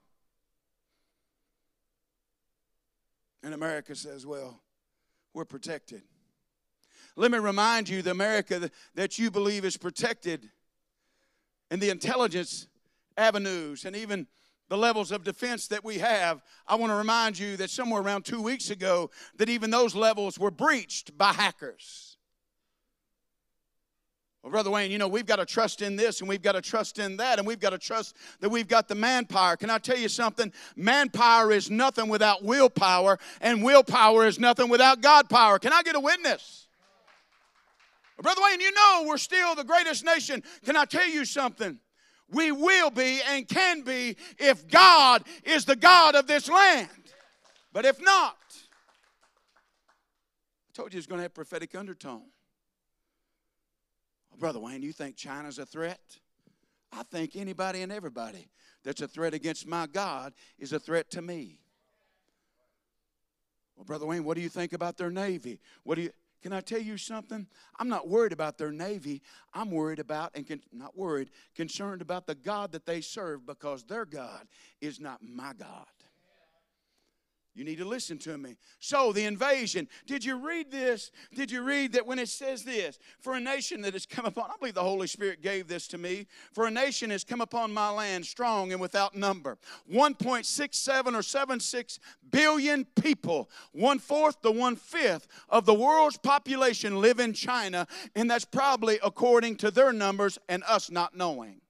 And 3.43 3.55
America 3.55 3.95
says, 3.95 4.27
well, 4.27 4.61
we're 5.33 5.45
protected. 5.45 6.03
Let 7.15 7.31
me 7.31 7.39
remind 7.39 7.89
you 7.89 8.03
the 8.03 8.11
America 8.11 8.71
that 8.95 9.19
you 9.19 9.31
believe 9.31 9.65
is 9.65 9.77
protected 9.77 10.51
and 11.71 11.81
the 11.81 11.91
intelligence 11.91 12.67
avenues 13.17 13.85
and 13.85 13.97
even 13.97 14.27
the 14.69 14.77
levels 14.77 15.13
of 15.13 15.23
defense 15.23 15.69
that 15.69 15.85
we 15.85 15.99
have, 15.99 16.43
I 16.67 16.75
want 16.75 16.91
to 16.91 16.97
remind 16.97 17.39
you 17.39 17.57
that 17.59 17.71
somewhere 17.71 18.03
around 18.03 18.25
two 18.25 18.43
weeks 18.43 18.71
ago, 18.71 19.11
that 19.37 19.49
even 19.49 19.71
those 19.71 19.95
levels 19.95 20.39
were 20.39 20.51
breached 20.51 21.17
by 21.17 21.33
hackers. 21.33 22.16
Well, 24.47 24.53
Brother 24.53 24.71
Wayne, 24.71 24.93
you 24.93 24.99
know, 24.99 25.09
we've 25.09 25.27
got 25.27 25.41
to 25.41 25.45
trust 25.45 25.83
in 25.83 25.97
this 25.97 26.21
and 26.21 26.29
we've 26.29 26.41
got 26.41 26.53
to 26.53 26.63
trust 26.63 27.01
in 27.01 27.17
that 27.17 27.41
and 27.41 27.49
we've 27.49 27.59
got 27.59 27.71
to 27.71 27.79
trust 27.79 28.15
that 28.39 28.49
we've 28.49 28.69
got 28.69 28.87
the 28.87 28.95
manpower. 28.95 29.57
Can 29.57 29.71
I 29.71 29.79
tell 29.79 29.99
you 29.99 30.09
something? 30.09 30.53
Manpower 30.77 31.51
is 31.51 31.69
nothing 31.69 32.09
without 32.09 32.45
willpower, 32.45 33.19
and 33.41 33.61
willpower 33.61 34.25
is 34.25 34.39
nothing 34.39 34.69
without 34.69 35.01
God 35.01 35.29
power. 35.29 35.59
Can 35.59 35.73
I 35.73 35.83
get 35.83 35.97
a 35.97 36.01
witness? 36.01 36.69
Well, 38.17 38.23
Brother 38.23 38.41
Wayne, 38.45 38.61
you 38.61 38.71
know 38.71 39.07
we're 39.09 39.17
still 39.17 39.57
the 39.57 39.65
greatest 39.65 40.05
nation. 40.05 40.45
Can 40.65 40.77
I 40.77 40.85
tell 40.85 41.09
you 41.09 41.25
something? 41.25 41.81
We 42.31 42.53
will 42.53 42.91
be 42.91 43.23
and 43.29 43.49
can 43.49 43.83
be 43.83 44.17
if 44.39 44.69
God 44.69 45.25
is 45.43 45.65
the 45.65 45.75
God 45.75 46.15
of 46.15 46.29
this 46.29 46.49
land. 46.49 46.89
But 47.73 47.85
if 47.85 48.01
not, 48.01 48.37
I 50.71 50.73
told 50.73 50.95
you 50.95 50.99
it's 50.99 51.09
going 51.09 51.19
to 51.19 51.25
have 51.25 51.35
prophetic 51.35 51.75
undertone. 51.75 52.27
Brother 54.39 54.61
Wayne, 54.61 54.83
you 54.83 54.93
think 54.93 55.17
China's 55.17 55.59
a 55.59 55.67
threat? 55.67 56.01
I 56.93 57.03
think 57.03 57.37
anybody 57.37 57.83
and 57.83 57.93
everybody 57.93 58.49
that's 58.85 59.03
a 59.03 59.09
threat 59.09 59.35
against 59.35 59.67
my 59.67 59.87
God 59.87 60.33
is 60.59 60.73
a 60.73 60.79
threat 60.79 61.11
to 61.11 61.23
me. 61.23 61.61
Well, 63.77 63.85
Brother 63.85 64.07
Wayne, 64.07 64.25
what 64.25 64.37
do 64.37 64.41
you 64.41 64.49
think 64.49 64.73
about 64.73 64.97
their 64.97 65.11
Navy? 65.11 65.61
What 65.85 65.97
do 65.97 66.03
you. 66.03 66.11
Can 66.43 66.53
I 66.53 66.61
tell 66.61 66.81
you 66.81 66.97
something? 66.97 67.47
I'm 67.81 67.89
not 67.89 68.09
worried 68.09 68.33
about 68.33 68.57
their 68.57 68.71
Navy. 68.71 69.21
I'm 69.53 69.71
worried 69.71 69.99
about, 69.99 70.31
and 70.37 70.47
con- 70.47 70.63
not 70.73 70.97
worried, 70.97 71.31
concerned 71.57 72.03
about 72.03 72.27
the 72.27 72.37
God 72.37 72.71
that 72.73 72.87
they 72.87 73.01
serve 73.01 73.45
because 73.45 73.83
their 73.83 74.05
God 74.05 74.47
is 74.81 75.01
not 75.01 75.21
my 75.23 75.55
God. 75.59 75.87
You 77.57 77.65
need 77.65 77.79
to 77.79 77.87
listen 77.87 78.19
to 78.19 78.37
me. 78.37 78.59
So, 78.81 79.13
the 79.13 79.25
invasion. 79.25 79.89
Did 80.07 80.23
you 80.23 80.37
read 80.37 80.71
this? 80.71 81.11
Did 81.35 81.51
you 81.51 81.63
read 81.63 81.93
that 81.93 82.07
when 82.07 82.19
it 82.19 82.29
says 82.29 82.65
this? 82.65 82.99
For 83.19 83.35
a 83.35 83.41
nation 83.41 83.81
that 83.81 83.95
has 83.95 84.05
come 84.05 84.27
upon, 84.27 84.51
I 84.51 84.55
believe 84.61 84.75
the 84.75 84.83
Holy 84.83 85.07
Spirit 85.07 85.41
gave 85.41 85.67
this 85.67 85.89
to 85.89 85.99
me. 85.99 86.27
For 86.53 86.67
a 86.67 86.71
nation 86.71 87.09
has 87.09 87.25
come 87.25 87.41
upon 87.41 87.73
my 87.73 87.89
land 87.89 88.27
strong 88.27 88.73
and 88.73 88.81
without 88.81 89.17
number. 89.17 89.57
1.67 89.91 91.15
or 91.15 91.23
76 91.23 91.99
billion 92.31 92.85
people, 92.85 93.49
one 93.73 93.99
fourth 93.99 94.43
to 94.43 94.51
one 94.51 94.77
fifth 94.77 95.27
of 95.49 95.65
the 95.65 95.75
world's 95.75 96.19
population 96.19 97.01
live 97.01 97.21
in 97.21 97.33
China, 97.33 97.87
and 98.15 98.31
that's 98.31 98.45
probably 98.45 98.99
according 99.03 99.57
to 99.57 99.71
their 99.71 99.95
numbers 99.95 100.39
and 100.49 100.63
us 100.65 100.91
not 100.91 101.17
knowing 101.17 101.63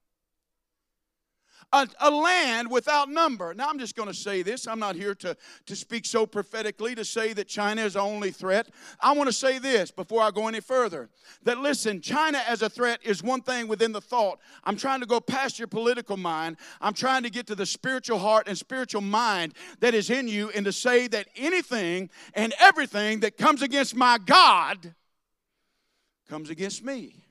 a, 1.76 1.88
a 2.00 2.10
land 2.10 2.70
without 2.70 3.08
number. 3.08 3.54
Now, 3.54 3.68
I'm 3.68 3.78
just 3.78 3.96
going 3.96 4.08
to 4.08 4.14
say 4.14 4.42
this. 4.42 4.66
I'm 4.66 4.78
not 4.78 4.96
here 4.96 5.14
to, 5.16 5.36
to 5.66 5.76
speak 5.76 6.06
so 6.06 6.26
prophetically 6.26 6.94
to 6.94 7.04
say 7.04 7.32
that 7.34 7.48
China 7.48 7.82
is 7.82 7.94
the 7.94 8.00
only 8.00 8.30
threat. 8.30 8.68
I 9.00 9.12
want 9.12 9.28
to 9.28 9.32
say 9.32 9.58
this 9.58 9.90
before 9.90 10.22
I 10.22 10.30
go 10.30 10.48
any 10.48 10.60
further 10.60 11.08
that 11.44 11.58
listen, 11.58 12.00
China 12.00 12.42
as 12.48 12.62
a 12.62 12.68
threat 12.68 13.00
is 13.02 13.22
one 13.22 13.42
thing 13.42 13.68
within 13.68 13.92
the 13.92 14.00
thought. 14.00 14.40
I'm 14.64 14.76
trying 14.76 15.00
to 15.00 15.06
go 15.06 15.20
past 15.20 15.58
your 15.58 15.68
political 15.68 16.16
mind. 16.16 16.56
I'm 16.80 16.94
trying 16.94 17.22
to 17.24 17.30
get 17.30 17.46
to 17.48 17.54
the 17.54 17.66
spiritual 17.66 18.18
heart 18.18 18.48
and 18.48 18.56
spiritual 18.56 19.02
mind 19.02 19.54
that 19.80 19.94
is 19.94 20.10
in 20.10 20.28
you 20.28 20.50
and 20.50 20.64
to 20.64 20.72
say 20.72 21.06
that 21.08 21.28
anything 21.36 22.10
and 22.34 22.54
everything 22.58 23.20
that 23.20 23.36
comes 23.36 23.62
against 23.62 23.94
my 23.94 24.18
God 24.18 24.94
comes 26.28 26.50
against 26.50 26.84
me. 26.84 27.25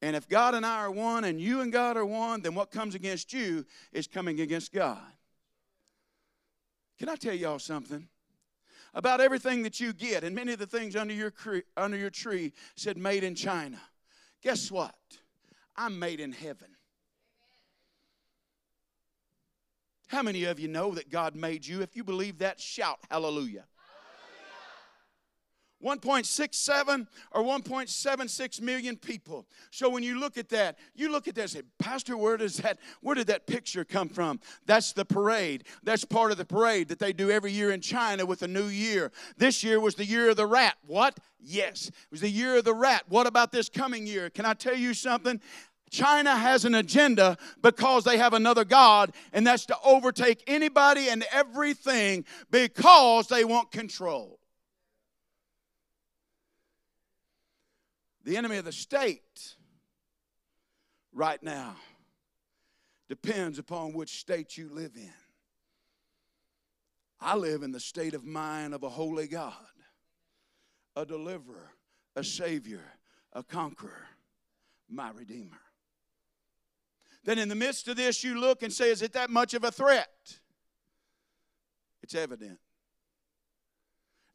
And 0.00 0.14
if 0.14 0.28
God 0.28 0.54
and 0.54 0.64
I 0.64 0.78
are 0.78 0.90
one 0.90 1.24
and 1.24 1.40
you 1.40 1.60
and 1.60 1.72
God 1.72 1.96
are 1.96 2.06
one, 2.06 2.40
then 2.40 2.54
what 2.54 2.70
comes 2.70 2.94
against 2.94 3.32
you 3.32 3.66
is 3.92 4.06
coming 4.06 4.40
against 4.40 4.72
God. 4.72 4.98
Can 6.98 7.08
I 7.08 7.16
tell 7.16 7.34
y'all 7.34 7.58
something? 7.58 8.08
About 8.94 9.20
everything 9.20 9.62
that 9.64 9.80
you 9.80 9.92
get, 9.92 10.24
and 10.24 10.34
many 10.34 10.52
of 10.52 10.58
the 10.58 10.66
things 10.66 10.96
under 10.96 11.12
your, 11.12 11.30
cre- 11.30 11.58
under 11.76 11.96
your 11.96 12.10
tree 12.10 12.52
said 12.74 12.96
made 12.96 13.22
in 13.22 13.34
China. 13.34 13.78
Guess 14.42 14.70
what? 14.70 14.94
I'm 15.76 15.98
made 15.98 16.20
in 16.20 16.32
heaven. 16.32 16.68
How 20.08 20.22
many 20.22 20.44
of 20.44 20.58
you 20.58 20.68
know 20.68 20.94
that 20.94 21.10
God 21.10 21.36
made 21.36 21.66
you? 21.66 21.82
If 21.82 21.94
you 21.94 22.02
believe 22.02 22.38
that, 22.38 22.60
shout 22.60 22.98
hallelujah. 23.10 23.64
1.67 25.84 27.06
or 27.32 27.42
1.76 27.42 28.60
million 28.60 28.96
people. 28.96 29.46
So 29.70 29.88
when 29.88 30.02
you 30.02 30.18
look 30.18 30.36
at 30.36 30.48
that, 30.48 30.78
you 30.94 31.10
look 31.10 31.28
at 31.28 31.34
that 31.36 31.42
and 31.42 31.50
say, 31.50 31.62
Pastor, 31.78 32.16
where 32.16 32.36
does 32.36 32.56
that, 32.58 32.78
where 33.00 33.14
did 33.14 33.28
that 33.28 33.46
picture 33.46 33.84
come 33.84 34.08
from? 34.08 34.40
That's 34.66 34.92
the 34.92 35.04
parade. 35.04 35.64
That's 35.84 36.04
part 36.04 36.32
of 36.32 36.38
the 36.38 36.44
parade 36.44 36.88
that 36.88 36.98
they 36.98 37.12
do 37.12 37.30
every 37.30 37.52
year 37.52 37.70
in 37.70 37.80
China 37.80 38.26
with 38.26 38.40
the 38.40 38.48
new 38.48 38.66
year. 38.66 39.12
This 39.36 39.62
year 39.62 39.78
was 39.78 39.94
the 39.94 40.04
year 40.04 40.30
of 40.30 40.36
the 40.36 40.46
rat. 40.46 40.76
What? 40.86 41.18
Yes. 41.40 41.88
It 41.88 41.94
was 42.10 42.20
the 42.20 42.30
year 42.30 42.56
of 42.56 42.64
the 42.64 42.74
rat. 42.74 43.04
What 43.08 43.26
about 43.26 43.52
this 43.52 43.68
coming 43.68 44.06
year? 44.06 44.30
Can 44.30 44.44
I 44.44 44.54
tell 44.54 44.76
you 44.76 44.94
something? 44.94 45.40
China 45.90 46.36
has 46.36 46.64
an 46.64 46.74
agenda 46.74 47.38
because 47.62 48.04
they 48.04 48.18
have 48.18 48.34
another 48.34 48.64
God, 48.64 49.12
and 49.32 49.46
that's 49.46 49.64
to 49.66 49.76
overtake 49.82 50.42
anybody 50.46 51.08
and 51.08 51.24
everything 51.32 52.24
because 52.50 53.28
they 53.28 53.44
want 53.44 53.70
control. 53.70 54.38
The 58.28 58.36
enemy 58.36 58.58
of 58.58 58.66
the 58.66 58.72
state 58.72 59.54
right 61.14 61.42
now 61.42 61.76
depends 63.08 63.58
upon 63.58 63.94
which 63.94 64.20
state 64.20 64.54
you 64.58 64.68
live 64.68 64.90
in. 64.96 65.14
I 67.18 67.36
live 67.36 67.62
in 67.62 67.72
the 67.72 67.80
state 67.80 68.12
of 68.12 68.26
mind 68.26 68.74
of 68.74 68.82
a 68.82 68.88
holy 68.90 69.28
God, 69.28 69.54
a 70.94 71.06
deliverer, 71.06 71.70
a 72.16 72.22
savior, 72.22 72.84
a 73.32 73.42
conqueror, 73.42 74.08
my 74.90 75.08
redeemer. 75.08 75.62
Then, 77.24 77.38
in 77.38 77.48
the 77.48 77.54
midst 77.54 77.88
of 77.88 77.96
this, 77.96 78.22
you 78.22 78.38
look 78.38 78.62
and 78.62 78.70
say, 78.70 78.90
Is 78.90 79.00
it 79.00 79.14
that 79.14 79.30
much 79.30 79.54
of 79.54 79.64
a 79.64 79.72
threat? 79.72 80.38
It's 82.02 82.14
evident 82.14 82.58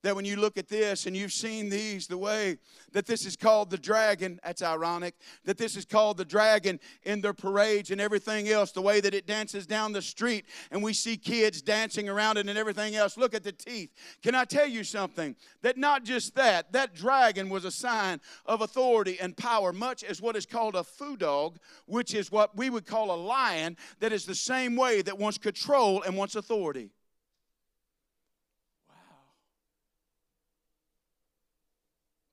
that 0.03 0.15
when 0.15 0.25
you 0.25 0.35
look 0.35 0.57
at 0.57 0.67
this 0.67 1.05
and 1.05 1.17
you've 1.17 1.31
seen 1.31 1.69
these, 1.69 2.07
the 2.07 2.17
way 2.17 2.57
that 2.91 3.05
this 3.05 3.25
is 3.25 3.35
called 3.35 3.69
the 3.69 3.77
dragon, 3.77 4.39
that's 4.43 4.61
ironic, 4.61 5.15
that 5.45 5.57
this 5.57 5.75
is 5.75 5.85
called 5.85 6.17
the 6.17 6.25
dragon 6.25 6.79
in 7.03 7.21
their 7.21 7.33
parades 7.33 7.89
and 7.89 7.99
everything 7.99 8.49
else, 8.49 8.71
the 8.71 8.81
way 8.81 8.99
that 8.99 9.13
it 9.13 9.25
dances 9.25 9.65
down 9.65 9.93
the 9.93 10.01
street 10.01 10.45
and 10.71 10.83
we 10.83 10.93
see 10.93 11.17
kids 11.17 11.61
dancing 11.61 12.09
around 12.09 12.37
it 12.37 12.47
and 12.47 12.57
everything 12.57 12.95
else. 12.95 13.17
Look 13.17 13.33
at 13.33 13.43
the 13.43 13.53
teeth. 13.53 13.91
Can 14.21 14.35
I 14.35 14.43
tell 14.43 14.67
you 14.67 14.83
something? 14.83 15.35
That 15.61 15.77
not 15.77 16.03
just 16.03 16.35
that, 16.35 16.73
that 16.73 16.93
dragon 16.93 17.49
was 17.49 17.65
a 17.65 17.71
sign 17.71 18.19
of 18.45 18.61
authority 18.61 19.17
and 19.19 19.35
power, 19.35 19.71
much 19.71 20.03
as 20.03 20.21
what 20.21 20.35
is 20.35 20.45
called 20.45 20.75
a 20.75 20.83
foo 20.83 21.15
dog, 21.15 21.57
which 21.85 22.13
is 22.13 22.31
what 22.31 22.55
we 22.57 22.69
would 22.69 22.85
call 22.85 23.11
a 23.11 23.15
lion, 23.15 23.77
that 23.99 24.11
is 24.11 24.25
the 24.25 24.35
same 24.35 24.75
way 24.75 25.01
that 25.01 25.17
wants 25.17 25.37
control 25.37 26.01
and 26.03 26.17
wants 26.17 26.35
authority. 26.35 26.91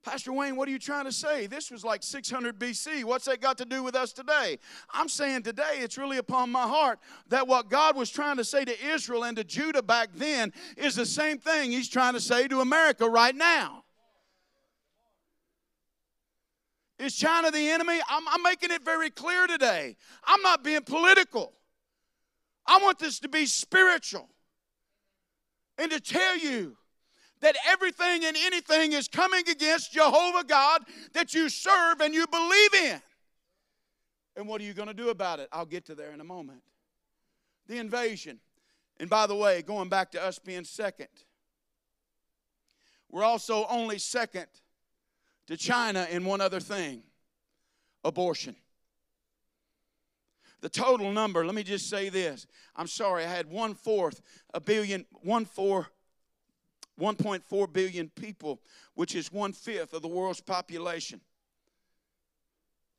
Pastor 0.03 0.33
Wayne, 0.33 0.57
what 0.57 0.67
are 0.67 0.71
you 0.71 0.79
trying 0.79 1.05
to 1.05 1.13
say? 1.13 1.47
This 1.47 1.71
was 1.71 1.85
like 1.85 2.03
600 2.03 2.59
BC. 2.59 3.05
What's 3.05 3.27
that 3.27 3.41
got 3.43 3.59
to 3.59 3.67
do 3.67 3.83
with 3.83 3.95
us 3.95 4.15
today? 4.15 4.59
I'm 4.91 5.11
saying 5.11 5.43
today 5.43 5.79
it's 5.79 5.99
really 5.99 6.17
upon 6.17 6.51
my 6.51 6.63
heart 6.63 6.99
that 7.29 7.47
what 7.47 7.69
God 7.69 7.97
was 7.97 8.09
trying 8.09 8.39
to 8.39 8.45
say 8.45 8.65
to 8.65 8.87
Israel 8.87 9.25
and 9.25 9.37
to 9.37 9.45
Judah 9.45 9.83
back 9.83 10.09
then 10.15 10.55
is 10.79 10.95
the 10.95 11.05
same 11.05 11.37
thing 11.39 11.71
He's 11.71 11.89
trying 11.89 12.15
to 12.15 12.21
say 12.21 12.49
to 12.49 12.61
America 12.61 13.07
right 13.09 13.35
now. 13.35 13.85
Is 16.99 17.15
China 17.15 17.51
the 17.51 17.69
enemy? 17.69 17.99
I'm, 18.09 18.27
I'm 18.29 18.43
making 18.43 18.71
it 18.71 18.83
very 18.83 19.11
clear 19.11 19.47
today. 19.47 19.97
I'm 20.25 20.41
not 20.43 20.65
being 20.65 20.83
political. 20.83 21.53
I 22.67 22.79
want 22.79 22.99
this 22.99 23.21
to 23.21 23.29
be 23.29 23.45
spiritual 23.47 24.29
and 25.77 25.91
to 25.91 26.01
tell 26.01 26.39
you 26.39 26.77
that 27.41 27.57
everything 27.67 28.25
and 28.25 28.37
anything 28.37 28.93
is 28.93 29.09
coming 29.09 29.43
against 29.49 29.93
Jehovah 29.93 30.45
God 30.45 30.83
that 31.15 31.35
you 31.35 31.49
serve 31.49 32.01
and 32.01 32.15
you 32.15 32.27
believe 32.27 32.75
in. 32.75 33.01
And 34.37 34.47
what 34.47 34.61
are 34.61 34.65
you 34.65 34.75
going 34.75 34.89
to 34.89 34.95
do 34.95 35.09
about 35.09 35.41
it? 35.41 35.49
I'll 35.53 35.67
get 35.67 35.87
to 35.87 35.95
there 35.95 36.13
in 36.13 36.21
a 36.21 36.25
moment. 36.25 36.63
The 37.67 37.79
invasion. 37.79 38.41
And 38.99 39.09
by 39.09 39.27
the 39.27 39.35
way, 39.35 39.63
going 39.63 39.89
back 39.89 40.11
to 40.13 40.23
us 40.23 40.39
being 40.39 40.65
second, 40.65 41.09
we're 43.11 43.25
also 43.25 43.67
only 43.69 43.99
second 43.99 44.47
to 45.47 45.57
China 45.57 46.07
in 46.11 46.25
one 46.25 46.41
other 46.41 46.61
thing 46.61 47.03
abortion. 48.05 48.57
The 50.61 50.69
total 50.69 51.11
number, 51.11 51.45
let 51.45 51.55
me 51.55 51.63
just 51.63 51.89
say 51.89 52.11
this. 52.11 52.47
I'm 52.77 52.87
sorry, 52.87 53.25
I 53.25 53.29
had 53.29 53.51
one 53.51 53.75
fourth, 53.75 54.21
a 54.53 54.61
billion, 54.61 55.07
one 55.23 55.47
four 55.47 55.89
1.4 57.01 57.73
billion 57.73 58.09
people, 58.11 58.61
which 58.95 59.15
is 59.15 59.33
one 59.33 59.53
fifth 59.53 59.93
of 59.93 60.03
the 60.03 60.09
world's 60.09 60.41
population, 60.41 61.21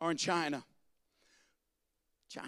are 0.02 0.12
in 0.12 0.18
China. 0.18 0.64
China. 2.28 2.48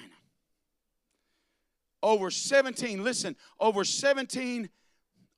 Over 2.01 2.31
17, 2.31 3.03
listen, 3.03 3.35
over 3.59 3.85
17, 3.85 4.69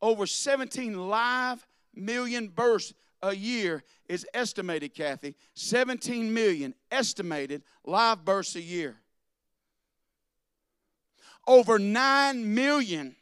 over 0.01 0.25
17 0.25 1.09
live 1.09 1.67
million 1.93 2.47
births 2.47 2.93
a 3.21 3.35
year 3.35 3.83
is 4.07 4.25
estimated, 4.33 4.93
Kathy. 4.93 5.35
17 5.55 6.33
million 6.33 6.73
estimated 6.91 7.63
live 7.83 8.23
births 8.23 8.55
a 8.55 8.61
year. 8.61 8.95
Over 11.47 11.77
9 11.77 12.55
million 12.55 13.15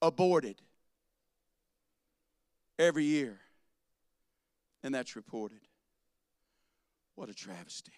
aborted 0.00 0.56
every 2.78 3.04
year. 3.04 3.38
And 4.82 4.94
that's 4.94 5.16
reported. 5.16 5.60
What 7.14 7.28
a 7.28 7.34
travesty. 7.34 7.92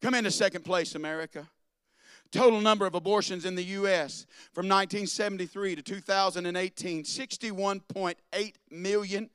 Come 0.00 0.14
into 0.14 0.30
second 0.30 0.64
place, 0.64 0.94
America. 0.94 1.48
Total 2.30 2.60
number 2.60 2.86
of 2.86 2.94
abortions 2.94 3.44
in 3.44 3.56
the 3.56 3.64
U.S. 3.64 4.24
from 4.52 4.68
1973 4.68 5.76
to 5.76 5.82
2018 5.82 7.02
61.8 7.02 8.54
million. 8.70 9.30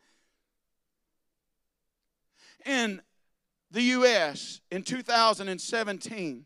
In 2.66 3.02
the 3.70 3.82
U.S. 3.82 4.62
in 4.72 4.82
2017, 4.82 6.46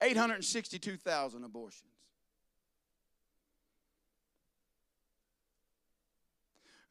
862,000 0.00 1.44
abortions. 1.44 1.97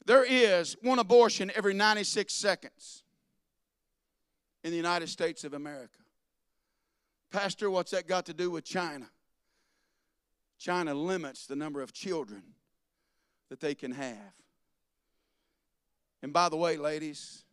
There 0.08 0.24
is 0.24 0.74
one 0.80 0.98
abortion 0.98 1.52
every 1.54 1.74
96 1.74 2.32
seconds 2.32 3.02
in 4.64 4.70
the 4.70 4.76
United 4.78 5.10
States 5.10 5.44
of 5.44 5.52
America. 5.52 5.98
Pastor, 7.30 7.70
what's 7.70 7.90
that 7.90 8.08
got 8.08 8.24
to 8.24 8.32
do 8.32 8.50
with 8.50 8.64
China? 8.64 9.04
China 10.58 10.94
limits 10.94 11.46
the 11.46 11.56
number 11.56 11.82
of 11.82 11.92
children 11.92 12.42
that 13.50 13.60
they 13.60 13.74
can 13.74 13.92
have. 13.92 14.32
And 16.22 16.32
by 16.32 16.48
the 16.48 16.56
way, 16.56 16.78
ladies, 16.78 17.44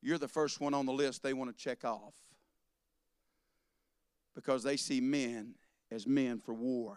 you're 0.00 0.16
the 0.16 0.28
first 0.28 0.58
one 0.58 0.72
on 0.72 0.86
the 0.86 0.92
list 0.94 1.22
they 1.22 1.34
want 1.34 1.54
to 1.54 1.62
check 1.62 1.84
off 1.84 2.14
because 4.34 4.62
they 4.62 4.78
see 4.78 5.02
men 5.02 5.54
as 5.90 6.06
men 6.06 6.38
for 6.38 6.54
war, 6.54 6.96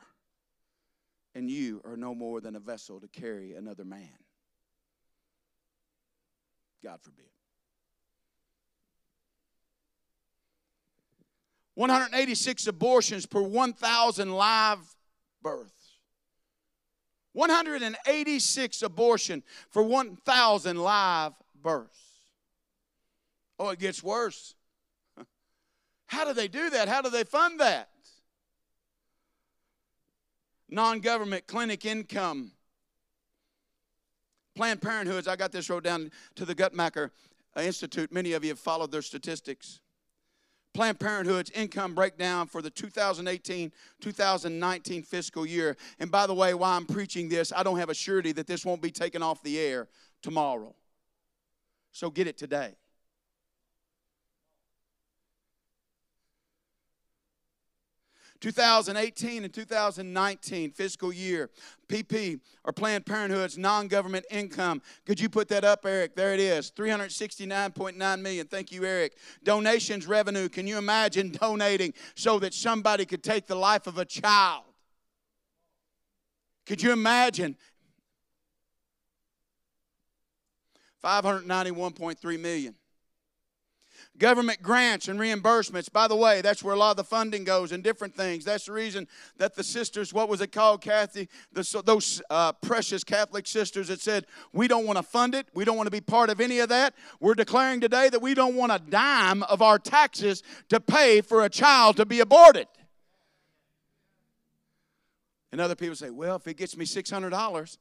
and 1.36 1.52
you 1.52 1.82
are 1.84 1.98
no 1.98 2.16
more 2.16 2.40
than 2.40 2.56
a 2.56 2.60
vessel 2.62 3.02
to 3.02 3.08
carry 3.10 3.56
another 3.56 3.84
man. 3.84 4.08
God 6.84 7.00
forbid. 7.02 7.26
186 11.76 12.68
abortions 12.68 13.26
per 13.26 13.42
1,000 13.42 14.34
live 14.34 14.80
births. 15.42 15.98
186 17.32 18.82
abortion 18.82 19.44
for 19.70 19.84
1,000 19.84 20.78
live 20.78 21.32
births. 21.62 22.00
Oh, 23.58 23.70
it 23.70 23.80
gets 23.80 24.04
worse. 24.04 24.56
How 26.08 26.26
do 26.26 26.34
they 26.34 26.50
do 26.50 26.70
that? 26.70 26.90
How 26.90 27.02
do 27.02 27.10
they 27.10 27.24
fund 27.24 27.62
that? 27.62 27.90
Non 30.70 31.00
government 31.00 31.48
clinic 31.48 31.86
income 31.86 32.52
Planned 34.60 34.82
Parenthoods, 34.82 35.30
I 35.30 35.38
got 35.38 35.54
this 35.54 35.70
wrote 35.70 35.86
down 35.86 36.12
to 36.36 36.44
the 36.44 36.54
Guttmacher 36.54 37.12
uh, 37.56 37.62
Institute. 37.62 38.12
Many 38.12 38.34
of 38.34 38.44
you 38.44 38.50
have 38.50 38.60
followed 38.60 38.92
their 38.92 39.02
statistics. 39.02 39.80
Planned 40.74 41.00
Parenthood's 41.00 41.50
income 41.52 41.96
breakdown 41.96 42.46
for 42.46 42.62
the 42.62 42.70
2018 42.70 43.72
2019 44.02 45.04
fiscal 45.04 45.46
year. 45.46 45.78
And 45.98 46.12
by 46.12 46.28
the 46.28 46.34
way, 46.34 46.54
while 46.54 46.76
I'm 46.76 46.86
preaching 46.86 47.30
this, 47.30 47.54
I 47.56 47.64
don't 47.64 47.78
have 47.78 47.90
a 47.90 47.94
surety 47.94 48.34
that 48.34 48.48
this 48.48 48.66
won't 48.66 48.82
be 48.82 48.92
taken 48.92 49.24
off 49.24 49.42
the 49.44 49.58
air 49.58 49.88
tomorrow. 50.22 50.76
So 51.94 52.10
get 52.10 52.28
it 52.28 52.38
today. 52.38 52.76
2018 58.40 59.44
and 59.44 59.54
2019 59.54 60.72
fiscal 60.72 61.12
year, 61.12 61.50
PP 61.88 62.40
or 62.64 62.72
Planned 62.72 63.06
Parenthood's 63.06 63.58
non-government 63.58 64.26
income. 64.32 64.82
Could 65.06 65.20
you 65.20 65.30
put 65.30 65.48
that 65.50 65.64
up, 65.64 65.86
Eric? 65.86 66.16
There 66.16 66.34
it 66.34 66.40
is, 66.40 66.72
369.9 66.72 68.22
million. 68.22 68.48
Thank 68.48 68.72
you, 68.72 68.86
Eric. 68.86 69.18
Donations 69.44 70.08
revenue. 70.08 70.48
Can 70.50 70.68
you 70.68 70.78
imagine 70.78 71.32
donating 71.42 71.94
so 72.16 72.40
that 72.40 72.54
somebody 72.54 73.06
could 73.06 73.24
take 73.24 73.48
the 73.48 73.56
life 73.56 73.88
of 73.88 73.98
a 73.98 74.06
child? 74.06 74.64
Could 76.66 76.82
you 76.82 76.92
imagine? 76.92 77.58
591.3 81.04 82.40
million. 82.40 82.76
Government 84.20 84.62
grants 84.62 85.08
and 85.08 85.18
reimbursements. 85.18 85.92
By 85.92 86.10
the 86.10 86.16
way, 86.16 86.42
that's 86.42 86.62
where 86.62 86.76
a 86.76 86.78
lot 86.78 86.92
of 86.92 86.98
the 86.98 87.06
funding 87.06 87.46
goes 87.46 87.72
and 87.72 87.82
different 87.82 88.14
things. 88.14 88.44
That's 88.44 88.66
the 88.66 88.74
reason 88.74 89.08
that 89.38 89.56
the 89.56 89.64
sisters, 89.64 90.14
what 90.14 90.28
was 90.28 90.42
it 90.42 90.52
called, 90.52 90.82
Kathy? 90.82 91.30
The, 91.54 91.82
those 91.86 92.22
uh, 92.30 92.52
precious 92.52 93.06
Catholic 93.06 93.48
sisters 93.48 93.88
that 93.88 94.02
said, 94.02 94.26
we 94.52 94.68
don't 94.68 94.86
want 94.86 94.98
to 94.98 95.04
fund 95.04 95.36
it. 95.36 95.48
We 95.54 95.64
don't 95.64 95.78
want 95.78 95.88
to 95.88 95.92
be 95.92 96.02
part 96.02 96.30
of 96.30 96.42
any 96.42 96.60
of 96.60 96.68
that. 96.68 96.96
We're 97.22 97.34
declaring 97.34 97.80
today 97.80 98.10
that 98.10 98.22
we 98.22 98.34
don't 98.34 98.56
want 98.56 98.74
a 98.74 98.80
dime 98.80 99.42
of 99.44 99.62
our 99.62 99.80
taxes 99.80 100.44
to 100.68 100.82
pay 100.82 101.22
for 101.22 101.46
a 101.46 101.50
child 101.50 101.96
to 101.96 102.06
be 102.06 102.20
aborted. 102.20 102.68
And 105.54 105.62
other 105.62 105.76
people 105.76 105.96
say, 105.96 106.10
well, 106.10 106.36
if 106.36 106.46
it 106.46 106.58
gets 106.58 106.76
me 106.76 106.84
$600, 106.84 107.78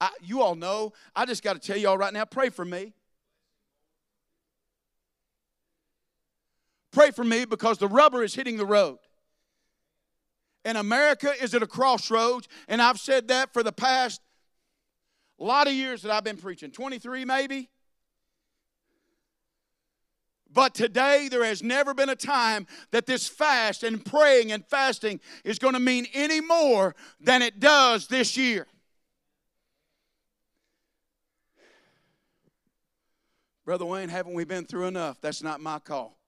I, 0.00 0.10
you 0.22 0.42
all 0.42 0.54
know, 0.54 0.92
I 1.14 1.26
just 1.26 1.42
got 1.42 1.54
to 1.54 1.58
tell 1.58 1.76
you 1.76 1.88
all 1.88 1.98
right 1.98 2.12
now, 2.12 2.24
pray 2.24 2.48
for 2.48 2.64
me. 2.64 2.92
Pray 6.92 7.10
for 7.10 7.24
me 7.24 7.44
because 7.44 7.78
the 7.78 7.88
rubber 7.88 8.22
is 8.22 8.34
hitting 8.34 8.56
the 8.56 8.66
road. 8.66 8.98
And 10.64 10.78
America 10.78 11.32
is 11.42 11.54
at 11.54 11.62
a 11.62 11.66
crossroads, 11.66 12.46
and 12.68 12.80
I've 12.80 13.00
said 13.00 13.28
that 13.28 13.52
for 13.52 13.62
the 13.62 13.72
past 13.72 14.20
lot 15.42 15.66
of 15.66 15.72
years 15.72 16.02
that 16.02 16.12
I've 16.12 16.24
been 16.24 16.36
preaching 16.36 16.70
23 16.70 17.24
maybe. 17.24 17.68
But 20.54 20.74
today, 20.74 21.28
there 21.30 21.44
has 21.44 21.62
never 21.62 21.94
been 21.94 22.10
a 22.10 22.16
time 22.16 22.66
that 22.90 23.06
this 23.06 23.26
fast 23.26 23.82
and 23.82 24.04
praying 24.04 24.52
and 24.52 24.64
fasting 24.66 25.18
is 25.44 25.58
going 25.58 25.72
to 25.72 25.80
mean 25.80 26.06
any 26.12 26.42
more 26.42 26.94
than 27.18 27.40
it 27.40 27.58
does 27.58 28.06
this 28.06 28.36
year. 28.36 28.66
Brother 33.64 33.86
Wayne, 33.86 34.10
haven't 34.10 34.34
we 34.34 34.44
been 34.44 34.66
through 34.66 34.88
enough? 34.88 35.20
That's 35.22 35.42
not 35.42 35.60
my 35.62 35.78
call. 35.78 36.18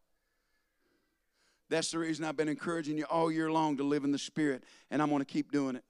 That's 1.74 1.90
the 1.90 1.98
reason 1.98 2.24
I've 2.24 2.36
been 2.36 2.48
encouraging 2.48 2.96
you 2.98 3.04
all 3.06 3.32
year 3.32 3.50
long 3.50 3.76
to 3.78 3.82
live 3.82 4.04
in 4.04 4.12
the 4.12 4.18
Spirit, 4.18 4.62
and 4.92 5.02
I'm 5.02 5.08
going 5.08 5.18
to 5.18 5.26
keep 5.26 5.50
doing 5.50 5.74
it. 5.74 5.82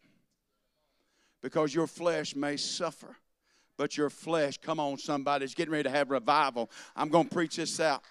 Because 1.43 1.75
your 1.75 1.87
flesh 1.87 2.35
may 2.35 2.57
suffer, 2.57 3.15
but 3.77 3.95
your 3.95 4.09
flesh, 4.09 4.57
come 4.57 4.81
on, 4.81 4.97
somebody, 4.97 5.45
is 5.45 5.55
getting 5.55 5.73
ready 5.73 5.83
to 5.83 5.91
have 5.91 6.11
revival. 6.11 6.71
I'm 6.97 7.11
going 7.11 7.29
to 7.29 7.35
preach 7.35 7.57
this 7.57 7.81
out. 7.81 8.03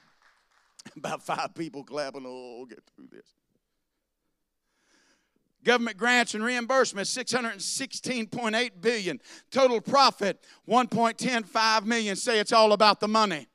About 0.98 1.24
five 1.24 1.56
people 1.56 1.84
clapping. 1.84 2.24
Oh, 2.28 2.58
we'll 2.58 2.68
get 2.68 2.84
through 2.96 3.08
this. 3.12 3.26
Government 5.64 5.98
grants 5.98 6.36
and 6.36 6.44
reimbursements 6.44 7.10
616.8 7.18 8.70
billion. 8.82 9.20
Total 9.50 9.82
profit 9.82 10.44
1.105 10.70 11.86
million. 11.86 12.16
Say 12.18 12.38
it's 12.38 12.54
all 12.54 12.74
about 12.74 13.00
the 13.00 13.08
money. 13.08 13.48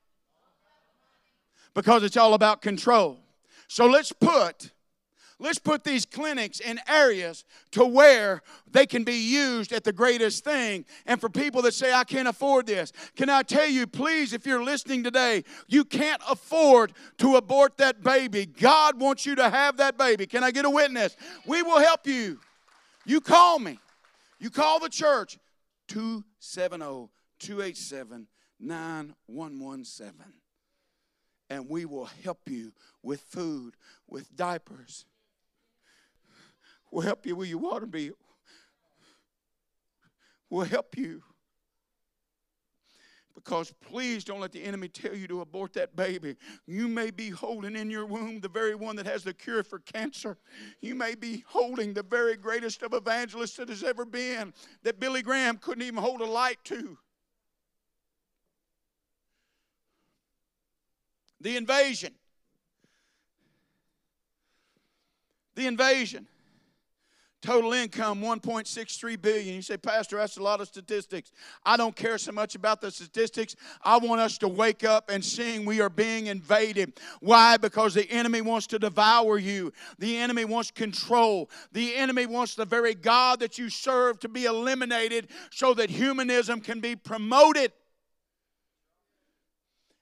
Because 1.73 2.03
it's 2.03 2.17
all 2.17 2.35
about 2.35 2.63
control. 2.63 3.21
So 3.69 3.87
let's 3.87 4.13
put 4.13 4.73
let's 5.39 5.59
put 5.59 5.85
these 5.85 6.05
clinics 6.05 6.59
in 6.59 6.81
areas 6.89 7.45
to 7.71 7.85
where 7.85 8.43
they 8.71 8.87
can 8.87 9.05
be 9.05 9.15
used 9.15 9.73
at 9.73 9.85
the 9.85 9.93
greatest 9.93 10.43
thing. 10.43 10.85
And 11.07 11.21
for 11.21 11.29
people 11.29 11.63
that 11.63 11.75
say, 11.75 11.93
I 11.93 12.05
can't 12.05 12.27
afford 12.27 12.67
this, 12.67 12.93
can 13.15 13.31
I 13.31 13.43
tell 13.43 13.69
you, 13.69 13.87
please, 13.87 14.33
if 14.33 14.47
you're 14.47 14.65
listening 14.65 15.05
today, 15.05 15.45
you 15.69 15.85
can't 15.85 16.21
afford 16.29 16.93
to 17.19 17.37
abort 17.37 17.77
that 17.79 18.03
baby. 18.03 18.47
God 18.47 19.01
wants 19.01 19.27
you 19.27 19.37
to 19.37 19.49
have 19.49 19.77
that 19.77 19.97
baby. 19.97 20.27
Can 20.27 20.43
I 20.43 20.51
get 20.51 20.65
a 20.65 20.71
witness? 20.71 21.17
We 21.47 21.63
will 21.63 21.79
help 21.79 22.07
you. 22.07 22.41
You 23.07 23.21
call 23.21 23.59
me. 23.59 23.79
You 24.41 24.51
call 24.51 24.81
the 24.81 24.89
church 24.89 25.39
270 25.89 27.09
287 27.39 28.27
9117 28.61 30.48
and 31.51 31.69
we 31.69 31.85
will 31.85 32.09
help 32.23 32.41
you 32.49 32.73
with 33.03 33.21
food, 33.21 33.75
with 34.07 34.35
diapers. 34.37 35.07
We'll 36.91 37.05
help 37.05 37.27
you 37.27 37.37
with 37.37 37.49
your 37.49 37.59
water 37.59 37.87
bill. 37.87 38.15
We'll 40.51 40.65
help 40.65 40.97
you. 40.97 41.23
Because 43.35 43.73
please 43.81 44.25
don't 44.25 44.41
let 44.41 44.51
the 44.51 44.65
enemy 44.65 44.89
tell 44.89 45.15
you 45.15 45.29
to 45.29 45.43
abort 45.43 45.73
that 45.75 45.95
baby. 45.95 46.35
You 46.67 46.89
may 46.89 47.13
be 47.13 47.31
holding 47.31 47.77
in 47.77 47.89
your 47.89 48.05
womb 48.05 48.41
the 48.41 48.49
very 48.49 48.75
one 48.75 48.97
that 48.97 49.07
has 49.07 49.23
the 49.23 49.33
cure 49.33 49.63
for 49.63 49.79
cancer. 49.79 50.39
You 50.81 50.97
may 50.97 51.15
be 51.15 51.45
holding 51.47 51.95
the 51.95 52.03
very 52.03 52.37
greatest 52.37 52.83
of 52.83 52.95
evangelists 52.95 53.55
that 53.57 53.69
has 53.69 53.85
ever 53.85 54.05
been, 54.05 54.53
that 54.83 54.99
Billy 54.99 55.23
Graham 55.23 55.57
couldn't 55.59 55.85
even 55.85 56.03
hold 56.03 56.21
a 56.21 56.27
light 56.27 56.59
to. 56.65 56.99
The 61.41 61.57
invasion. 61.57 62.15
The 65.55 65.67
invasion. 65.67 66.27
Total 67.41 67.73
income 67.73 68.21
1.63 68.21 69.23
billion. 69.23 69.55
You 69.55 69.63
say, 69.63 69.77
Pastor, 69.77 70.17
that's 70.17 70.39
a 70.39 70.43
lot 70.43 70.61
of 70.61 70.67
statistics. 70.67 71.31
I 71.65 71.77
don't 71.77 71.95
care 71.95 72.19
so 72.19 72.33
much 72.33 72.57
about 72.57 72.81
the 72.81 72.91
statistics. 72.91 73.55
I 73.83 73.97
want 73.99 74.21
us 74.21 74.39
to 74.39 74.49
wake 74.49 74.83
up 74.83 75.09
and 75.09 75.25
seeing 75.25 75.65
we 75.65 75.81
are 75.81 75.89
being 75.89 76.27
invaded. 76.27 76.99
Why? 77.21 77.57
Because 77.57 77.95
the 77.95 78.11
enemy 78.11 78.41
wants 78.41 78.67
to 78.69 78.79
devour 78.81 79.39
you. 79.39 79.73
The 80.01 80.17
enemy 80.17 80.47
wants 80.47 80.73
control. 80.73 81.49
The 81.71 81.95
enemy 81.95 82.27
wants 82.27 82.57
the 82.57 82.65
very 82.65 82.95
God 82.95 83.39
that 83.39 83.57
you 83.57 83.71
serve 83.71 84.19
to 84.21 84.29
be 84.29 84.47
eliminated 84.47 85.29
so 85.53 85.75
that 85.75 85.91
humanism 85.91 86.61
can 86.61 86.81
be 86.81 86.97
promoted 86.97 87.71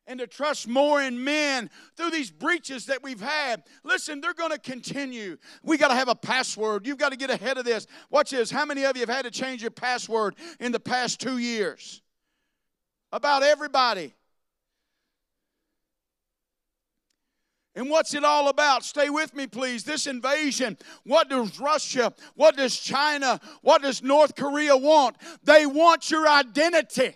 and 0.07 0.21
to 0.21 0.27
trust 0.27 0.69
more 0.69 1.03
in 1.03 1.23
men 1.23 1.71
through 1.97 2.11
these 2.11 2.31
breaches 2.31 2.87
that 2.87 3.03
we've 3.03 3.21
had. 3.21 3.65
Listen, 3.85 4.21
they're 4.21 4.35
going 4.35 4.53
to 4.53 4.59
continue. 4.59 5.37
We 5.63 5.79
got 5.79 5.89
to 5.89 5.95
have 5.95 6.09
a 6.09 6.15
password. 6.15 6.87
You've 6.87 6.99
got 6.99 7.11
to 7.11 7.17
get 7.17 7.31
ahead 7.31 7.59
of 7.59 7.65
this. 7.65 7.87
Watch 8.11 8.31
this. 8.31 8.51
How 8.51 8.65
many 8.65 8.85
of 8.85 8.97
you 8.97 9.01
have 9.01 9.09
had 9.09 9.25
to 9.25 9.31
change 9.31 9.63
your 9.63 9.71
password 9.71 10.37
in 10.61 10.73
the 10.73 10.81
past 10.81 11.21
two 11.21 11.39
years? 11.39 12.03
About 13.13 13.43
everybody. 13.43 14.15
And 17.75 17.91
what's 17.91 18.15
it 18.15 18.25
all 18.25 18.49
about? 18.49 18.85
Stay 18.85 19.11
with 19.11 19.35
me, 19.35 19.47
please. 19.47 19.85
This 19.85 20.07
invasion. 20.07 20.79
What 21.05 21.29
does 21.29 21.61
Russia, 21.61 22.15
what 22.35 22.57
does 22.57 22.75
China, 22.79 23.39
what 23.61 23.83
does 23.83 24.03
North 24.03 24.35
Korea 24.35 24.77
want? 24.77 25.17
They 25.45 25.67
want 25.67 26.11
your 26.11 26.27
identity. 26.27 27.15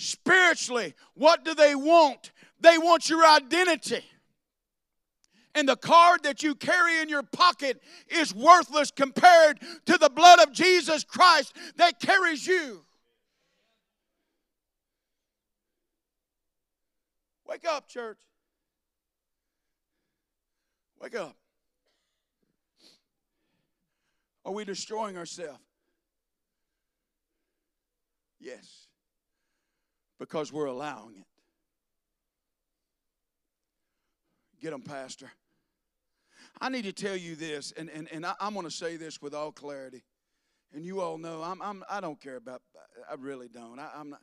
Spiritually, 0.00 0.94
what 1.12 1.44
do 1.44 1.54
they 1.54 1.74
want? 1.74 2.32
They 2.58 2.78
want 2.78 3.10
your 3.10 3.22
identity. 3.22 4.02
And 5.54 5.68
the 5.68 5.76
card 5.76 6.22
that 6.22 6.42
you 6.42 6.54
carry 6.54 7.00
in 7.00 7.10
your 7.10 7.22
pocket 7.22 7.82
is 8.08 8.34
worthless 8.34 8.90
compared 8.90 9.60
to 9.84 9.98
the 9.98 10.08
blood 10.08 10.40
of 10.40 10.52
Jesus 10.52 11.04
Christ 11.04 11.54
that 11.76 12.00
carries 12.00 12.46
you. 12.46 12.80
Wake 17.46 17.66
up, 17.66 17.86
church. 17.86 18.20
Wake 20.98 21.14
up. 21.14 21.36
Are 24.46 24.52
we 24.52 24.64
destroying 24.64 25.18
ourselves? 25.18 25.60
Yes 28.40 28.86
because 30.20 30.52
we're 30.52 30.66
allowing 30.66 31.16
it. 31.16 31.24
Get 34.60 34.70
them, 34.70 34.82
Pastor. 34.82 35.32
I 36.60 36.68
need 36.68 36.84
to 36.84 36.92
tell 36.92 37.16
you 37.16 37.34
this, 37.34 37.72
and, 37.72 37.88
and, 37.88 38.06
and 38.12 38.26
I, 38.26 38.34
am 38.40 38.52
going 38.52 38.66
to 38.66 38.70
say 38.70 38.98
this 38.98 39.22
with 39.22 39.34
all 39.34 39.50
clarity. 39.50 40.04
And 40.74 40.84
you 40.84 41.00
all 41.00 41.16
know 41.16 41.42
I'm, 41.42 41.60
I'm, 41.62 41.82
I 41.90 42.00
don't 42.00 42.20
care 42.20 42.36
about, 42.36 42.60
I 43.10 43.14
really 43.14 43.48
don't. 43.48 43.78
I, 43.78 43.88
I'm 43.96 44.10
not, 44.10 44.20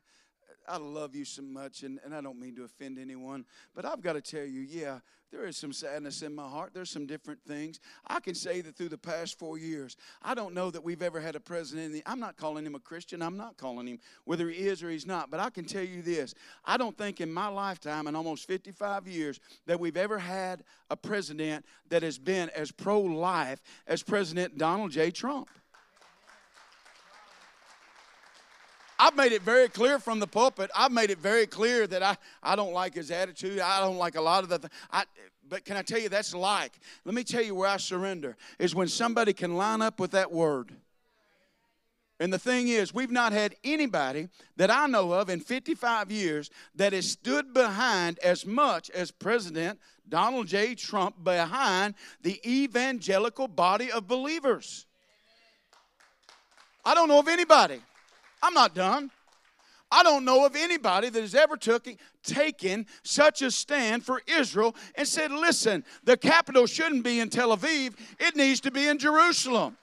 I 0.68 0.78
love 0.78 1.16
you 1.16 1.26
so 1.26 1.42
much, 1.42 1.84
and, 1.84 2.00
and 2.04 2.14
I 2.14 2.22
don't 2.22 2.40
mean 2.40 2.56
to 2.56 2.64
offend 2.64 3.00
anyone, 3.00 3.46
but 3.74 3.86
I've 3.86 4.02
got 4.02 4.14
to 4.14 4.22
tell 4.22 4.46
you, 4.46 4.62
yeah, 4.62 5.00
there 5.32 5.46
is 5.46 5.58
some 5.58 5.74
sadness 5.74 6.22
in 6.22 6.34
my 6.34 6.48
heart. 6.48 6.72
There's 6.74 6.90
some 6.90 7.06
different 7.06 7.42
things. 7.46 7.80
I 8.06 8.22
can 8.22 8.34
say 8.34 8.62
that 8.62 8.76
through 8.76 8.90
the 8.90 8.98
past 8.98 9.38
four 9.38 9.58
years, 9.58 9.98
I 10.22 10.34
don't 10.34 10.54
know 10.54 10.72
that 10.72 10.84
we've 10.84 11.02
ever 11.02 11.20
had 11.20 11.36
a 11.36 11.40
president. 11.40 11.92
The, 11.94 12.04
I'm 12.06 12.20
not 12.20 12.38
calling 12.38 12.66
him 12.66 12.76
a 12.76 12.80
Christian. 12.80 13.22
I'm 13.22 13.36
not 13.36 13.58
calling 13.58 13.88
him 13.88 14.00
whether 14.24 14.50
he 14.50 14.68
is 14.68 14.82
or 14.82 14.90
he's 14.90 15.06
not. 15.06 15.30
But 15.30 15.42
I 15.42 15.50
can 15.50 15.66
tell 15.66 15.84
you 15.84 16.02
this 16.02 16.34
I 16.64 16.78
don't 16.78 16.98
think 16.98 17.20
in 17.20 17.32
my 17.32 17.48
lifetime, 17.48 18.08
in 18.08 18.16
almost 18.16 18.48
55 18.48 19.08
years, 19.08 19.40
that 19.66 19.80
we've 19.80 19.98
ever 19.98 20.18
had 20.18 20.64
a 20.90 20.96
president 20.96 21.66
that 21.90 22.04
has 22.04 22.18
been 22.18 22.50
as 22.52 22.72
pro 22.72 23.02
life 23.02 23.62
as 23.86 24.04
President 24.04 24.58
Donald 24.58 24.92
J. 24.92 25.12
Trump. 25.12 25.50
I've 29.00 29.16
made 29.16 29.32
it 29.32 29.44
very 29.44 29.70
clear 29.70 30.00
from 30.00 30.20
the 30.20 30.28
pulpit. 30.28 30.72
I've 30.76 30.92
made 30.92 31.12
it 31.12 31.20
very 31.20 31.46
clear 31.46 31.86
that 31.88 32.02
I, 32.02 32.18
I 32.42 32.56
don't 32.56 32.74
like 32.74 32.96
his 32.96 33.12
attitude. 33.12 33.60
I 33.60 33.80
don't 33.80 33.98
like 33.98 34.16
a 34.16 34.22
lot 34.22 34.44
of 34.44 34.50
the. 34.50 34.60
Th- 34.60 34.72
I, 34.92 35.04
but 35.48 35.66
can 35.66 35.78
I 35.78 35.82
tell 35.82 36.00
you 36.00 36.10
that's 36.10 36.34
like? 36.34 36.74
Let 37.06 37.14
me 37.14 37.24
tell 37.24 37.44
you 37.44 37.56
where 37.56 37.70
I 37.70 37.78
surrender 37.78 38.36
is 38.60 38.74
when 38.74 38.88
somebody 38.88 39.34
can 39.34 39.56
line 39.56 39.82
up 39.82 40.00
with 40.00 40.12
that 40.12 40.32
word. 40.32 40.74
And 42.20 42.34
the 42.34 42.40
thing 42.40 42.68
is, 42.68 42.94
we've 42.94 43.12
not 43.12 43.32
had 43.32 43.56
anybody 43.64 44.28
that 44.56 44.72
I 44.72 44.88
know 44.88 45.12
of 45.12 45.30
in 45.30 45.40
55 45.40 46.12
years 46.12 46.50
that 46.76 46.94
has 46.94 47.10
stood 47.10 47.54
behind 47.54 48.18
as 48.20 48.44
much 48.44 48.90
as 48.90 49.12
President 49.12 49.80
Donald 50.10 50.48
J. 50.48 50.74
Trump 50.74 51.24
behind 51.24 51.94
the 52.24 52.40
evangelical 52.44 53.48
body 53.48 53.92
of 53.92 54.08
believers. 54.08 54.88
I 56.84 56.96
don't 56.96 57.08
know 57.08 57.20
of 57.20 57.28
anybody. 57.28 57.82
I'm 58.42 58.54
not 58.54 58.76
done. 58.76 59.12
I 59.90 60.04
don't 60.04 60.26
know 60.26 60.46
of 60.46 60.56
anybody 60.56 61.10
that 61.10 61.22
has 61.22 61.34
ever 61.34 61.56
took, 61.56 61.88
taken 62.24 62.86
such 63.04 63.42
a 63.42 63.50
stand 63.50 64.04
for 64.04 64.22
Israel 64.28 64.76
and 64.96 65.08
said, 65.08 65.32
listen, 65.32 65.86
the 66.04 66.18
capital 66.18 66.66
shouldn't 66.66 67.04
be 67.04 67.20
in 67.22 67.30
Tel 67.30 67.56
Aviv, 67.56 67.94
it 68.20 68.36
needs 68.36 68.60
to 68.62 68.72
be 68.72 68.88
in 68.88 68.98
Jerusalem. 69.00 69.78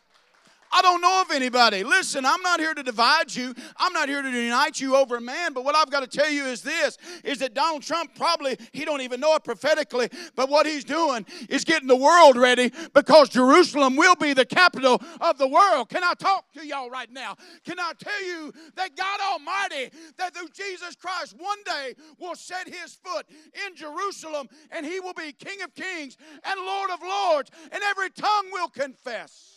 I 0.76 0.82
don't 0.82 1.00
know 1.00 1.22
of 1.22 1.30
anybody. 1.30 1.84
Listen, 1.84 2.26
I'm 2.26 2.42
not 2.42 2.58
here 2.58 2.74
to 2.74 2.82
divide 2.82 3.32
you. 3.32 3.54
I'm 3.76 3.92
not 3.92 4.08
here 4.08 4.20
to 4.20 4.28
unite 4.28 4.80
you 4.80 4.96
over 4.96 5.16
a 5.16 5.20
man. 5.20 5.52
But 5.52 5.64
what 5.64 5.76
I've 5.76 5.88
got 5.88 6.00
to 6.00 6.08
tell 6.08 6.28
you 6.28 6.46
is 6.46 6.62
this: 6.62 6.98
is 7.22 7.38
that 7.38 7.54
Donald 7.54 7.84
Trump 7.84 8.16
probably 8.16 8.58
he 8.72 8.84
don't 8.84 9.00
even 9.00 9.20
know 9.20 9.37
it 9.37 9.44
prophetically, 9.44 10.08
but 10.34 10.48
what 10.48 10.66
he's 10.66 10.82
doing 10.82 11.26
is 11.48 11.62
getting 11.62 11.87
the 11.87 11.94
world 11.94 12.37
ready 12.37 12.72
because 12.92 13.28
Jerusalem 13.28 13.94
will 13.94 14.16
be 14.16 14.32
the 14.32 14.44
capital 14.44 15.00
of 15.20 15.38
the 15.38 15.46
world. 15.46 15.90
Can 15.90 16.02
I 16.02 16.14
talk 16.18 16.52
to 16.54 16.66
y'all 16.66 16.90
right 16.90 17.10
now? 17.12 17.37
Can 17.64 17.78
I 17.78 17.92
tell 17.96 18.24
you 18.24 18.52
that 18.74 18.96
God 18.96 19.20
Almighty, 19.32 19.90
that 20.18 20.34
through 20.34 20.48
Jesus 20.48 20.96
Christ, 20.96 21.37
one 21.38 21.58
day 21.64 21.94
will 22.18 22.34
set 22.34 22.66
His 22.66 22.94
foot 22.94 23.26
in 23.64 23.76
Jerusalem, 23.76 24.48
and 24.72 24.84
He 24.84 24.98
will 24.98 25.14
be 25.14 25.30
King 25.32 25.62
of 25.62 25.72
Kings 25.76 26.16
and 26.42 26.60
Lord 26.60 26.90
of 26.90 27.00
Lords, 27.00 27.52
and 27.70 27.80
every 27.84 28.10
tongue 28.10 28.50
will 28.52 28.68
confess 28.68 29.53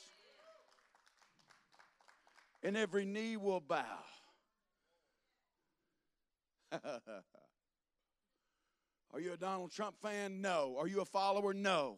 and 2.64 2.78
every 2.78 3.06
knee 3.06 3.38
will 3.38 3.60
bow. 3.60 3.84
Are 9.14 9.20
you 9.20 9.34
a 9.34 9.38
Donald 9.38 9.72
Trump 9.72 9.96
fan? 10.02 10.42
No. 10.42 10.76
Are 10.78 10.88
you 10.88 11.02
a 11.02 11.06
follower? 11.06 11.54
No. 11.54 11.98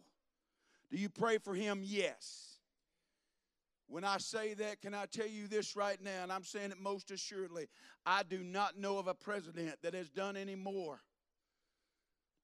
Do 0.90 0.98
you 0.98 1.08
pray 1.08 1.38
for 1.38 1.54
him? 1.54 1.80
Yes. 1.82 2.58
When 3.88 4.04
I 4.04 4.18
say 4.18 4.54
that, 4.54 4.80
can 4.80 4.94
I 4.94 5.06
tell 5.06 5.26
you 5.26 5.48
this 5.48 5.74
right 5.74 6.00
now? 6.00 6.22
And 6.22 6.32
I'm 6.32 6.44
saying 6.44 6.70
it 6.70 6.78
most 6.80 7.10
assuredly. 7.10 7.66
I 8.06 8.22
do 8.22 8.44
not 8.44 8.78
know 8.78 8.98
of 8.98 9.08
a 9.08 9.14
president 9.14 9.74
that 9.82 9.94
has 9.94 10.08
done 10.08 10.36
any 10.36 10.54
more 10.54 11.00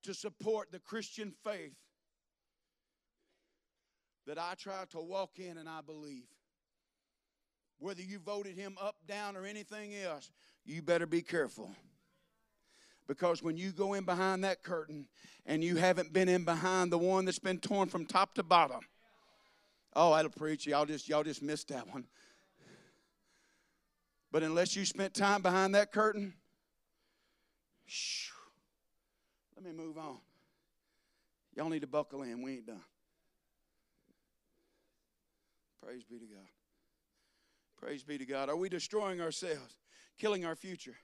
to 0.03 0.13
support 0.13 0.73
the 0.73 0.81
Christian 0.81 1.33
faith 1.45 1.79
that 4.27 4.39
I 4.39 4.55
try 4.59 4.85
to 4.91 5.01
walk 5.01 5.39
in 5.39 5.59
and 5.59 5.69
I 5.69 5.83
believe 5.83 6.27
whether 7.79 8.03
you 8.03 8.19
voted 8.19 8.57
him 8.57 8.77
up, 8.81 8.97
down, 9.07 9.37
or 9.37 9.45
anything 9.45 9.95
else, 9.95 10.31
you 10.65 10.83
better 10.83 11.07
be 11.07 11.23
careful. 11.23 11.71
Because 13.07 13.43
when 13.43 13.57
you 13.57 13.71
go 13.71 13.95
in 13.95 14.05
behind 14.05 14.43
that 14.45 14.63
curtain 14.63 15.07
and 15.45 15.63
you 15.63 15.77
haven't 15.77 16.13
been 16.13 16.29
in 16.29 16.45
behind 16.45 16.91
the 16.91 16.99
one 16.99 17.25
that's 17.25 17.39
been 17.39 17.59
torn 17.59 17.89
from 17.89 18.05
top 18.05 18.35
to 18.35 18.43
bottom, 18.43 18.81
oh, 19.95 20.15
that'll 20.15 20.31
preach. 20.31 20.67
Y'all 20.67 20.87
just 20.87 21.09
y'all 21.09 21.23
just 21.23 21.43
missed 21.43 21.69
that 21.69 21.89
one. 21.89 22.05
But 24.33 24.43
unless 24.43 24.75
you 24.75 24.85
spent 24.85 25.15
time 25.15 25.41
behind 25.41 25.75
that 25.77 25.93
curtain, 25.93 26.35
shoo, 27.87 28.35
let 29.55 29.65
me 29.65 29.73
move 29.73 29.99
on. 29.99 30.19
Y'all 31.55 31.69
need 31.69 31.81
to 31.81 31.87
buckle 31.87 32.23
in. 32.23 32.43
We 32.43 32.55
ain't 32.55 32.67
done. 32.67 32.83
Praise 35.83 36.03
be 36.03 36.19
to 36.19 36.27
God. 36.27 36.56
Praise 37.79 38.03
be 38.03 38.19
to 38.19 38.25
God. 38.25 38.49
Are 38.49 38.57
we 38.57 38.69
destroying 38.69 39.21
ourselves, 39.21 39.77
killing 40.19 40.45
our 40.45 40.57
future? 40.57 40.97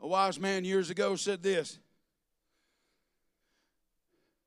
A 0.00 0.06
wise 0.06 0.38
man 0.38 0.64
years 0.64 0.90
ago 0.90 1.16
said 1.16 1.42
this. 1.42 1.78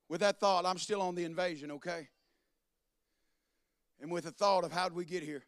With 0.08 0.20
that 0.20 0.40
thought, 0.40 0.66
I'm 0.66 0.78
still 0.78 1.00
on 1.00 1.14
the 1.14 1.24
invasion, 1.24 1.70
okay? 1.72 2.08
And 4.00 4.10
with 4.10 4.24
the 4.24 4.30
thought 4.30 4.64
of 4.64 4.72
how 4.72 4.88
did 4.88 4.96
we 4.96 5.04
get 5.04 5.22
here? 5.22 5.42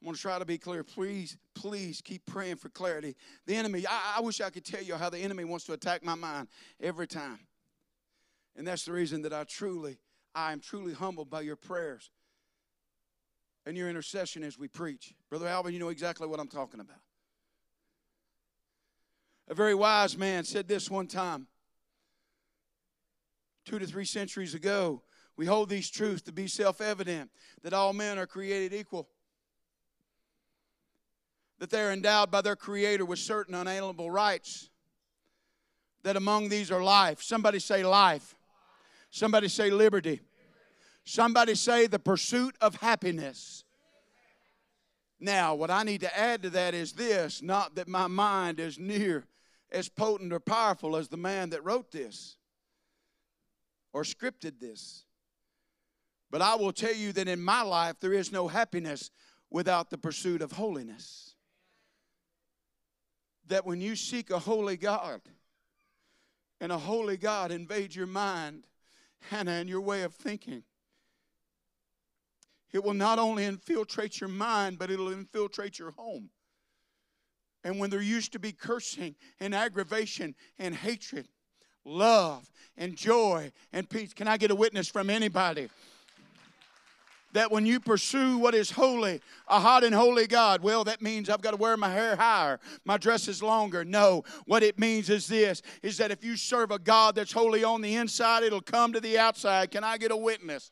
I'm 0.00 0.06
going 0.06 0.16
to 0.16 0.20
try 0.20 0.38
to 0.38 0.44
be 0.44 0.58
clear. 0.58 0.82
Please, 0.82 1.36
please 1.54 2.00
keep 2.00 2.26
praying 2.26 2.56
for 2.56 2.68
clarity. 2.70 3.14
The 3.46 3.54
enemy, 3.54 3.84
I, 3.88 4.14
I 4.16 4.20
wish 4.20 4.40
I 4.40 4.50
could 4.50 4.64
tell 4.64 4.82
you 4.82 4.96
how 4.96 5.10
the 5.10 5.18
enemy 5.18 5.44
wants 5.44 5.64
to 5.66 5.74
attack 5.74 6.02
my 6.02 6.14
mind 6.14 6.48
every 6.80 7.06
time. 7.06 7.38
And 8.56 8.66
that's 8.66 8.84
the 8.84 8.92
reason 8.92 9.22
that 9.22 9.32
I 9.32 9.44
truly, 9.44 9.98
I 10.34 10.52
am 10.52 10.60
truly 10.60 10.92
humbled 10.92 11.30
by 11.30 11.40
your 11.40 11.56
prayers 11.56 12.10
and 13.64 13.76
your 13.76 13.88
intercession 13.88 14.42
as 14.42 14.58
we 14.58 14.68
preach. 14.68 15.14
Brother 15.30 15.48
Alvin, 15.48 15.72
you 15.72 15.78
know 15.78 15.88
exactly 15.88 16.26
what 16.26 16.40
I'm 16.40 16.48
talking 16.48 16.80
about. 16.80 17.00
A 19.48 19.54
very 19.54 19.74
wise 19.74 20.16
man 20.16 20.44
said 20.44 20.68
this 20.68 20.90
one 20.90 21.06
time, 21.06 21.46
two 23.64 23.78
to 23.78 23.86
three 23.86 24.04
centuries 24.04 24.54
ago. 24.54 25.02
We 25.36 25.46
hold 25.46 25.68
these 25.68 25.90
truths 25.90 26.22
to 26.22 26.32
be 26.32 26.46
self 26.46 26.80
evident 26.80 27.30
that 27.62 27.72
all 27.72 27.92
men 27.92 28.18
are 28.18 28.26
created 28.26 28.78
equal, 28.78 29.08
that 31.58 31.70
they're 31.70 31.92
endowed 31.92 32.30
by 32.30 32.42
their 32.42 32.56
Creator 32.56 33.04
with 33.04 33.18
certain 33.18 33.54
unalienable 33.54 34.10
rights, 34.10 34.68
that 36.02 36.16
among 36.16 36.48
these 36.48 36.70
are 36.70 36.82
life. 36.82 37.22
Somebody 37.22 37.58
say 37.58 37.84
life. 37.84 38.34
Somebody 39.12 39.48
say 39.48 39.70
liberty. 39.70 40.20
Somebody 41.04 41.54
say 41.54 41.86
the 41.86 41.98
pursuit 41.98 42.56
of 42.62 42.76
happiness. 42.76 43.62
Now, 45.20 45.54
what 45.54 45.70
I 45.70 45.82
need 45.82 46.00
to 46.00 46.18
add 46.18 46.42
to 46.42 46.50
that 46.50 46.72
is 46.72 46.94
this 46.94 47.42
not 47.42 47.74
that 47.74 47.88
my 47.88 48.06
mind 48.06 48.58
is 48.58 48.78
near 48.78 49.24
as 49.70 49.88
potent 49.88 50.32
or 50.32 50.40
powerful 50.40 50.96
as 50.96 51.08
the 51.08 51.18
man 51.18 51.50
that 51.50 51.62
wrote 51.62 51.92
this 51.92 52.36
or 53.92 54.02
scripted 54.02 54.58
this. 54.60 55.04
But 56.30 56.40
I 56.40 56.54
will 56.54 56.72
tell 56.72 56.94
you 56.94 57.12
that 57.12 57.28
in 57.28 57.42
my 57.42 57.60
life, 57.60 57.96
there 58.00 58.14
is 58.14 58.32
no 58.32 58.48
happiness 58.48 59.10
without 59.50 59.90
the 59.90 59.98
pursuit 59.98 60.40
of 60.40 60.52
holiness. 60.52 61.34
That 63.48 63.66
when 63.66 63.82
you 63.82 63.94
seek 63.94 64.30
a 64.30 64.38
holy 64.38 64.78
God 64.78 65.20
and 66.62 66.72
a 66.72 66.78
holy 66.78 67.18
God 67.18 67.52
invades 67.52 67.94
your 67.94 68.06
mind, 68.06 68.64
Hannah, 69.30 69.52
and 69.52 69.68
your 69.68 69.80
way 69.80 70.02
of 70.02 70.14
thinking. 70.14 70.62
It 72.72 72.82
will 72.82 72.94
not 72.94 73.18
only 73.18 73.44
infiltrate 73.44 74.20
your 74.20 74.30
mind, 74.30 74.78
but 74.78 74.90
it'll 74.90 75.12
infiltrate 75.12 75.78
your 75.78 75.90
home. 75.92 76.30
And 77.64 77.78
when 77.78 77.90
there 77.90 78.02
used 78.02 78.32
to 78.32 78.38
be 78.38 78.52
cursing 78.52 79.14
and 79.38 79.54
aggravation 79.54 80.34
and 80.58 80.74
hatred, 80.74 81.28
love 81.84 82.50
and 82.76 82.96
joy 82.96 83.52
and 83.72 83.88
peace, 83.88 84.12
can 84.12 84.26
I 84.26 84.36
get 84.36 84.50
a 84.50 84.54
witness 84.54 84.88
from 84.88 85.10
anybody? 85.10 85.68
That 87.32 87.50
when 87.50 87.66
you 87.66 87.80
pursue 87.80 88.38
what 88.38 88.54
is 88.54 88.70
holy, 88.70 89.20
a 89.48 89.60
hot 89.60 89.84
and 89.84 89.94
holy 89.94 90.26
God, 90.26 90.62
well, 90.62 90.84
that 90.84 91.02
means 91.02 91.28
I've 91.28 91.42
got 91.42 91.52
to 91.52 91.56
wear 91.56 91.76
my 91.76 91.90
hair 91.90 92.16
higher, 92.16 92.60
my 92.84 92.96
dress 92.96 93.28
is 93.28 93.42
longer. 93.42 93.84
No, 93.84 94.24
what 94.46 94.62
it 94.62 94.78
means 94.78 95.10
is 95.10 95.26
this 95.26 95.62
is 95.82 95.98
that 95.98 96.10
if 96.10 96.24
you 96.24 96.36
serve 96.36 96.70
a 96.70 96.78
God 96.78 97.14
that's 97.14 97.32
holy 97.32 97.64
on 97.64 97.80
the 97.80 97.94
inside, 97.94 98.42
it'll 98.42 98.60
come 98.60 98.92
to 98.92 99.00
the 99.00 99.18
outside. 99.18 99.70
Can 99.70 99.84
I 99.84 99.98
get 99.98 100.10
a 100.10 100.16
witness? 100.16 100.70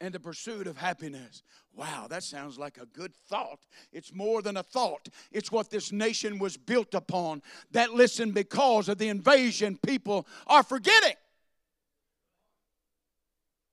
And 0.00 0.12
the 0.12 0.20
pursuit 0.20 0.66
of 0.66 0.76
happiness. 0.76 1.44
Wow, 1.74 2.06
that 2.10 2.22
sounds 2.22 2.58
like 2.58 2.76
a 2.76 2.86
good 2.86 3.14
thought. 3.14 3.60
It's 3.92 4.12
more 4.12 4.42
than 4.42 4.56
a 4.56 4.62
thought. 4.62 5.08
It's 5.30 5.50
what 5.50 5.70
this 5.70 5.90
nation 5.90 6.38
was 6.38 6.56
built 6.56 6.92
upon. 6.92 7.40
That, 7.70 7.94
listen, 7.94 8.32
because 8.32 8.88
of 8.88 8.98
the 8.98 9.08
invasion, 9.08 9.78
people 9.82 10.26
are 10.48 10.62
forgetting. 10.62 11.14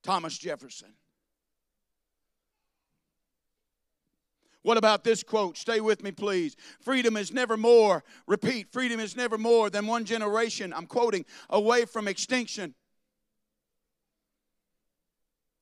Thomas 0.04 0.38
Jefferson. 0.38 0.94
What 4.62 4.78
about 4.78 5.04
this 5.04 5.24
quote? 5.24 5.58
Stay 5.58 5.80
with 5.80 6.04
me, 6.04 6.12
please. 6.12 6.56
Freedom 6.82 7.16
is 7.16 7.32
never 7.32 7.56
more, 7.56 8.04
repeat, 8.28 8.72
freedom 8.72 9.00
is 9.00 9.16
never 9.16 9.38
more 9.38 9.70
than 9.70 9.88
one 9.88 10.06
generation, 10.06 10.74
I'm 10.74 10.86
quoting, 10.86 11.26
away 11.50 11.86
from 11.86 12.08
extinction. 12.08 12.76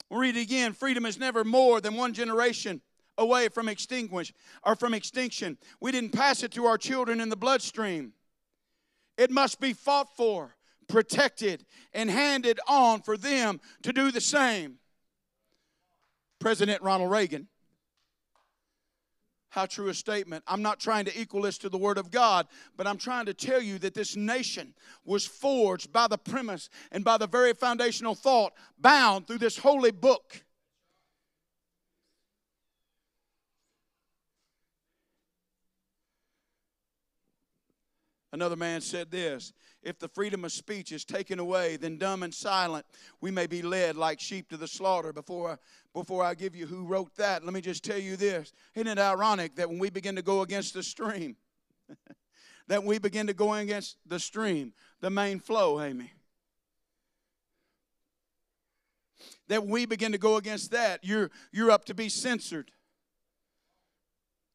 We'll 0.09 0.22
read 0.22 0.36
it 0.36 0.41
again. 0.41 0.74
Freedom 0.74 1.05
is 1.05 1.20
never 1.20 1.43
more 1.43 1.80
than 1.80 1.95
one 1.95 2.14
generation 2.14 2.82
away 3.18 3.49
from 3.49 3.68
extinguish 3.68 4.34
or 4.64 4.76
from 4.76 4.93
extinction. 4.93 5.57
We 5.80 5.91
didn't 5.91 6.12
pass 6.12 6.43
it 6.43 6.51
to 6.53 6.66
our 6.66 6.78
children 6.78 7.20
in 7.20 7.30
the 7.30 7.36
bloodstream. 7.36 8.14
It 9.18 9.32
must 9.32 9.59
be 9.59 9.74
fought 9.74 10.16
for, 10.16 10.55
protected, 10.88 11.66
and 11.94 12.10
handed 12.10 12.60
on 12.68 13.02
for 13.02 13.18
them 13.18 13.60
to 13.84 13.94
do 13.94 14.12
the 14.12 14.22
same. 14.22 14.80
President 16.40 16.82
Ronald 16.82 17.12
Reagan 17.12 17.48
How 19.50 19.66
true 19.66 19.90
a 19.90 19.94
statement. 19.94 20.44
I'm 20.48 20.62
not 20.62 20.80
trying 20.80 21.06
to 21.06 21.20
equal 21.20 21.42
this 21.42 21.58
to 21.60 21.70
the 21.70 21.78
Word 21.78 21.98
of 21.98 22.12
God, 22.12 22.48
but 22.76 22.88
I'm 22.88 22.98
trying 22.98 23.26
to 23.26 23.34
tell 23.34 23.62
you 23.62 23.80
that 23.80 23.94
this 23.94 24.16
nation 24.16 24.74
was 25.04 25.26
forged 25.26 25.92
by 25.92 26.08
the 26.08 26.18
premise 26.18 26.70
and 26.92 27.04
by 27.04 27.18
the 27.18 27.28
very 27.28 27.54
foundational 27.54 28.16
thought, 28.16 28.54
bound 28.78 29.28
through 29.28 29.40
this 29.40 29.58
holy 29.58 29.92
book. 29.92 30.44
Another 38.38 38.56
man 38.56 38.82
said 38.82 39.10
this 39.10 39.52
If 39.82 39.98
the 39.98 40.08
freedom 40.08 40.46
of 40.46 40.52
speech 40.52 40.92
is 40.92 41.04
taken 41.04 41.40
away, 41.40 41.76
then 41.76 41.98
dumb 41.98 42.22
and 42.22 42.32
silent 42.32 42.86
we 43.20 43.32
may 43.32 43.48
be 43.48 43.64
led 43.64 43.96
like 43.96 44.20
sheep 44.20 44.48
to 44.50 44.58
the 44.58 44.68
slaughter. 44.68 45.12
Before 45.12 45.54
I, 45.54 45.58
before 45.92 46.24
I 46.24 46.36
give 46.36 46.56
you 46.56 46.68
who 46.68 46.86
wrote 46.86 47.16
that, 47.16 47.44
let 47.44 47.52
me 47.52 47.62
just 47.62 47.84
tell 47.84 47.98
you 47.98 48.16
this. 48.16 48.54
Isn't 48.76 48.90
it 48.90 49.00
ironic 49.00 49.56
that 49.56 49.68
when 49.68 49.80
we 49.80 49.90
begin 49.90 50.16
to 50.18 50.22
go 50.22 50.44
against 50.44 50.76
the 50.76 50.84
stream, 50.84 51.36
that 52.68 52.84
we 52.84 53.00
begin 53.00 53.26
to 53.26 53.34
go 53.34 53.56
against 53.56 53.98
the 54.06 54.20
stream, 54.20 54.72
the 55.02 55.10
main 55.10 55.40
flow, 55.40 55.82
Amy? 55.82 56.12
That 59.48 59.66
we 59.66 59.88
begin 59.88 60.12
to 60.12 60.20
go 60.20 60.36
against 60.36 60.70
that, 60.70 61.04
you're, 61.04 61.32
you're 61.52 61.72
up 61.72 61.86
to 61.86 61.96
be 61.96 62.08
censored. 62.08 62.72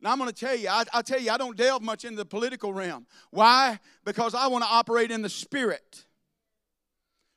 Now, 0.03 0.11
I'm 0.11 0.19
going 0.19 0.29
to 0.29 0.35
tell 0.35 0.57
you, 0.57 0.69
I, 0.69 0.83
I 0.93 1.01
tell 1.01 1.21
you, 1.21 1.31
I 1.31 1.39
don't 1.39 1.57
delve 1.57 1.81
much 1.81 2.05
into 2.05 2.17
the 2.17 2.25
political 2.25 2.75
realm. 2.75 3.07
Why? 3.31 3.79
Because 4.05 4.35
I 4.35 4.49
want 4.49 4.65
to 4.65 4.71
operate 4.71 5.13
in 5.13 5.23
the 5.23 5.29
spirit. 5.29 6.05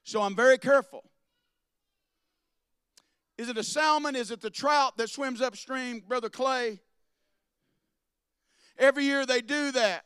So 0.04 0.24
I'm 0.24 0.36
very 0.36 0.58
careful. 0.58 1.04
Is 3.38 3.50
it 3.50 3.58
a 3.58 3.64
salmon? 3.64 4.16
Is 4.16 4.32
it 4.32 4.42
the 4.42 4.50
trout 4.50 4.98
that 4.98 5.12
swims 5.12 5.42
upstream, 5.42 6.02
Brother 6.08 6.30
Clay? 6.30 6.80
Every 8.80 9.04
year 9.04 9.28
they 9.28 9.42
do 9.42 9.72
that 9.72 10.06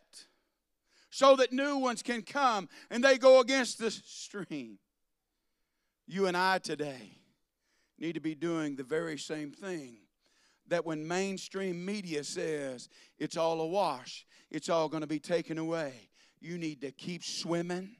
so 1.09 1.37
that 1.37 1.53
new 1.53 1.77
ones 1.77 2.03
can 2.03 2.21
come 2.23 2.67
and 2.89 3.01
they 3.01 3.17
go 3.17 3.39
against 3.39 3.79
the 3.79 3.89
stream. 3.89 4.79
You 6.07 6.27
and 6.27 6.35
I 6.35 6.57
today 6.57 7.19
need 7.97 8.15
to 8.15 8.19
be 8.19 8.35
doing 8.35 8.75
the 8.75 8.83
very 8.83 9.17
same 9.17 9.51
thing 9.51 9.99
that 10.69 10.85
when 10.85 11.07
mainstream 11.07 11.83
media 11.85 12.23
says 12.23 12.89
it's 13.17 13.37
all 13.37 13.61
a 13.61 13.67
wash, 13.67 14.25
it's 14.49 14.69
all 14.69 14.89
going 14.89 15.01
to 15.01 15.07
be 15.07 15.19
taken 15.19 15.57
away, 15.57 15.93
you 16.39 16.57
need 16.57 16.81
to 16.81 16.91
keep 16.91 17.23
swimming 17.23 17.95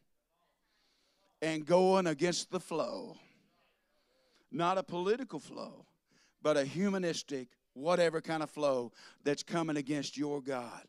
and 1.41 1.65
going 1.65 2.07
against 2.07 2.51
the 2.51 2.59
flow. 2.59 3.17
Not 4.51 4.78
a 4.78 4.84
political 4.84 5.39
flow, 5.39 5.86
but 6.41 6.57
a 6.57 6.63
humanistic, 6.63 7.49
whatever 7.74 8.22
kind 8.22 8.41
of 8.41 8.49
flow 8.49 8.91
that's 9.24 9.43
coming 9.43 9.78
against 9.78 10.17
your 10.17 10.41
God. 10.41 10.84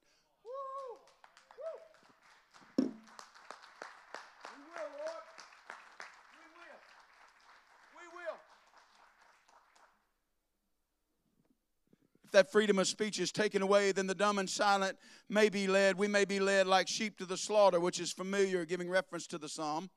That 12.33 12.51
freedom 12.53 12.79
of 12.79 12.87
speech 12.87 13.19
is 13.19 13.33
taken 13.33 13.63
away, 13.63 13.93
then 13.93 14.07
the 14.07 14.15
dumb 14.15 14.39
and 14.39 14.49
silent 14.49 14.97
may 15.29 15.49
be 15.49 15.67
led. 15.67 15.99
We 15.99 16.09
may 16.09 16.25
be 16.25 16.41
led 16.41 16.67
like 16.67 16.89
sheep 16.89 17.19
to 17.19 17.27
the 17.27 17.37
slaughter, 17.37 17.81
which 17.81 17.99
is 17.99 18.13
familiar, 18.13 18.65
giving 18.65 18.89
reference 18.89 19.27
to 19.29 19.39
the 19.39 19.49
psalm. 19.49 19.91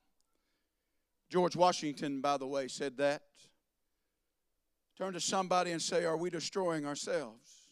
George 1.30 1.56
Washington, 1.56 2.22
by 2.22 2.38
the 2.38 2.48
way, 2.48 2.68
said 2.68 2.98
that. 2.98 3.24
Turn 4.98 5.14
to 5.14 5.20
somebody 5.20 5.72
and 5.72 5.82
say, 5.82 6.06
Are 6.06 6.18
we 6.18 6.30
destroying 6.30 6.86
ourselves? 6.86 7.63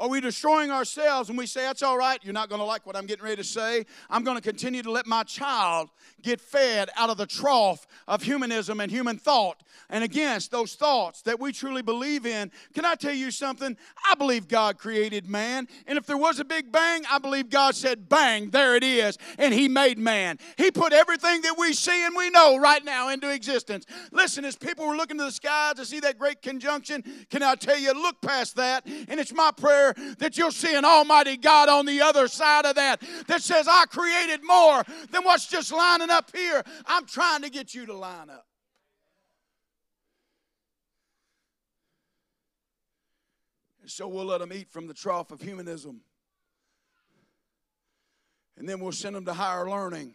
Are 0.00 0.08
we 0.08 0.20
destroying 0.20 0.72
ourselves 0.72 1.28
and 1.28 1.38
we 1.38 1.46
say, 1.46 1.62
That's 1.62 1.82
all 1.82 1.96
right, 1.96 2.18
you're 2.22 2.32
not 2.32 2.48
going 2.48 2.58
to 2.58 2.64
like 2.64 2.84
what 2.84 2.96
I'm 2.96 3.06
getting 3.06 3.24
ready 3.24 3.36
to 3.36 3.44
say? 3.44 3.86
I'm 4.10 4.24
going 4.24 4.36
to 4.36 4.42
continue 4.42 4.82
to 4.82 4.90
let 4.90 5.06
my 5.06 5.22
child 5.22 5.90
get 6.20 6.40
fed 6.40 6.90
out 6.96 7.10
of 7.10 7.16
the 7.16 7.26
trough 7.26 7.86
of 8.08 8.22
humanism 8.22 8.80
and 8.80 8.90
human 8.90 9.18
thought 9.18 9.62
and 9.90 10.02
against 10.02 10.50
those 10.50 10.74
thoughts 10.74 11.22
that 11.22 11.38
we 11.38 11.52
truly 11.52 11.82
believe 11.82 12.26
in. 12.26 12.50
Can 12.74 12.84
I 12.84 12.96
tell 12.96 13.14
you 13.14 13.30
something? 13.30 13.76
I 14.08 14.14
believe 14.16 14.48
God 14.48 14.78
created 14.78 15.28
man. 15.28 15.68
And 15.86 15.96
if 15.96 16.06
there 16.06 16.16
was 16.16 16.40
a 16.40 16.44
big 16.44 16.72
bang, 16.72 17.04
I 17.08 17.18
believe 17.18 17.50
God 17.50 17.76
said, 17.76 18.08
Bang, 18.08 18.50
there 18.50 18.74
it 18.74 18.82
is. 18.82 19.16
And 19.38 19.54
He 19.54 19.68
made 19.68 19.98
man. 19.98 20.38
He 20.56 20.72
put 20.72 20.92
everything 20.92 21.42
that 21.42 21.56
we 21.56 21.72
see 21.72 22.04
and 22.04 22.16
we 22.16 22.30
know 22.30 22.56
right 22.56 22.84
now 22.84 23.10
into 23.10 23.30
existence. 23.30 23.86
Listen, 24.10 24.44
as 24.44 24.56
people 24.56 24.88
were 24.88 24.96
looking 24.96 25.18
to 25.18 25.24
the 25.24 25.32
sky 25.32 25.72
to 25.76 25.84
see 25.84 26.00
that 26.00 26.18
great 26.18 26.42
conjunction, 26.42 27.04
can 27.30 27.44
I 27.44 27.54
tell 27.54 27.78
you, 27.78 27.92
look 27.92 28.20
past 28.20 28.56
that. 28.56 28.84
And 28.86 29.20
it's 29.20 29.32
my 29.32 29.50
prayer 29.56 29.83
prayer 29.92 30.14
that 30.18 30.36
you'll 30.36 30.50
see 30.50 30.74
an 30.74 30.84
Almighty 30.84 31.36
God 31.36 31.68
on 31.68 31.86
the 31.86 32.00
other 32.00 32.28
side 32.28 32.64
of 32.64 32.76
that 32.76 33.02
that 33.26 33.42
says, 33.42 33.66
I 33.68 33.84
created 33.86 34.40
more 34.44 34.84
than 35.10 35.24
what's 35.24 35.46
just 35.46 35.72
lining 35.72 36.10
up 36.10 36.30
here. 36.34 36.62
I'm 36.86 37.06
trying 37.06 37.42
to 37.42 37.50
get 37.50 37.74
you 37.74 37.86
to 37.86 37.94
line 37.94 38.30
up. 38.30 38.46
And 43.82 43.90
so 43.90 44.08
we'll 44.08 44.24
let 44.24 44.40
them 44.40 44.52
eat 44.52 44.70
from 44.70 44.86
the 44.86 44.94
trough 44.94 45.30
of 45.30 45.42
humanism. 45.42 46.00
And 48.56 48.68
then 48.68 48.80
we'll 48.80 48.92
send 48.92 49.16
them 49.16 49.24
to 49.26 49.34
higher 49.34 49.68
learning 49.68 50.14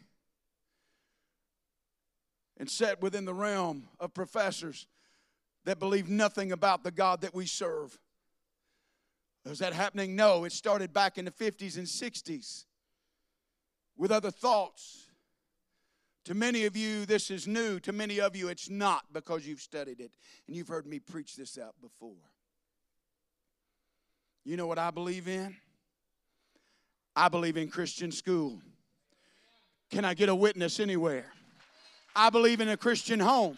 and 2.58 2.70
set 2.70 3.02
within 3.02 3.26
the 3.26 3.34
realm 3.34 3.84
of 4.00 4.14
professors 4.14 4.88
that 5.66 5.78
believe 5.78 6.10
nothing 6.10 6.52
about 6.52 6.84
the 6.84 6.92
God 6.92 7.22
that 7.22 7.36
we 7.36 7.46
serve. 7.46 8.00
Was 9.46 9.60
that 9.60 9.74
happening? 9.74 10.16
No, 10.16 10.44
it 10.44 10.52
started 10.52 10.94
back 10.94 11.18
in 11.18 11.26
the 11.26 11.32
50s 11.32 11.78
and 11.78 11.88
60s 11.88 12.66
with 13.98 14.12
other 14.12 14.32
thoughts. 14.32 15.08
To 16.26 16.36
many 16.36 16.66
of 16.66 16.76
you, 16.76 17.06
this 17.06 17.32
is 17.32 17.48
new. 17.48 17.80
To 17.80 17.92
many 17.92 18.20
of 18.20 18.36
you, 18.36 18.50
it's 18.50 18.70
not 18.70 19.04
because 19.12 19.48
you've 19.48 19.62
studied 19.62 20.00
it 20.00 20.12
and 20.48 20.56
you've 20.56 20.68
heard 20.68 20.86
me 20.86 21.00
preach 21.00 21.36
this 21.36 21.58
out 21.58 21.76
before. 21.82 22.30
You 24.44 24.58
know 24.58 24.68
what 24.68 24.78
I 24.78 24.92
believe 24.92 25.28
in? 25.28 25.56
I 27.16 27.30
believe 27.30 27.58
in 27.58 27.70
Christian 27.70 28.12
school. 28.12 28.62
Can 29.90 30.06
I 30.06 30.14
get 30.14 30.30
a 30.30 30.36
witness 30.36 30.80
anywhere? 30.80 31.26
I 32.16 32.30
believe 32.30 32.62
in 32.62 32.70
a 32.70 32.78
Christian 32.78 33.20
home. 33.20 33.58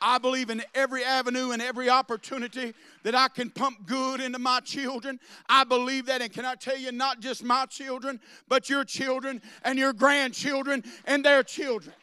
I 0.00 0.18
believe 0.18 0.50
in 0.50 0.62
every 0.74 1.04
avenue 1.04 1.50
and 1.50 1.60
every 1.60 1.90
opportunity 1.90 2.74
that 3.02 3.14
I 3.14 3.28
can 3.28 3.50
pump 3.50 3.86
good 3.86 4.20
into 4.20 4.38
my 4.38 4.60
children. 4.60 5.20
I 5.48 5.64
believe 5.64 6.06
that. 6.06 6.22
And 6.22 6.32
can 6.32 6.44
I 6.44 6.54
tell 6.54 6.76
you, 6.76 6.90
not 6.92 7.20
just 7.20 7.44
my 7.44 7.66
children, 7.66 8.20
but 8.48 8.70
your 8.70 8.84
children 8.84 9.42
and 9.62 9.78
your 9.78 9.92
grandchildren 9.92 10.84
and 11.04 11.24
their 11.24 11.42
children. 11.42 11.94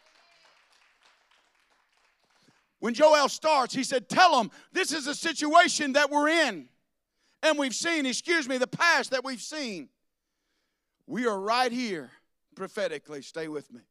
When 2.79 2.93
Joel 2.93 3.29
starts, 3.29 3.73
he 3.73 3.83
said, 3.83 4.07
Tell 4.07 4.37
them 4.37 4.51
this 4.71 4.91
is 4.91 5.07
a 5.07 5.15
situation 5.15 5.93
that 5.93 6.11
we're 6.11 6.29
in. 6.29 6.69
And 7.43 7.57
we've 7.57 7.75
seen, 7.75 8.05
excuse 8.05 8.47
me, 8.47 8.57
the 8.57 8.67
past 8.67 9.11
that 9.11 9.23
we've 9.23 9.41
seen. 9.41 9.89
We 11.07 11.25
are 11.25 11.39
right 11.39 11.71
here 11.71 12.11
prophetically. 12.55 13.21
Stay 13.21 13.47
with 13.47 13.71
me. 13.71 13.81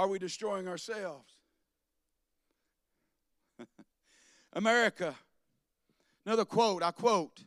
Are 0.00 0.08
we 0.08 0.18
destroying 0.18 0.66
ourselves? 0.66 1.30
America, 4.54 5.14
another 6.24 6.46
quote, 6.46 6.82
I 6.82 6.90
quote. 6.90 7.44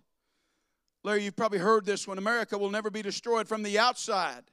Larry, 1.03 1.23
you've 1.23 1.35
probably 1.35 1.57
heard 1.57 1.83
this 1.83 2.07
one 2.07 2.19
America 2.19 2.55
will 2.55 2.69
never 2.69 2.91
be 2.91 3.01
destroyed 3.01 3.47
from 3.47 3.63
the 3.63 3.79
outside. 3.79 4.43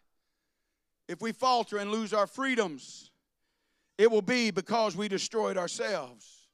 If 1.09 1.21
we 1.21 1.33
falter 1.33 1.77
and 1.77 1.91
lose 1.91 2.15
our 2.15 2.27
freedoms, 2.27 3.11
it 3.99 4.11
will 4.11 4.23
be 4.23 4.51
because 4.51 4.97
we 4.97 5.07
destroyed 5.07 5.59
ourselves. 5.59 6.49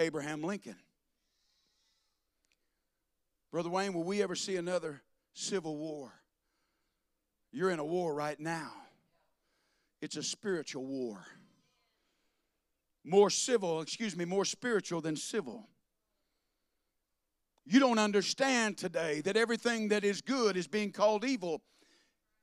Abraham 0.00 0.42
Lincoln. 0.42 0.74
Brother 3.52 3.70
Wayne, 3.70 3.94
will 3.94 4.02
we 4.02 4.20
ever 4.20 4.34
see 4.34 4.56
another 4.56 5.00
civil 5.32 5.76
war? 5.76 6.12
You're 7.52 7.70
in 7.70 7.78
a 7.78 7.84
war 7.84 8.12
right 8.12 8.40
now. 8.40 8.72
It's 10.04 10.16
a 10.18 10.22
spiritual 10.22 10.84
war. 10.84 11.24
More 13.04 13.30
civil, 13.30 13.80
excuse 13.80 14.14
me, 14.14 14.26
more 14.26 14.44
spiritual 14.44 15.00
than 15.00 15.16
civil. 15.16 15.66
You 17.64 17.80
don't 17.80 17.98
understand 17.98 18.76
today 18.76 19.22
that 19.22 19.38
everything 19.38 19.88
that 19.88 20.04
is 20.04 20.20
good 20.20 20.58
is 20.58 20.66
being 20.66 20.92
called 20.92 21.24
evil 21.24 21.62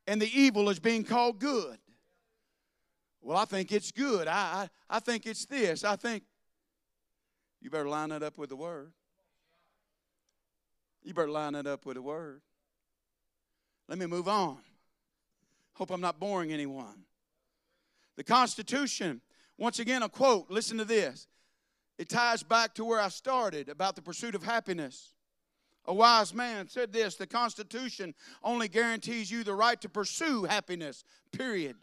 and 0.08 0.20
the 0.20 0.28
evil 0.36 0.70
is 0.70 0.80
being 0.80 1.04
called 1.04 1.38
good. 1.38 1.78
Well, 3.20 3.36
I 3.36 3.44
think 3.44 3.70
it's 3.70 3.92
good. 3.92 4.26
I, 4.26 4.32
I, 4.90 4.96
I 4.96 4.98
think 4.98 5.24
it's 5.24 5.46
this. 5.46 5.84
I 5.84 5.94
think 5.94 6.24
you 7.60 7.70
better 7.70 7.88
line 7.88 8.10
it 8.10 8.24
up 8.24 8.38
with 8.38 8.48
the 8.48 8.56
word. 8.56 8.92
You 11.04 11.14
better 11.14 11.30
line 11.30 11.54
it 11.54 11.68
up 11.68 11.86
with 11.86 11.94
the 11.94 12.02
word. 12.02 12.42
Let 13.88 13.98
me 13.98 14.06
move 14.06 14.26
on. 14.26 14.58
Hope 15.74 15.92
I'm 15.92 16.00
not 16.00 16.18
boring 16.18 16.52
anyone. 16.52 17.04
The 18.16 18.24
Constitution, 18.24 19.20
once 19.58 19.78
again, 19.78 20.02
a 20.02 20.08
quote, 20.08 20.50
listen 20.50 20.78
to 20.78 20.84
this. 20.84 21.26
It 21.98 22.08
ties 22.08 22.42
back 22.42 22.74
to 22.74 22.84
where 22.84 23.00
I 23.00 23.08
started 23.08 23.68
about 23.68 23.96
the 23.96 24.02
pursuit 24.02 24.34
of 24.34 24.42
happiness. 24.42 25.14
A 25.86 25.94
wise 25.94 26.32
man 26.32 26.68
said 26.68 26.92
this 26.92 27.16
the 27.16 27.26
Constitution 27.26 28.14
only 28.42 28.68
guarantees 28.68 29.30
you 29.30 29.44
the 29.44 29.54
right 29.54 29.80
to 29.80 29.88
pursue 29.88 30.44
happiness, 30.44 31.04
period. 31.32 31.76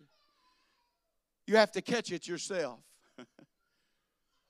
You 1.48 1.58
have 1.58 1.72
to 1.74 1.82
catch 1.82 2.12
it 2.12 2.28
yourself. 2.28 2.80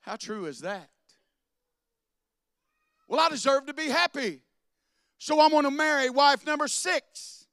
How 0.02 0.16
true 0.16 0.46
is 0.46 0.60
that? 0.62 0.90
Well, 3.08 3.20
I 3.20 3.30
deserve 3.30 3.66
to 3.66 3.74
be 3.74 3.88
happy. 3.88 4.42
So 5.18 5.42
I'm 5.42 5.50
going 5.50 5.66
to 5.66 5.72
marry 5.72 6.10
wife 6.10 6.46
number 6.46 6.68
six. 6.68 7.48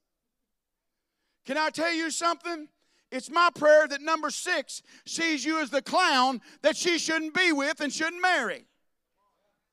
Can 1.44 1.56
I 1.56 1.70
tell 1.70 1.92
you 1.92 2.10
something? 2.10 2.68
It's 3.16 3.30
my 3.30 3.48
prayer 3.54 3.88
that 3.88 4.02
number 4.02 4.28
six 4.28 4.82
sees 5.06 5.42
you 5.42 5.58
as 5.60 5.70
the 5.70 5.80
clown 5.80 6.42
that 6.60 6.76
she 6.76 6.98
shouldn't 6.98 7.32
be 7.32 7.50
with 7.50 7.80
and 7.80 7.90
shouldn't 7.90 8.20
marry. 8.20 8.66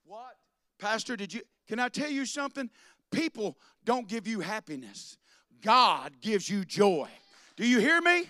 What? 0.05 0.37
Pastor, 0.79 1.17
did 1.17 1.33
you 1.33 1.41
can 1.67 1.79
I 1.79 1.89
tell 1.89 2.09
you 2.09 2.25
something? 2.25 2.69
People 3.11 3.57
don't 3.83 4.07
give 4.07 4.27
you 4.27 4.39
happiness. 4.39 5.17
God 5.61 6.13
gives 6.21 6.49
you 6.49 6.63
joy. 6.65 7.09
Do 7.57 7.67
you 7.67 7.79
hear 7.79 8.01
me? 8.01 8.29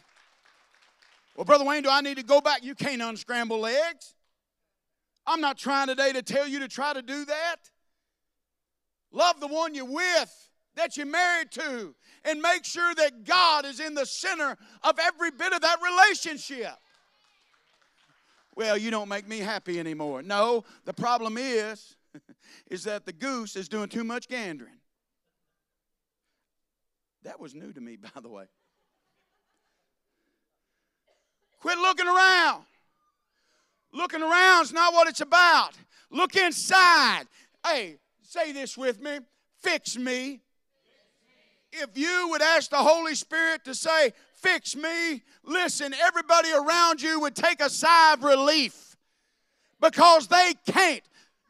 Well, 1.36 1.46
Brother 1.46 1.66
Wayne, 1.66 1.84
do 1.84 1.90
I 1.90 2.02
need 2.02 2.18
to 2.18 2.24
go 2.24 2.42
back? 2.42 2.64
You 2.64 2.76
can't 2.76 3.02
unscramble 3.02 3.66
eggs. 3.66 4.14
I'm 5.26 5.42
not 5.42 5.58
trying 5.58 5.88
today 5.88 6.12
to 6.14 6.22
tell 6.22 6.48
you 6.48 6.60
to 6.60 6.68
try 6.68 6.94
to 6.94 7.02
do 7.02 7.26
that. 7.26 7.58
Love 9.12 9.40
the 9.40 9.48
one 9.48 9.74
you're 9.74 9.86
with, 9.86 10.50
that 10.76 10.98
you're 10.98 11.06
married 11.06 11.52
to, 11.52 11.96
and 12.26 12.42
make 12.42 12.66
sure 12.66 12.94
that 12.96 13.24
God 13.26 13.66
is 13.66 13.80
in 13.80 13.94
the 13.94 14.06
center 14.06 14.58
of 14.84 15.00
every 15.00 15.32
bit 15.32 15.54
of 15.54 15.62
that 15.62 15.78
relationship. 15.82 16.76
Well, 18.56 18.78
you 18.78 18.92
don't 18.92 19.10
make 19.10 19.28
me 19.28 19.40
happy 19.40 19.80
anymore. 19.80 20.22
No, 20.22 20.64
the 20.86 20.94
problem 20.94 21.38
is 21.38 21.96
is 22.70 22.84
that 22.84 23.06
the 23.06 23.14
goose 23.14 23.56
is 23.56 23.68
doing 23.68 23.90
too 23.90 24.04
much 24.04 24.28
gandering. 24.28 24.80
That 27.24 27.40
was 27.40 27.56
new 27.56 27.72
to 27.74 27.82
me, 27.82 27.96
by 28.16 28.22
the 28.22 28.30
way. 28.30 28.46
Quit 31.60 31.78
looking 31.78 32.08
around. 32.08 32.66
Looking 33.94 34.22
around 34.22 34.64
is 34.64 34.74
not 34.74 34.94
what 34.94 35.08
it's 35.08 35.22
about. 35.22 35.72
Look 36.10 36.36
inside. 36.36 37.24
Hey, 37.66 37.98
say 38.22 38.52
this 38.52 38.78
with 38.78 39.00
me 39.02 39.20
fix 39.64 39.98
me. 39.98 40.42
If 41.74 41.98
you 41.98 42.28
would 42.30 42.42
ask 42.42 42.70
the 42.70 42.78
Holy 42.78 43.16
Spirit 43.16 43.66
to 43.66 43.74
say, 43.76 44.14
fix 44.36 44.76
me, 44.76 45.24
listen, 45.44 45.94
everybody 45.94 46.52
around 46.52 47.02
you 47.02 47.20
would 47.22 47.36
take 47.36 47.62
a 47.62 47.70
sigh 47.70 48.14
of 48.14 48.24
relief 48.24 48.96
because 49.82 50.28
they 50.28 50.54
can't. 50.66 51.04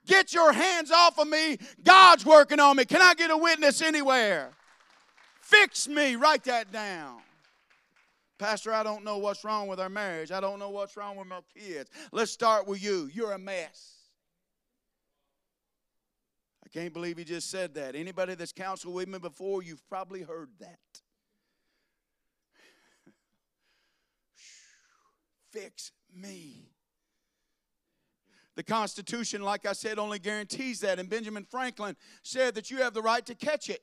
Get 0.05 0.33
your 0.33 0.51
hands 0.51 0.91
off 0.91 1.17
of 1.17 1.27
me. 1.27 1.57
God's 1.83 2.25
working 2.25 2.59
on 2.59 2.75
me. 2.75 2.83
Can 2.83 3.01
I 3.01 3.13
get 3.13 3.31
a 3.31 3.37
witness 3.37 3.81
anywhere? 3.81 4.51
Fix 5.41 5.87
me. 5.87 6.17
Write 6.17 6.43
that 6.45 6.71
down. 6.71 7.21
Pastor, 8.37 8.73
I 8.73 8.83
don't 8.83 9.05
know 9.05 9.19
what's 9.19 9.45
wrong 9.45 9.67
with 9.67 9.79
our 9.79 9.89
marriage. 9.89 10.31
I 10.31 10.41
don't 10.41 10.59
know 10.59 10.69
what's 10.69 10.97
wrong 10.97 11.15
with 11.15 11.27
my 11.27 11.39
kids. 11.57 11.89
Let's 12.11 12.31
start 12.31 12.67
with 12.67 12.83
you. 12.83 13.09
You're 13.13 13.31
a 13.31 13.39
mess. 13.39 13.93
Can't 16.73 16.91
believe 16.91 17.17
he 17.19 17.23
just 17.23 17.51
said 17.51 17.75
that. 17.75 17.95
Anybody 17.95 18.33
that's 18.33 18.51
counseled 18.51 18.95
with 18.95 19.07
me 19.07 19.19
before, 19.19 19.61
you've 19.61 19.87
probably 19.87 20.23
heard 20.23 20.49
that. 20.59 20.79
Fix 25.51 25.91
me. 26.15 26.71
The 28.55 28.63
Constitution, 28.63 29.43
like 29.43 29.67
I 29.67 29.73
said, 29.73 29.99
only 29.99 30.17
guarantees 30.17 30.79
that. 30.79 30.99
And 30.99 31.07
Benjamin 31.09 31.45
Franklin 31.45 31.95
said 32.23 32.55
that 32.55 32.71
you 32.71 32.77
have 32.77 32.95
the 32.95 33.01
right 33.01 33.25
to 33.27 33.35
catch 33.35 33.69
it. 33.69 33.81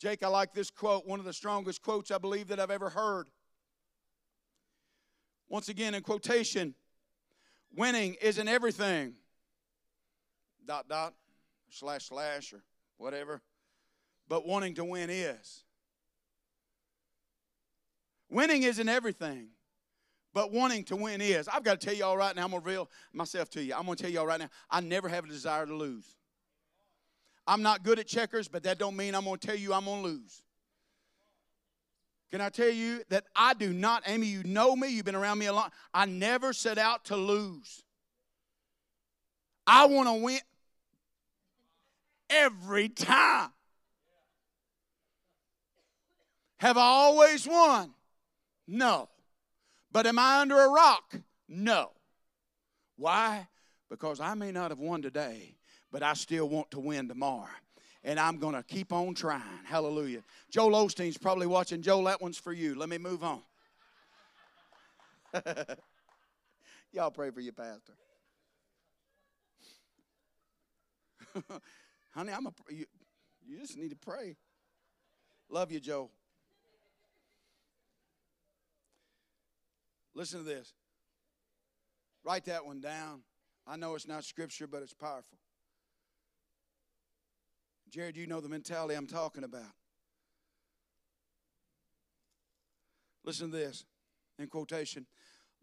Jake, 0.00 0.22
I 0.22 0.28
like 0.28 0.52
this 0.52 0.70
quote, 0.70 1.04
one 1.04 1.18
of 1.18 1.24
the 1.24 1.32
strongest 1.32 1.82
quotes 1.82 2.12
I 2.12 2.18
believe 2.18 2.46
that 2.48 2.60
I've 2.60 2.70
ever 2.70 2.90
heard. 2.90 3.28
Once 5.48 5.68
again, 5.68 5.94
in 5.94 6.02
quotation, 6.02 6.74
winning 7.74 8.14
isn't 8.20 8.46
everything. 8.46 9.14
Dot, 10.68 10.88
dot, 10.88 11.14
slash, 11.70 12.04
slash, 12.04 12.52
or 12.52 12.62
whatever. 12.98 13.42
But 14.28 14.46
wanting 14.46 14.74
to 14.74 14.84
win 14.84 15.10
is. 15.10 15.64
Winning 18.30 18.62
isn't 18.62 18.88
everything 18.88 19.48
but 20.38 20.52
wanting 20.52 20.84
to 20.84 20.94
win 20.94 21.20
is. 21.20 21.48
I've 21.48 21.64
got 21.64 21.80
to 21.80 21.84
tell 21.84 21.96
y'all 21.96 22.16
right 22.16 22.34
now, 22.36 22.44
I'm 22.44 22.50
going 22.50 22.62
to 22.62 22.66
reveal 22.68 22.90
myself 23.12 23.50
to 23.50 23.62
you. 23.62 23.74
I'm 23.74 23.86
going 23.86 23.96
to 23.96 24.02
tell 24.04 24.12
y'all 24.12 24.24
right 24.24 24.38
now, 24.38 24.48
I 24.70 24.80
never 24.80 25.08
have 25.08 25.24
a 25.24 25.26
desire 25.26 25.66
to 25.66 25.74
lose. 25.74 26.04
I'm 27.44 27.62
not 27.62 27.82
good 27.82 27.98
at 27.98 28.06
checkers, 28.06 28.46
but 28.46 28.62
that 28.62 28.78
don't 28.78 28.96
mean 28.96 29.16
I'm 29.16 29.24
going 29.24 29.38
to 29.38 29.44
tell 29.44 29.56
you 29.56 29.72
I'm 29.72 29.86
going 29.86 30.02
to 30.02 30.08
lose. 30.08 30.42
Can 32.30 32.40
I 32.40 32.50
tell 32.50 32.68
you 32.68 33.02
that 33.08 33.24
I 33.34 33.54
do 33.54 33.72
not, 33.72 34.02
Amy, 34.06 34.26
you 34.26 34.44
know 34.44 34.76
me, 34.76 34.88
you've 34.88 35.06
been 35.06 35.16
around 35.16 35.38
me 35.38 35.46
a 35.46 35.52
lot. 35.52 35.72
I 35.92 36.04
never 36.04 36.52
set 36.52 36.78
out 36.78 37.06
to 37.06 37.16
lose. 37.16 37.82
I 39.66 39.86
want 39.86 40.08
to 40.08 40.22
win 40.22 40.38
every 42.30 42.88
time. 42.88 43.50
Have 46.58 46.76
I 46.76 46.82
always 46.82 47.46
won? 47.46 47.94
No. 48.66 49.08
But 49.92 50.06
am 50.06 50.18
I 50.18 50.40
under 50.40 50.60
a 50.60 50.68
rock? 50.68 51.14
No. 51.48 51.92
Why? 52.96 53.48
Because 53.88 54.20
I 54.20 54.34
may 54.34 54.50
not 54.52 54.70
have 54.70 54.78
won 54.78 55.00
today, 55.00 55.54
but 55.90 56.02
I 56.02 56.12
still 56.14 56.48
want 56.48 56.70
to 56.72 56.80
win 56.80 57.08
tomorrow. 57.08 57.48
And 58.04 58.20
I'm 58.20 58.38
going 58.38 58.54
to 58.54 58.62
keep 58.62 58.92
on 58.92 59.14
trying. 59.14 59.42
Hallelujah. 59.64 60.22
Joel 60.50 60.72
Osteen's 60.72 61.18
probably 61.18 61.46
watching. 61.46 61.82
Joel, 61.82 62.04
that 62.04 62.20
one's 62.20 62.38
for 62.38 62.52
you. 62.52 62.74
Let 62.74 62.88
me 62.88 62.98
move 62.98 63.24
on. 63.24 63.40
Y'all 66.92 67.10
pray 67.10 67.30
for 67.30 67.40
your 67.40 67.52
pastor. 67.52 67.92
Honey, 72.18 72.32
I'm 72.32 72.48
a 72.48 72.52
you, 72.68 72.84
you 73.46 73.60
just 73.60 73.78
need 73.78 73.90
to 73.90 73.96
pray. 73.96 74.34
Love 75.48 75.70
you, 75.70 75.78
Joe. 75.78 76.10
Listen 80.16 80.40
to 80.40 80.44
this. 80.44 80.74
Write 82.24 82.46
that 82.46 82.66
one 82.66 82.80
down. 82.80 83.20
I 83.68 83.76
know 83.76 83.94
it's 83.94 84.08
not 84.08 84.24
scripture, 84.24 84.66
but 84.66 84.82
it's 84.82 84.94
powerful. 84.94 85.38
Jared, 87.88 88.16
you 88.16 88.26
know 88.26 88.40
the 88.40 88.48
mentality 88.48 88.96
I'm 88.96 89.06
talking 89.06 89.44
about. 89.44 89.70
Listen 93.24 93.52
to 93.52 93.56
this 93.56 93.84
in 94.40 94.48
quotation. 94.48 95.06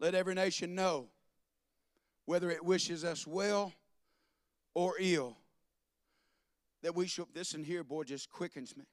Let 0.00 0.14
every 0.14 0.34
nation 0.34 0.74
know 0.74 1.08
whether 2.24 2.48
it 2.50 2.64
wishes 2.64 3.04
us 3.04 3.26
well 3.26 3.74
or 4.72 4.94
ill 4.98 5.36
that 6.82 6.94
we 6.94 7.06
should. 7.06 7.26
This 7.34 7.52
here, 7.52 7.84
boy, 7.84 8.04
just 8.04 8.30
quickens 8.30 8.76
me 8.76 8.84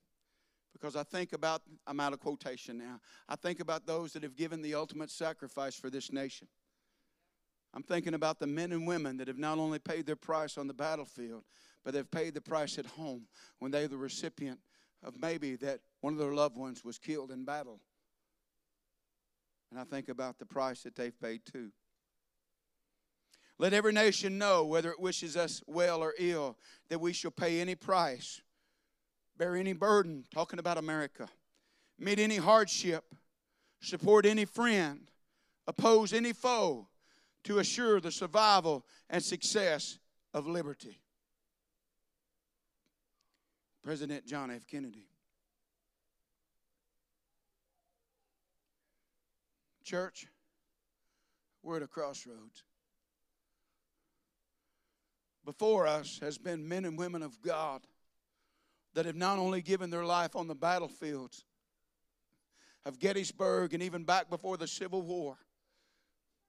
because 0.74 0.96
I 0.96 1.04
think 1.04 1.34
about, 1.34 1.62
I'm 1.88 2.00
out 2.00 2.14
of 2.14 2.20
quotation 2.20 2.78
now. 2.78 3.00
I 3.30 3.36
think 3.36 3.60
about 3.60 3.86
those 3.86 4.14
that 4.14 4.24
have 4.24 4.36
given 4.36 4.62
the 4.62 4.76
ultimate 4.76 5.12
sacrifice 5.12 5.76
for 5.76 5.90
this 5.90 6.12
nation. 6.12 6.48
I'm 7.74 7.84
thinking 7.84 8.14
about 8.14 8.40
the 8.40 8.48
men 8.48 8.72
and 8.72 8.86
women 8.86 9.18
that 9.18 9.28
have 9.28 9.38
not 9.38 9.58
only 9.58 9.80
paid 9.80 10.06
their 10.06 10.16
price 10.16 10.58
on 10.58 10.68
the 10.68 10.74
battlefield, 10.74 11.44
but 11.84 11.94
they've 11.94 12.10
paid 12.10 12.34
the 12.34 12.42
price 12.42 12.78
at 12.78 12.86
home 12.86 13.28
when 13.60 13.72
they're 13.72 13.88
the 13.88 13.98
recipient 13.98 14.60
of 15.04 15.20
maybe 15.20 15.56
that 15.58 15.80
one 16.02 16.14
of 16.14 16.20
their 16.20 16.34
loved 16.34 16.58
ones 16.58 16.84
was 16.84 16.98
killed 16.98 17.32
in 17.32 17.46
battle. 17.46 17.80
And 19.72 19.80
I 19.80 19.84
think 19.84 20.08
about 20.10 20.38
the 20.38 20.46
price 20.46 20.84
that 20.84 20.96
they've 20.96 21.20
paid 21.20 21.42
too. 21.52 21.72
Let 23.60 23.74
every 23.74 23.94
nation 23.94 24.38
know, 24.38 24.66
whether 24.66 24.92
it 24.92 25.00
wishes 25.00 25.38
us 25.38 25.62
well 25.68 26.02
or 26.02 26.14
ill, 26.18 26.58
that 26.90 27.00
we 27.00 27.14
shall 27.14 27.32
pay 27.32 27.62
any 27.62 27.76
price 27.76 28.42
bear 29.38 29.56
any 29.56 29.74
burden, 29.74 30.26
talking 30.34 30.60
about 30.60 30.78
America, 30.78 31.28
meet 32.00 32.20
any 32.20 32.38
hardship, 32.38 33.04
support 33.82 34.26
any 34.26 34.46
friend, 34.46 35.10
oppose 35.68 36.14
any 36.14 36.34
foe 36.34 36.88
to 37.44 37.60
assure 37.60 38.00
the 38.00 38.12
survival 38.12 38.86
and 39.10 39.24
success 39.24 40.00
of 40.34 40.48
liberty. 40.48 41.00
President 43.84 44.26
John 44.26 44.50
F. 44.50 44.66
Kennedy. 44.66 45.08
Church, 49.84 50.28
we're 51.62 51.78
at 51.78 51.84
a 51.84 51.88
crossroads. 51.88 52.64
Before 55.46 55.86
us 55.86 56.20
has 56.22 56.38
been 56.38 56.68
men 56.68 56.86
and 56.86 56.98
women 56.98 57.22
of 57.22 57.42
God 57.42 57.82
that 58.94 59.06
have 59.06 59.16
not 59.16 59.40
only 59.40 59.62
given 59.62 59.90
their 59.90 60.06
life 60.06 60.36
on 60.36 60.48
the 60.48 60.56
battlefields 60.56 61.44
of 62.86 63.00
Gettysburg 63.00 63.74
and 63.74 63.84
even 63.84 64.04
back 64.04 64.30
before 64.30 64.58
the 64.58 64.68
Civil 64.68 65.02
War, 65.02 65.38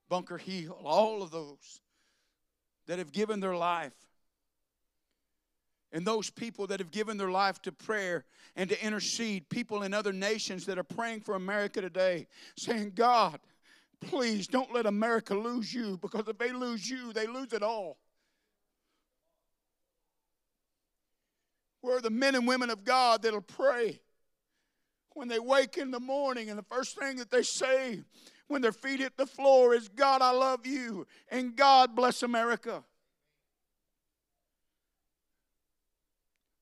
Bunker 0.09 0.39
Hill, 0.39 0.79
all 0.85 1.23
of 1.23 1.31
those 1.31 1.81
that 2.87 2.99
have 2.99 3.13
given 3.13 3.41
their 3.41 3.57
life. 3.57 3.95
And 5.93 6.05
those 6.05 6.29
people 6.29 6.67
that 6.67 6.81
have 6.81 6.91
given 6.91 7.17
their 7.17 7.31
life 7.31 7.63
to 7.63 7.73
prayer 7.73 8.25
and 8.57 8.69
to 8.69 8.85
intercede, 8.85 9.49
people 9.49 9.85
in 9.85 9.95
other 9.95 10.13
nations 10.13 10.67
that 10.67 10.77
are 10.77 10.85
praying 10.85 11.21
for 11.21 11.37
America 11.37 11.81
today, 11.81 12.27
saying, 12.57 12.93
God, 12.97 13.39
please 14.01 14.49
don't 14.49 14.75
let 14.75 14.87
America 14.87 15.35
lose 15.35 15.73
you 15.73 15.97
because 16.03 16.27
if 16.27 16.37
they 16.37 16.53
lose 16.53 16.91
you, 16.91 17.13
they 17.13 17.29
lose 17.29 17.53
it 17.53 17.63
all. 17.63 17.97
Where 21.85 21.99
are 21.99 22.01
the 22.01 22.09
men 22.09 22.35
and 22.35 22.49
women 22.49 22.71
of 22.71 22.83
God 22.83 23.21
that'll 23.21 23.43
pray 23.43 24.01
when 25.13 25.29
they 25.29 25.39
wake 25.39 25.77
in 25.77 25.91
the 25.91 26.01
morning 26.01 26.49
and 26.49 26.59
the 26.59 26.63
first 26.63 26.99
thing 26.99 27.17
that 27.17 27.31
they 27.31 27.43
say 27.43 28.01
when 28.49 28.63
their 28.63 28.73
feet 28.73 29.01
hit 29.01 29.19
the 29.19 29.27
floor 29.27 29.75
is, 29.75 29.91
God, 29.91 30.23
I 30.23 30.31
love 30.31 30.67
you, 30.67 31.07
and 31.29 31.55
God 31.55 31.95
bless 31.95 32.23
America. 32.23 32.83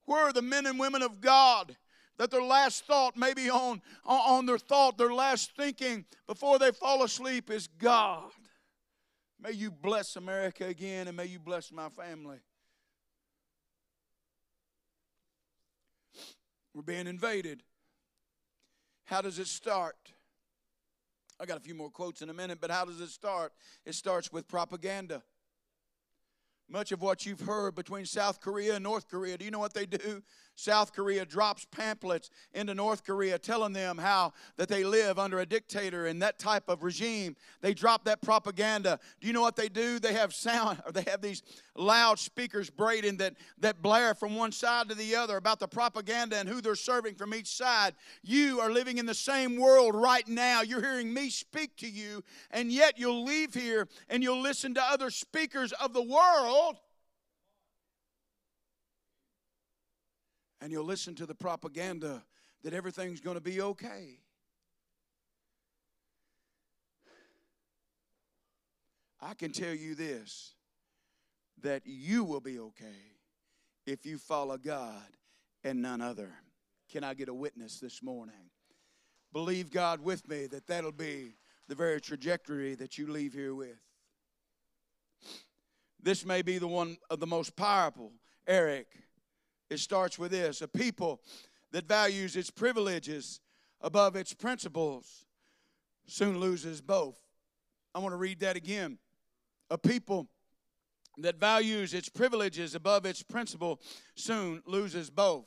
Where 0.06 0.24
are 0.24 0.32
the 0.32 0.42
men 0.42 0.66
and 0.66 0.76
women 0.76 1.02
of 1.02 1.20
God 1.20 1.76
that 2.18 2.32
their 2.32 2.42
last 2.42 2.84
thought, 2.86 3.16
maybe 3.16 3.48
on, 3.48 3.80
on 4.04 4.44
their 4.44 4.58
thought, 4.58 4.98
their 4.98 5.14
last 5.14 5.52
thinking 5.56 6.04
before 6.26 6.58
they 6.58 6.72
fall 6.72 7.04
asleep 7.04 7.48
is, 7.48 7.68
God, 7.68 8.32
may 9.40 9.52
you 9.52 9.70
bless 9.70 10.16
America 10.16 10.66
again 10.66 11.06
and 11.06 11.16
may 11.16 11.26
you 11.26 11.38
bless 11.38 11.70
my 11.70 11.90
family. 11.90 12.40
We're 16.74 16.82
being 16.82 17.06
invaded. 17.06 17.62
How 19.04 19.20
does 19.20 19.38
it 19.38 19.48
start? 19.48 19.96
I 21.40 21.44
got 21.44 21.56
a 21.56 21.60
few 21.60 21.74
more 21.74 21.90
quotes 21.90 22.22
in 22.22 22.30
a 22.30 22.34
minute, 22.34 22.58
but 22.60 22.70
how 22.70 22.84
does 22.84 23.00
it 23.00 23.08
start? 23.08 23.52
It 23.84 23.94
starts 23.94 24.32
with 24.32 24.46
propaganda. 24.48 25.22
Much 26.68 26.92
of 26.92 27.02
what 27.02 27.26
you've 27.26 27.40
heard 27.40 27.74
between 27.74 28.06
South 28.06 28.40
Korea 28.40 28.76
and 28.76 28.84
North 28.84 29.08
Korea, 29.08 29.36
do 29.36 29.44
you 29.44 29.50
know 29.50 29.58
what 29.58 29.74
they 29.74 29.84
do? 29.84 30.22
South 30.54 30.92
Korea 30.92 31.24
drops 31.24 31.66
pamphlets 31.70 32.30
into 32.52 32.74
North 32.74 33.04
Korea 33.04 33.38
telling 33.38 33.72
them 33.72 33.98
how 33.98 34.32
that 34.56 34.68
they 34.68 34.84
live 34.84 35.18
under 35.18 35.40
a 35.40 35.46
dictator 35.46 36.06
and 36.06 36.20
that 36.22 36.38
type 36.38 36.68
of 36.68 36.82
regime. 36.82 37.36
They 37.60 37.74
drop 37.74 38.04
that 38.04 38.22
propaganda. 38.22 39.00
Do 39.20 39.26
you 39.26 39.32
know 39.32 39.40
what 39.40 39.56
they 39.56 39.68
do? 39.68 39.98
They 39.98 40.12
have 40.12 40.34
sound 40.34 40.82
or 40.84 40.92
they 40.92 41.04
have 41.10 41.20
these 41.20 41.42
loud 41.74 42.18
speakers 42.18 42.70
braiding 42.70 43.16
that, 43.18 43.34
that 43.58 43.82
blare 43.82 44.14
from 44.14 44.36
one 44.36 44.52
side 44.52 44.88
to 44.88 44.94
the 44.94 45.16
other 45.16 45.36
about 45.36 45.60
the 45.60 45.68
propaganda 45.68 46.36
and 46.36 46.48
who 46.48 46.60
they're 46.60 46.74
serving 46.74 47.14
from 47.14 47.34
each 47.34 47.48
side. 47.48 47.94
You 48.22 48.60
are 48.60 48.70
living 48.70 48.98
in 48.98 49.06
the 49.06 49.14
same 49.14 49.56
world 49.56 49.94
right 49.94 50.26
now. 50.28 50.62
You're 50.62 50.82
hearing 50.82 51.12
me 51.12 51.30
speak 51.30 51.76
to 51.78 51.88
you, 51.88 52.22
and 52.50 52.70
yet 52.70 52.98
you'll 52.98 53.24
leave 53.24 53.54
here 53.54 53.88
and 54.08 54.22
you'll 54.22 54.40
listen 54.40 54.74
to 54.74 54.82
other 54.82 55.10
speakers 55.10 55.72
of 55.72 55.92
the 55.92 56.02
world 56.02 56.78
and 60.62 60.70
you'll 60.70 60.84
listen 60.84 61.16
to 61.16 61.26
the 61.26 61.34
propaganda 61.34 62.22
that 62.62 62.72
everything's 62.72 63.20
going 63.20 63.34
to 63.34 63.42
be 63.42 63.60
okay. 63.60 64.20
I 69.20 69.34
can 69.34 69.50
tell 69.50 69.74
you 69.74 69.96
this 69.96 70.54
that 71.62 71.82
you 71.84 72.22
will 72.22 72.40
be 72.40 72.60
okay 72.60 72.84
if 73.86 74.06
you 74.06 74.18
follow 74.18 74.56
God 74.56 75.02
and 75.64 75.82
none 75.82 76.00
other. 76.00 76.30
Can 76.92 77.02
I 77.02 77.14
get 77.14 77.28
a 77.28 77.34
witness 77.34 77.80
this 77.80 78.00
morning? 78.02 78.34
Believe 79.32 79.70
God 79.70 80.00
with 80.00 80.28
me 80.28 80.46
that 80.46 80.68
that'll 80.68 80.92
be 80.92 81.34
the 81.68 81.74
very 81.74 82.00
trajectory 82.00 82.76
that 82.76 82.98
you 82.98 83.10
leave 83.10 83.32
here 83.32 83.54
with. 83.54 83.80
This 86.00 86.24
may 86.24 86.42
be 86.42 86.58
the 86.58 86.68
one 86.68 86.98
of 87.10 87.18
the 87.18 87.26
most 87.26 87.56
powerful, 87.56 88.12
Eric, 88.46 88.88
it 89.72 89.80
starts 89.80 90.18
with 90.18 90.30
this 90.30 90.62
a 90.62 90.68
people 90.68 91.20
that 91.72 91.88
values 91.88 92.36
its 92.36 92.50
privileges 92.50 93.40
above 93.80 94.14
its 94.14 94.34
principles 94.34 95.24
soon 96.06 96.38
loses 96.38 96.80
both. 96.80 97.16
I 97.94 97.98
want 97.98 98.12
to 98.12 98.18
read 98.18 98.40
that 98.40 98.56
again. 98.56 98.98
A 99.70 99.78
people 99.78 100.28
that 101.18 101.38
values 101.38 101.94
its 101.94 102.08
privileges 102.08 102.74
above 102.74 103.06
its 103.06 103.22
principle 103.22 103.80
soon 104.14 104.62
loses 104.66 105.10
both. 105.10 105.46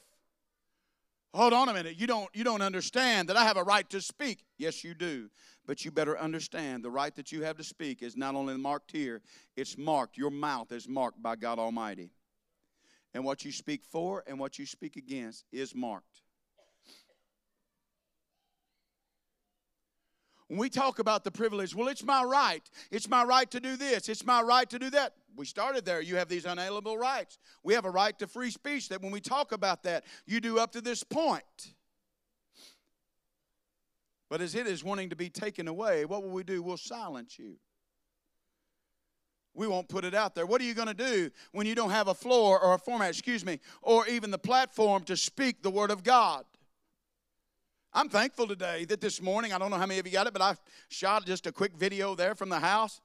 Hold 1.34 1.54
on 1.54 1.70
a 1.70 1.74
minute. 1.74 2.00
You 2.00 2.08
don't 2.08 2.30
you 2.34 2.44
don't 2.44 2.62
understand 2.62 3.30
that 3.30 3.38
I 3.38 3.44
have 3.44 3.58
a 3.58 3.64
right 3.64 3.90
to 3.90 4.02
speak. 4.02 4.44
Yes, 4.58 4.84
you 4.84 4.94
do. 4.94 5.30
But 5.68 5.84
you 5.84 5.92
better 5.92 6.18
understand 6.18 6.84
the 6.84 6.92
right 6.92 7.14
that 7.16 7.32
you 7.32 7.44
have 7.44 7.58
to 7.58 7.64
speak 7.64 8.04
is 8.04 8.16
not 8.16 8.36
only 8.36 8.56
marked 8.56 8.92
here, 8.92 9.22
it's 9.56 9.78
marked. 9.78 10.18
Your 10.18 10.30
mouth 10.30 10.72
is 10.72 10.88
marked 10.88 11.22
by 11.22 11.36
God 11.36 11.60
Almighty 11.60 12.12
and 13.16 13.24
what 13.24 13.46
you 13.46 13.52
speak 13.52 13.82
for 13.86 14.26
and 14.28 14.38
what 14.38 14.60
you 14.60 14.66
speak 14.66 14.98
against 14.98 15.46
is 15.54 15.74
marked. 15.74 16.22
When 20.48 20.60
we 20.60 20.70
talk 20.70 21.00
about 21.00 21.24
the 21.24 21.32
privilege, 21.32 21.74
well, 21.74 21.88
it's 21.88 22.04
my 22.04 22.24
right. 22.24 22.62
It's 22.92 23.10
my 23.10 23.24
right 23.24 23.50
to 23.50 23.60
do 23.62 23.78
this. 23.78 24.10
It's 24.10 24.26
my 24.26 24.42
right 24.42 24.70
to 24.70 24.78
do 24.78 24.90
that. 24.92 25.14
We 25.36 25.46
started 25.46 25.86
there. 25.86 26.02
You 26.02 26.18
have 26.18 26.28
these 26.28 26.46
unalienable 26.46 26.98
rights. 26.98 27.40
We 27.64 27.74
have 27.74 27.86
a 27.86 27.90
right 27.90 28.18
to 28.20 28.28
free 28.28 28.52
speech 28.52 28.90
that 28.90 29.02
when 29.02 29.12
we 29.12 29.22
talk 29.22 29.54
about 29.54 29.84
that, 29.84 30.04
you 30.28 30.42
do 30.42 30.60
up 30.60 30.74
to 30.74 30.82
this 30.82 31.04
point. 31.04 31.74
But 34.30 34.42
as 34.42 34.56
it 34.56 34.68
is 34.68 34.84
wanting 34.84 35.10
to 35.12 35.16
be 35.16 35.30
taken 35.30 35.70
away, 35.70 36.04
what 36.04 36.22
will 36.22 36.32
we 36.32 36.44
do? 36.44 36.62
We'll 36.62 36.78
silence 36.78 37.40
you. 37.40 37.56
We 39.56 39.68
won't 39.68 39.88
put 39.88 40.04
it 40.04 40.14
out 40.14 40.36
there. 40.36 40.46
What 40.46 40.60
are 40.62 40.66
you 40.66 40.74
going 40.74 40.90
to 40.90 40.94
do 40.94 41.32
when 41.54 41.66
you 41.66 41.76
don't 41.76 41.92
have 41.92 42.10
a 42.10 42.14
floor 42.14 42.60
or 42.60 42.74
a 42.74 42.78
format, 42.78 43.10
excuse 43.10 43.46
me, 43.46 43.60
or 43.82 44.06
even 44.08 44.30
the 44.30 44.38
platform 44.38 45.04
to 45.04 45.16
speak 45.16 45.64
the 45.64 45.72
Word 45.72 45.92
of 45.92 46.04
God? 46.04 46.44
I'm 47.94 48.10
thankful 48.10 48.46
today 48.46 48.84
that 48.86 49.00
this 49.00 49.22
morning, 49.22 49.54
I 49.54 49.58
don't 49.58 49.72
know 49.72 49.78
how 49.78 49.86
many 49.86 50.02
of 50.02 50.06
you 50.06 50.12
got 50.12 50.28
it, 50.28 50.34
but 50.34 50.42
I 50.42 50.58
shot 50.90 51.26
just 51.26 51.48
a 51.48 51.52
quick 51.54 51.74
video 51.78 52.14
there 52.14 52.36
from 52.36 52.50
the 52.50 52.60
house. 52.60 53.00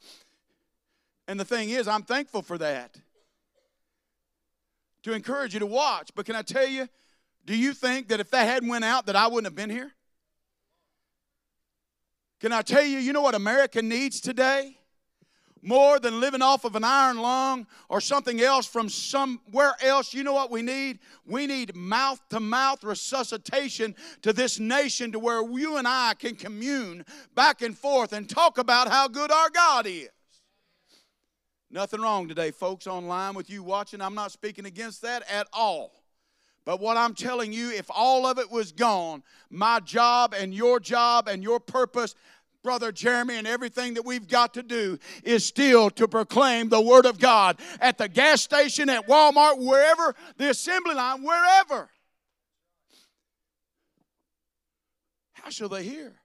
And 1.28 1.38
the 1.38 1.44
thing 1.44 1.70
is, 1.70 1.86
I'm 1.86 2.02
thankful 2.02 2.42
for 2.42 2.58
that. 2.58 2.96
To 5.04 5.12
encourage 5.12 5.54
you 5.54 5.60
to 5.60 5.66
watch. 5.66 6.10
But 6.16 6.26
can 6.26 6.34
I 6.34 6.42
tell 6.42 6.66
you, 6.66 6.88
do 7.46 7.56
you 7.56 7.72
think 7.72 8.08
that 8.08 8.18
if 8.18 8.32
that 8.32 8.48
hadn't 8.48 8.68
went 8.68 8.84
out 8.84 9.06
that 9.06 9.14
I 9.14 9.28
wouldn't 9.28 9.46
have 9.46 9.54
been 9.54 9.70
here? 9.70 9.92
Can 12.40 12.52
I 12.52 12.62
tell 12.62 12.82
you, 12.82 12.98
you 12.98 13.12
know 13.12 13.22
what 13.22 13.36
America 13.36 13.80
needs 13.80 14.20
today? 14.20 14.79
More 15.62 15.98
than 15.98 16.20
living 16.20 16.42
off 16.42 16.64
of 16.64 16.76
an 16.76 16.84
iron 16.84 17.18
lung 17.18 17.66
or 17.88 18.00
something 18.00 18.40
else 18.40 18.66
from 18.66 18.88
somewhere 18.88 19.74
else. 19.82 20.14
You 20.14 20.24
know 20.24 20.32
what 20.32 20.50
we 20.50 20.62
need? 20.62 20.98
We 21.26 21.46
need 21.46 21.76
mouth 21.76 22.20
to 22.30 22.40
mouth 22.40 22.82
resuscitation 22.82 23.94
to 24.22 24.32
this 24.32 24.58
nation 24.58 25.12
to 25.12 25.18
where 25.18 25.42
you 25.42 25.76
and 25.76 25.86
I 25.86 26.14
can 26.18 26.34
commune 26.34 27.04
back 27.34 27.62
and 27.62 27.76
forth 27.76 28.12
and 28.12 28.28
talk 28.28 28.58
about 28.58 28.88
how 28.88 29.08
good 29.08 29.30
our 29.30 29.50
God 29.50 29.86
is. 29.86 30.08
Nothing 31.70 32.00
wrong 32.00 32.26
today, 32.26 32.50
folks, 32.50 32.88
online 32.88 33.34
with 33.34 33.48
you 33.48 33.62
watching. 33.62 34.00
I'm 34.00 34.14
not 34.14 34.32
speaking 34.32 34.66
against 34.66 35.02
that 35.02 35.22
at 35.30 35.46
all. 35.52 35.92
But 36.64 36.80
what 36.80 36.96
I'm 36.96 37.14
telling 37.14 37.52
you, 37.52 37.70
if 37.70 37.86
all 37.88 38.26
of 38.26 38.38
it 38.38 38.50
was 38.50 38.72
gone, 38.72 39.22
my 39.48 39.80
job 39.80 40.34
and 40.36 40.52
your 40.52 40.78
job 40.78 41.28
and 41.28 41.42
your 41.42 41.58
purpose 41.58 42.14
Brother 42.62 42.92
Jeremy, 42.92 43.36
and 43.36 43.46
everything 43.46 43.94
that 43.94 44.04
we've 44.04 44.28
got 44.28 44.54
to 44.54 44.62
do 44.62 44.98
is 45.24 45.44
still 45.44 45.90
to 45.90 46.06
proclaim 46.06 46.68
the 46.68 46.80
Word 46.80 47.06
of 47.06 47.18
God 47.18 47.58
at 47.80 47.96
the 47.96 48.08
gas 48.08 48.42
station, 48.42 48.90
at 48.90 49.06
Walmart, 49.06 49.58
wherever, 49.58 50.14
the 50.36 50.50
assembly 50.50 50.94
line, 50.94 51.22
wherever. 51.22 51.88
How 55.32 55.48
shall 55.50 55.70
they 55.70 55.84
hear 55.84 56.20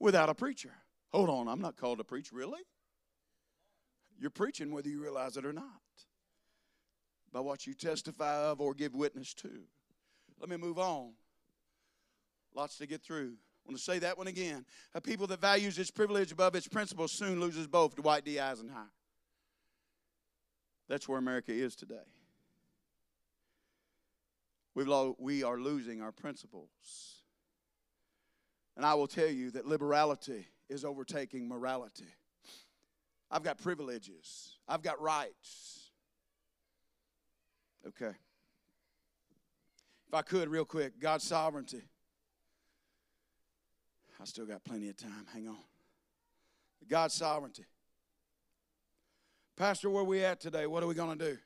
without 0.00 0.30
a 0.30 0.34
preacher? 0.34 0.72
Hold 1.10 1.28
on, 1.28 1.48
I'm 1.48 1.60
not 1.60 1.76
called 1.76 1.98
to 1.98 2.04
preach, 2.04 2.32
really? 2.32 2.60
You're 4.18 4.30
preaching 4.30 4.72
whether 4.72 4.88
you 4.88 5.02
realize 5.02 5.36
it 5.36 5.44
or 5.44 5.52
not 5.52 5.64
by 7.32 7.40
what 7.40 7.66
you 7.66 7.74
testify 7.74 8.34
of 8.34 8.60
or 8.60 8.74
give 8.74 8.94
witness 8.94 9.34
to. 9.34 9.50
Let 10.40 10.48
me 10.48 10.56
move 10.56 10.78
on. 10.78 11.12
Lots 12.54 12.78
to 12.78 12.86
get 12.86 13.02
through. 13.02 13.34
I 13.68 13.72
want 13.72 13.78
to 13.80 13.84
say 13.84 13.98
that 13.98 14.16
one 14.16 14.28
again. 14.28 14.64
A 14.94 15.00
people 15.00 15.26
that 15.26 15.42
values 15.42 15.78
its 15.78 15.90
privilege 15.90 16.32
above 16.32 16.54
its 16.54 16.66
principles 16.66 17.12
soon 17.12 17.38
loses 17.38 17.66
both. 17.66 17.94
Dwight 17.96 18.24
D. 18.24 18.40
Eisenhower. 18.40 18.90
That's 20.88 21.06
where 21.06 21.18
America 21.18 21.52
is 21.52 21.76
today. 21.76 21.96
We've 24.74 24.88
lo- 24.88 25.16
we 25.18 25.44
are 25.44 25.58
losing 25.58 26.00
our 26.00 26.12
principles. 26.12 26.70
And 28.74 28.86
I 28.86 28.94
will 28.94 29.06
tell 29.06 29.28
you 29.28 29.50
that 29.50 29.66
liberality 29.66 30.46
is 30.70 30.82
overtaking 30.82 31.46
morality. 31.46 32.06
I've 33.30 33.42
got 33.42 33.58
privileges, 33.58 34.56
I've 34.66 34.80
got 34.80 34.98
rights. 34.98 35.90
Okay. 37.86 38.16
If 40.06 40.14
I 40.14 40.22
could, 40.22 40.48
real 40.48 40.64
quick, 40.64 40.98
God's 40.98 41.24
sovereignty. 41.24 41.82
I 44.20 44.24
still 44.24 44.46
got 44.46 44.64
plenty 44.64 44.88
of 44.88 44.96
time. 44.96 45.26
Hang 45.32 45.48
on. 45.48 45.56
God's 46.88 47.14
sovereignty. 47.14 47.64
Pastor, 49.56 49.90
where 49.90 50.04
we 50.04 50.24
at 50.24 50.40
today? 50.40 50.66
What 50.66 50.82
are 50.82 50.86
we 50.86 50.94
going 50.94 51.18
to 51.18 51.32
do? 51.32 51.38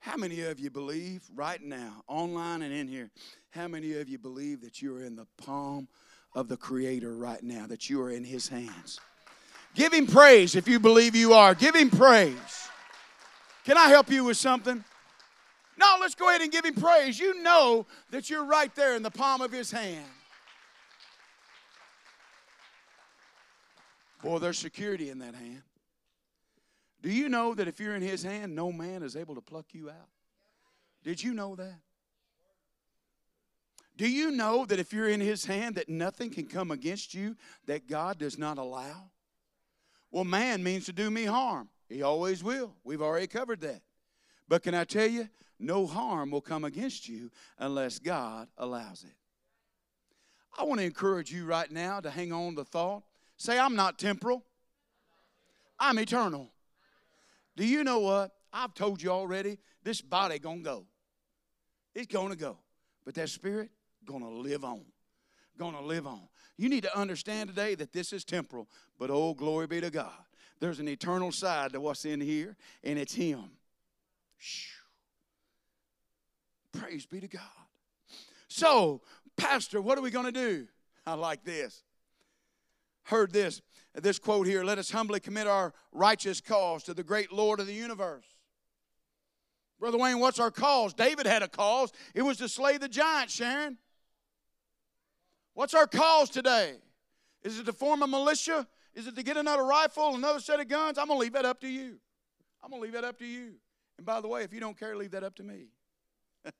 How 0.00 0.16
many 0.16 0.42
of 0.42 0.60
you 0.60 0.70
believe 0.70 1.22
right 1.34 1.62
now, 1.62 2.02
online 2.06 2.62
and 2.62 2.72
in 2.72 2.86
here, 2.86 3.10
how 3.50 3.66
many 3.68 3.94
of 3.94 4.08
you 4.08 4.18
believe 4.18 4.60
that 4.60 4.80
you 4.80 4.94
are 4.94 5.02
in 5.02 5.16
the 5.16 5.26
palm 5.36 5.88
of 6.34 6.48
the 6.48 6.56
Creator 6.56 7.16
right 7.16 7.42
now, 7.42 7.66
that 7.66 7.90
you 7.90 8.00
are 8.02 8.10
in 8.10 8.24
His 8.24 8.48
hands? 8.48 9.00
Give 9.74 9.92
Him 9.92 10.06
praise 10.06 10.54
if 10.54 10.68
you 10.68 10.78
believe 10.78 11.14
you 11.14 11.32
are. 11.32 11.54
Give 11.54 11.74
Him 11.74 11.90
praise. 11.90 12.68
Can 13.64 13.76
I 13.76 13.88
help 13.88 14.10
you 14.10 14.24
with 14.24 14.36
something? 14.36 14.84
No, 15.76 15.96
let's 16.00 16.14
go 16.14 16.28
ahead 16.28 16.42
and 16.42 16.50
give 16.50 16.64
Him 16.64 16.74
praise. 16.74 17.18
You 17.18 17.42
know 17.42 17.86
that 18.10 18.30
you're 18.30 18.44
right 18.44 18.74
there 18.74 18.94
in 18.94 19.02
the 19.02 19.10
palm 19.10 19.40
of 19.40 19.52
His 19.52 19.70
hand. 19.70 20.06
Boy, 24.22 24.38
there's 24.38 24.58
security 24.58 25.10
in 25.10 25.20
that 25.20 25.34
hand. 25.34 25.62
Do 27.00 27.10
you 27.10 27.28
know 27.28 27.54
that 27.54 27.68
if 27.68 27.78
you're 27.78 27.94
in 27.94 28.02
His 28.02 28.22
hand, 28.22 28.54
no 28.54 28.72
man 28.72 29.02
is 29.02 29.14
able 29.14 29.36
to 29.36 29.40
pluck 29.40 29.66
you 29.72 29.88
out? 29.88 30.08
Did 31.04 31.22
you 31.22 31.32
know 31.32 31.54
that? 31.54 31.78
Do 33.96 34.08
you 34.08 34.30
know 34.30 34.64
that 34.66 34.78
if 34.78 34.92
you're 34.92 35.08
in 35.08 35.20
His 35.20 35.44
hand, 35.44 35.76
that 35.76 35.88
nothing 35.88 36.30
can 36.30 36.46
come 36.46 36.70
against 36.70 37.14
you 37.14 37.36
that 37.66 37.88
God 37.88 38.18
does 38.18 38.38
not 38.38 38.58
allow? 38.58 39.10
Well, 40.10 40.24
man 40.24 40.62
means 40.62 40.86
to 40.86 40.92
do 40.92 41.10
me 41.10 41.24
harm. 41.24 41.68
He 41.88 42.02
always 42.02 42.42
will. 42.42 42.74
We've 42.84 43.02
already 43.02 43.26
covered 43.26 43.60
that. 43.60 43.82
But 44.48 44.62
can 44.62 44.74
I 44.74 44.84
tell 44.84 45.06
you, 45.06 45.28
no 45.58 45.86
harm 45.86 46.30
will 46.30 46.40
come 46.40 46.64
against 46.64 47.08
you 47.08 47.30
unless 47.58 47.98
God 47.98 48.48
allows 48.56 49.04
it. 49.04 49.14
I 50.56 50.64
want 50.64 50.80
to 50.80 50.86
encourage 50.86 51.32
you 51.32 51.44
right 51.44 51.70
now 51.70 52.00
to 52.00 52.10
hang 52.10 52.32
on 52.32 52.50
to 52.50 52.62
the 52.62 52.64
thought. 52.64 53.02
Say, 53.38 53.58
I'm 53.58 53.76
not 53.76 53.98
temporal, 53.98 54.44
I'm 55.78 55.98
eternal. 55.98 56.50
Do 57.56 57.64
you 57.64 57.84
know 57.84 58.00
what? 58.00 58.32
I've 58.52 58.74
told 58.74 59.00
you 59.02 59.10
already, 59.10 59.58
this 59.82 60.00
body 60.00 60.38
gonna 60.38 60.60
go. 60.60 60.86
It's 61.94 62.12
gonna 62.12 62.36
go. 62.36 62.58
But 63.04 63.14
that 63.14 63.28
spirit 63.28 63.70
gonna 64.04 64.30
live 64.30 64.64
on. 64.64 64.82
Gonna 65.56 65.80
live 65.80 66.06
on. 66.06 66.22
You 66.56 66.68
need 66.68 66.82
to 66.82 66.98
understand 66.98 67.48
today 67.48 67.74
that 67.76 67.92
this 67.92 68.12
is 68.12 68.24
temporal, 68.24 68.68
but 68.98 69.10
oh, 69.10 69.34
glory 69.34 69.66
be 69.66 69.80
to 69.80 69.90
God. 69.90 70.12
There's 70.60 70.80
an 70.80 70.88
eternal 70.88 71.30
side 71.30 71.72
to 71.72 71.80
what's 71.80 72.04
in 72.04 72.20
here, 72.20 72.56
and 72.82 72.98
it's 72.98 73.14
Him. 73.14 73.50
Praise 76.72 77.06
be 77.06 77.20
to 77.20 77.28
God. 77.28 77.42
So, 78.48 79.02
Pastor, 79.36 79.80
what 79.80 79.96
are 79.96 80.02
we 80.02 80.10
to 80.26 80.32
do? 80.32 80.66
I 81.06 81.14
like 81.14 81.44
this. 81.44 81.84
Heard 83.08 83.32
this 83.32 83.62
this 83.94 84.18
quote 84.18 84.46
here 84.46 84.62
let 84.62 84.76
us 84.76 84.90
humbly 84.90 85.18
commit 85.18 85.46
our 85.46 85.72
righteous 85.92 86.42
cause 86.42 86.82
to 86.84 86.92
the 86.94 87.02
great 87.02 87.32
Lord 87.32 87.58
of 87.58 87.66
the 87.66 87.72
universe. 87.72 88.26
Brother 89.80 89.96
Wayne, 89.96 90.18
what's 90.18 90.38
our 90.38 90.50
cause? 90.50 90.92
David 90.92 91.26
had 91.26 91.42
a 91.42 91.48
cause. 91.48 91.90
It 92.14 92.20
was 92.20 92.36
to 92.36 92.50
slay 92.50 92.76
the 92.76 92.88
giant, 92.88 93.30
Sharon. 93.30 93.78
What's 95.54 95.72
our 95.72 95.86
cause 95.86 96.28
today? 96.28 96.74
Is 97.42 97.58
it 97.58 97.64
to 97.64 97.72
form 97.72 98.02
a 98.02 98.06
militia? 98.06 98.66
Is 98.94 99.06
it 99.06 99.16
to 99.16 99.22
get 99.22 99.38
another 99.38 99.64
rifle, 99.64 100.14
another 100.14 100.40
set 100.40 100.60
of 100.60 100.68
guns? 100.68 100.98
I'm 100.98 101.06
going 101.06 101.18
to 101.18 101.22
leave 101.22 101.32
that 101.32 101.46
up 101.46 101.60
to 101.62 101.68
you. 101.68 101.98
I'm 102.62 102.70
going 102.70 102.82
to 102.82 102.84
leave 102.84 102.92
that 102.92 103.04
up 103.04 103.18
to 103.20 103.26
you. 103.26 103.54
And 103.96 104.04
by 104.04 104.20
the 104.20 104.28
way, 104.28 104.42
if 104.42 104.52
you 104.52 104.60
don't 104.60 104.78
care, 104.78 104.94
leave 104.94 105.12
that 105.12 105.24
up 105.24 105.34
to 105.36 105.42
me. 105.42 105.68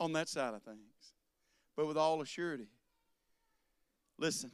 On 0.00 0.12
that 0.12 0.28
side 0.28 0.52
of 0.52 0.62
things. 0.62 0.78
But 1.76 1.86
with 1.86 1.96
all 1.96 2.18
assurity, 2.18 2.66
listen, 4.18 4.50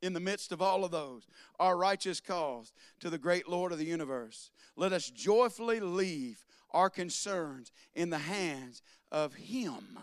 in 0.00 0.12
the 0.12 0.20
midst 0.20 0.52
of 0.52 0.60
all 0.60 0.84
of 0.84 0.90
those, 0.90 1.26
our 1.60 1.76
righteous 1.76 2.20
cause 2.20 2.72
to 3.00 3.08
the 3.08 3.18
great 3.18 3.48
Lord 3.48 3.72
of 3.72 3.78
the 3.78 3.84
universe. 3.84 4.50
Let 4.76 4.92
us 4.92 5.08
joyfully 5.10 5.80
leave 5.80 6.44
our 6.70 6.90
concerns 6.90 7.70
in 7.94 8.10
the 8.10 8.18
hands 8.18 8.82
of 9.10 9.34
Him 9.34 9.98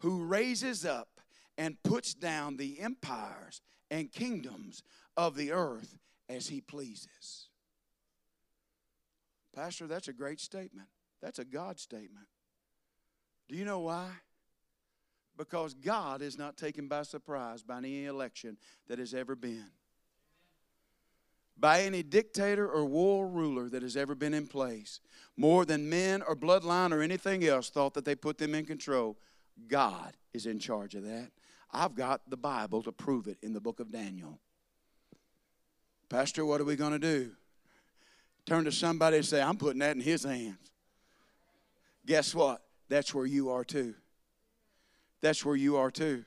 who 0.00 0.24
raises 0.24 0.84
up 0.84 1.20
and 1.56 1.82
puts 1.82 2.12
down 2.12 2.56
the 2.56 2.78
empires 2.80 3.62
and 3.90 4.12
kingdoms 4.12 4.82
of 5.16 5.36
the 5.36 5.52
earth 5.52 5.98
as 6.28 6.48
He 6.48 6.60
pleases. 6.60 7.48
Pastor, 9.54 9.86
that's 9.86 10.08
a 10.08 10.12
great 10.12 10.40
statement. 10.40 10.88
That's 11.22 11.38
a 11.38 11.44
God 11.44 11.80
statement. 11.80 12.26
Do 13.48 13.56
you 13.56 13.64
know 13.64 13.80
why? 13.80 14.10
Because 15.36 15.74
God 15.74 16.22
is 16.22 16.38
not 16.38 16.56
taken 16.56 16.88
by 16.88 17.02
surprise 17.02 17.62
by 17.62 17.78
any 17.78 18.06
election 18.06 18.56
that 18.88 18.98
has 18.98 19.14
ever 19.14 19.34
been. 19.34 19.70
By 21.58 21.82
any 21.82 22.02
dictator 22.02 22.68
or 22.68 22.84
war 22.84 23.26
ruler 23.26 23.68
that 23.70 23.82
has 23.82 23.96
ever 23.96 24.14
been 24.14 24.34
in 24.34 24.46
place, 24.46 25.00
more 25.36 25.64
than 25.64 25.88
men 25.88 26.22
or 26.22 26.36
bloodline 26.36 26.92
or 26.92 27.00
anything 27.00 27.44
else 27.44 27.70
thought 27.70 27.94
that 27.94 28.04
they 28.04 28.14
put 28.14 28.36
them 28.36 28.54
in 28.54 28.66
control, 28.66 29.16
God 29.68 30.14
is 30.34 30.46
in 30.46 30.58
charge 30.58 30.94
of 30.94 31.04
that. 31.04 31.30
I've 31.72 31.94
got 31.94 32.28
the 32.28 32.36
Bible 32.36 32.82
to 32.82 32.92
prove 32.92 33.26
it 33.26 33.38
in 33.42 33.52
the 33.54 33.60
book 33.60 33.80
of 33.80 33.90
Daniel. 33.90 34.38
Pastor, 36.08 36.44
what 36.44 36.60
are 36.60 36.64
we 36.64 36.76
going 36.76 36.92
to 36.92 36.98
do? 36.98 37.32
Turn 38.44 38.64
to 38.64 38.72
somebody 38.72 39.16
and 39.16 39.26
say, 39.26 39.42
I'm 39.42 39.56
putting 39.56 39.80
that 39.80 39.96
in 39.96 40.02
his 40.02 40.24
hands. 40.24 40.70
Guess 42.04 42.34
what? 42.34 42.62
That's 42.88 43.12
where 43.12 43.26
you 43.26 43.50
are 43.50 43.64
too 43.64 43.94
that's 45.22 45.44
where 45.44 45.56
you 45.56 45.76
are 45.76 45.90
too. 45.90 46.24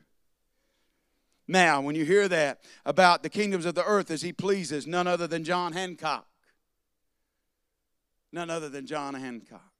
Now, 1.46 1.80
when 1.80 1.96
you 1.96 2.04
hear 2.04 2.28
that 2.28 2.60
about 2.86 3.22
the 3.22 3.28
kingdoms 3.28 3.66
of 3.66 3.74
the 3.74 3.84
earth 3.84 4.10
as 4.10 4.22
he 4.22 4.32
pleases, 4.32 4.86
none 4.86 5.06
other 5.06 5.26
than 5.26 5.42
John 5.42 5.72
Hancock. 5.72 6.26
None 8.32 8.50
other 8.50 8.68
than 8.68 8.86
John 8.86 9.14
Hancock. 9.14 9.72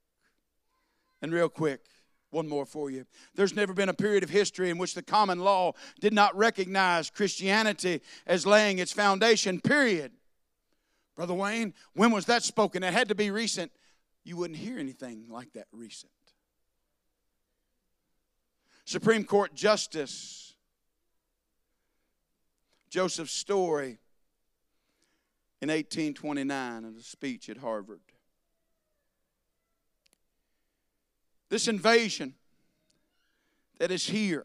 And 1.22 1.32
real 1.32 1.48
quick, 1.48 1.82
one 2.30 2.48
more 2.48 2.66
for 2.66 2.90
you. 2.90 3.04
There's 3.34 3.54
never 3.54 3.72
been 3.72 3.88
a 3.88 3.94
period 3.94 4.22
of 4.22 4.30
history 4.30 4.70
in 4.70 4.78
which 4.78 4.94
the 4.94 5.02
common 5.02 5.40
law 5.40 5.72
did 6.00 6.12
not 6.12 6.36
recognize 6.36 7.10
Christianity 7.10 8.00
as 8.26 8.46
laying 8.46 8.78
its 8.78 8.92
foundation, 8.92 9.60
period. 9.60 10.12
Brother 11.16 11.34
Wayne, 11.34 11.74
when 11.94 12.10
was 12.10 12.26
that 12.26 12.42
spoken? 12.42 12.82
It 12.82 12.92
had 12.92 13.08
to 13.08 13.14
be 13.14 13.30
recent. 13.30 13.70
You 14.24 14.36
wouldn't 14.36 14.58
hear 14.58 14.78
anything 14.78 15.26
like 15.28 15.52
that 15.52 15.66
recent. 15.72 16.10
Supreme 18.90 19.22
Court 19.22 19.54
Justice 19.54 20.56
Joseph 22.88 23.30
Story 23.30 24.00
in 25.62 25.68
1829 25.68 26.84
in 26.84 26.96
a 26.98 27.00
speech 27.00 27.48
at 27.48 27.58
Harvard. 27.58 28.00
This 31.50 31.68
invasion 31.68 32.34
that 33.78 33.92
is 33.92 34.08
here, 34.08 34.44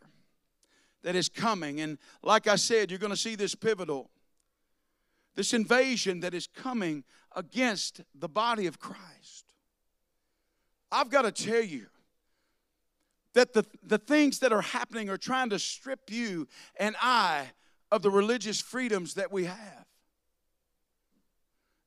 that 1.02 1.16
is 1.16 1.28
coming, 1.28 1.82
and 1.82 1.98
like 2.22 2.46
I 2.46 2.58
said, 2.58 2.92
you're 2.92 3.00
going 3.00 3.10
to 3.10 3.18
see 3.18 3.34
this 3.34 3.56
pivotal. 3.56 4.12
This 5.34 5.56
invasion 5.56 6.20
that 6.20 6.36
is 6.36 6.46
coming 6.46 7.04
against 7.36 8.02
the 8.14 8.30
body 8.30 8.68
of 8.68 8.78
Christ. 8.78 9.56
I've 10.92 11.10
got 11.10 11.24
to 11.24 11.32
tell 11.32 11.64
you, 11.64 11.88
that 13.36 13.54
the, 13.54 13.66
the 13.84 13.98
things 13.98 14.40
that 14.40 14.52
are 14.52 14.62
happening 14.62 15.10
are 15.10 15.18
trying 15.18 15.50
to 15.52 15.60
strip 15.60 16.10
you 16.10 16.48
and 16.80 16.96
I 17.02 17.52
of 17.92 18.02
the 18.02 18.10
religious 18.10 18.60
freedoms 18.60 19.14
that 19.14 19.32
we 19.32 19.46
have. 19.46 19.86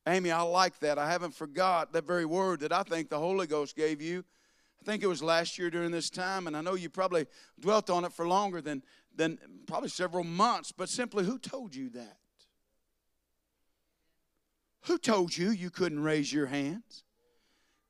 Amy, 0.07 0.31
I 0.31 0.43
like 0.43 0.79
that. 0.81 0.99
I 0.99 1.11
haven't 1.11 1.35
forgot 1.35 1.93
that 1.93 2.07
very 2.07 2.25
word 2.25 2.61
that 2.61 2.73
I 2.73 2.83
think 2.83 3.11
the 3.11 3.19
Holy 3.19 3.47
Ghost 3.47 3.77
gave 3.77 4.01
you. 4.01 4.25
I 4.81 4.85
think 4.85 5.03
it 5.03 5.07
was 5.07 5.23
last 5.23 5.59
year 5.59 5.71
during 5.71 5.91
this 5.91 6.09
time, 6.09 6.47
and 6.47 6.57
I 6.57 6.61
know 6.61 6.75
you 6.75 6.89
probably 6.89 7.27
dwelt 7.61 7.91
on 7.91 8.05
it 8.05 8.13
for 8.13 8.27
longer 8.27 8.61
than, 8.61 8.83
than 9.15 9.39
probably 9.67 9.89
several 9.89 10.25
months, 10.25 10.73
but 10.73 10.89
simply, 10.89 11.25
who 11.25 11.39
told 11.39 11.75
you 11.75 11.91
that? 11.91 12.17
Who 14.83 14.97
told 14.99 15.37
you 15.37 15.51
you 15.51 15.69
couldn't 15.69 16.03
raise 16.03 16.33
your 16.33 16.47
hands 16.47 17.05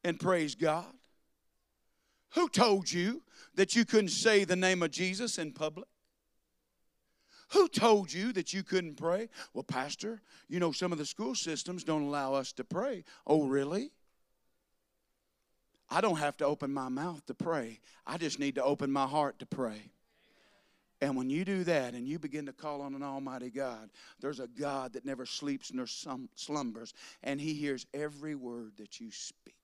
and 0.02 0.18
praise 0.18 0.54
God? 0.54 0.92
Who 2.34 2.48
told 2.48 2.90
you 2.90 3.22
that 3.54 3.74
you 3.74 3.84
couldn't 3.84 4.10
say 4.10 4.44
the 4.44 4.56
name 4.56 4.82
of 4.82 4.90
Jesus 4.90 5.38
in 5.38 5.52
public? 5.52 5.88
Who 7.52 7.68
told 7.68 8.12
you 8.12 8.32
that 8.34 8.52
you 8.52 8.62
couldn't 8.62 8.96
pray? 8.96 9.30
Well, 9.54 9.64
Pastor, 9.64 10.20
you 10.48 10.60
know, 10.60 10.70
some 10.70 10.92
of 10.92 10.98
the 10.98 11.06
school 11.06 11.34
systems 11.34 11.82
don't 11.82 12.02
allow 12.02 12.34
us 12.34 12.52
to 12.52 12.64
pray. 12.64 13.04
Oh, 13.26 13.46
really? 13.46 13.90
I 15.88 16.02
don't 16.02 16.18
have 16.18 16.36
to 16.38 16.44
open 16.44 16.72
my 16.72 16.90
mouth 16.90 17.24
to 17.26 17.34
pray. 17.34 17.80
I 18.06 18.18
just 18.18 18.38
need 18.38 18.56
to 18.56 18.62
open 18.62 18.92
my 18.92 19.06
heart 19.06 19.38
to 19.38 19.46
pray. 19.46 19.90
And 21.00 21.16
when 21.16 21.30
you 21.30 21.44
do 21.44 21.64
that 21.64 21.94
and 21.94 22.06
you 22.06 22.18
begin 22.18 22.46
to 22.46 22.52
call 22.52 22.82
on 22.82 22.94
an 22.94 23.02
Almighty 23.02 23.50
God, 23.50 23.88
there's 24.20 24.40
a 24.40 24.48
God 24.48 24.92
that 24.94 25.06
never 25.06 25.24
sleeps 25.24 25.72
nor 25.72 25.86
slumbers, 25.86 26.92
and 27.22 27.40
He 27.40 27.54
hears 27.54 27.86
every 27.94 28.34
word 28.34 28.72
that 28.78 29.00
you 29.00 29.10
speak. 29.10 29.54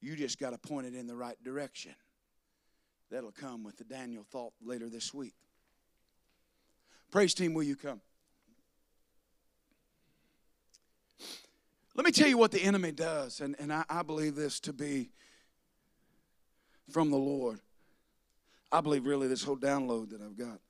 You 0.00 0.16
just 0.16 0.38
got 0.38 0.50
to 0.50 0.58
point 0.58 0.86
it 0.86 0.94
in 0.94 1.06
the 1.06 1.16
right 1.16 1.36
direction. 1.42 1.92
That'll 3.10 3.32
come 3.32 3.64
with 3.64 3.76
the 3.76 3.84
Daniel 3.84 4.24
thought 4.30 4.52
later 4.62 4.88
this 4.88 5.12
week. 5.12 5.34
Praise 7.10 7.34
team, 7.34 7.54
will 7.54 7.64
you 7.64 7.76
come? 7.76 8.00
Let 11.96 12.06
me 12.06 12.12
tell 12.12 12.28
you 12.28 12.38
what 12.38 12.52
the 12.52 12.62
enemy 12.62 12.92
does, 12.92 13.40
and, 13.40 13.56
and 13.58 13.72
I, 13.72 13.84
I 13.90 14.02
believe 14.02 14.36
this 14.36 14.60
to 14.60 14.72
be 14.72 15.10
from 16.90 17.10
the 17.10 17.18
Lord. 17.18 17.60
I 18.72 18.80
believe 18.80 19.04
really 19.04 19.26
this 19.26 19.42
whole 19.42 19.56
download 19.56 20.10
that 20.10 20.22
I've 20.22 20.36
got. 20.36 20.60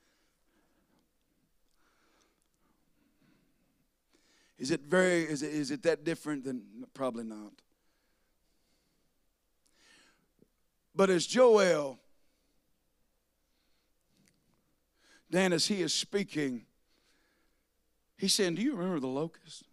Is 4.59 4.71
it 4.71 4.81
very 4.83 5.23
is 5.23 5.43
it, 5.43 5.53
is 5.53 5.71
it 5.71 5.83
that 5.85 6.05
different 6.05 6.45
than 6.45 6.63
probably 6.93 7.25
not. 7.25 7.53
But 10.95 11.11
as 11.11 11.27
Joel 11.27 11.99
Dan 15.31 15.53
as 15.53 15.67
he 15.67 15.81
is 15.81 15.95
speaking 15.95 16.67
he's 18.17 18.35
saying, 18.35 18.57
"Do 18.57 18.63
you 18.63 18.75
remember 18.75 19.01
the 19.01 19.07
locust?" 19.07 19.65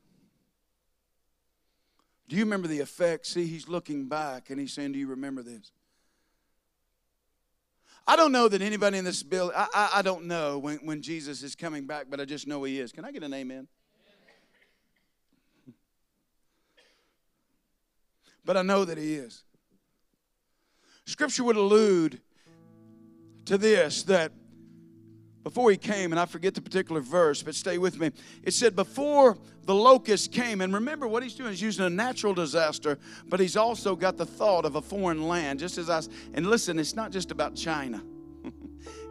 Do 2.28 2.36
you 2.36 2.43
remember 2.43 2.68
the 2.68 2.82
effect? 2.82 3.26
See, 3.26 3.47
he's 3.47 3.68
looking 3.68 4.07
back 4.07 4.49
and 4.49 4.59
he's 4.59 4.74
saying, 4.74 4.91
Do 4.91 4.99
you 4.99 5.07
remember 5.07 5.41
this? 5.41 5.72
I 8.05 8.15
don't 8.15 8.32
know 8.32 8.47
that 8.47 8.61
anybody 8.61 8.97
in 8.97 9.05
this 9.05 9.22
building, 9.22 9.55
I, 9.57 9.68
I, 9.74 9.89
I, 9.95 10.01
don't 10.01 10.26
know 10.26 10.59
when, 10.59 10.78
when 10.78 11.01
Jesus 11.01 11.43
is 11.43 11.55
coming 11.55 11.86
back, 11.86 12.07
but 12.09 12.22
I 12.22 12.26
just 12.26 12.47
know 12.47 12.63
he 12.63 12.80
is. 12.80 12.93
Can 12.93 13.03
I 13.03 13.11
get 13.11 13.22
an 13.22 13.34
amen? 13.34 13.68
But 18.45 18.55
I 18.55 18.61
know 18.61 18.86
that 18.86 18.97
he 18.97 19.15
is. 19.15 19.43
Scripture 21.07 21.45
would 21.45 21.55
allude 21.55 22.19
to 23.45 23.57
this 23.57 24.03
that 24.03 24.33
before 25.41 25.71
he 25.71 25.77
came, 25.77 26.11
and 26.11 26.19
I 26.19 26.25
forget 26.25 26.53
the 26.53 26.61
particular 26.61 26.99
verse, 26.99 27.41
but 27.41 27.55
stay 27.55 27.77
with 27.77 27.97
me. 27.97 28.11
It 28.43 28.53
said, 28.53 28.75
Before 28.75 29.37
the 29.63 29.73
locust 29.73 30.33
came, 30.33 30.59
and 30.59 30.73
remember 30.73 31.07
what 31.07 31.23
he's 31.23 31.33
doing, 31.33 31.51
he's 31.51 31.61
using 31.61 31.85
a 31.85 31.89
natural 31.89 32.33
disaster, 32.33 32.99
but 33.29 33.39
he's 33.39 33.55
also 33.55 33.95
got 33.95 34.17
the 34.17 34.25
thought 34.25 34.65
of 34.65 34.75
a 34.75 34.81
foreign 34.81 35.29
land. 35.29 35.59
Just 35.59 35.77
as 35.77 35.89
I, 35.89 36.01
and 36.33 36.47
listen, 36.47 36.77
it's 36.77 36.93
not 36.93 37.11
just 37.11 37.31
about 37.31 37.55
China, 37.55 38.03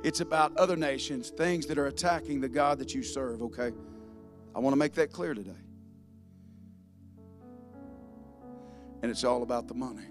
it's 0.05 0.21
about 0.21 0.55
other 0.59 0.77
nations, 0.77 1.31
things 1.31 1.65
that 1.65 1.79
are 1.79 1.87
attacking 1.87 2.43
the 2.43 2.49
God 2.51 2.79
that 2.81 2.95
you 2.95 3.03
serve, 3.03 3.41
okay? 3.41 3.73
I 4.55 4.59
want 4.59 4.75
to 4.75 4.79
make 4.79 4.93
that 4.93 5.13
clear 5.13 5.33
today. 5.33 5.53
And 9.01 9.11
it's 9.11 9.25
all 9.25 9.43
about 9.43 9.67
the 9.67 9.75
money. 9.75 10.05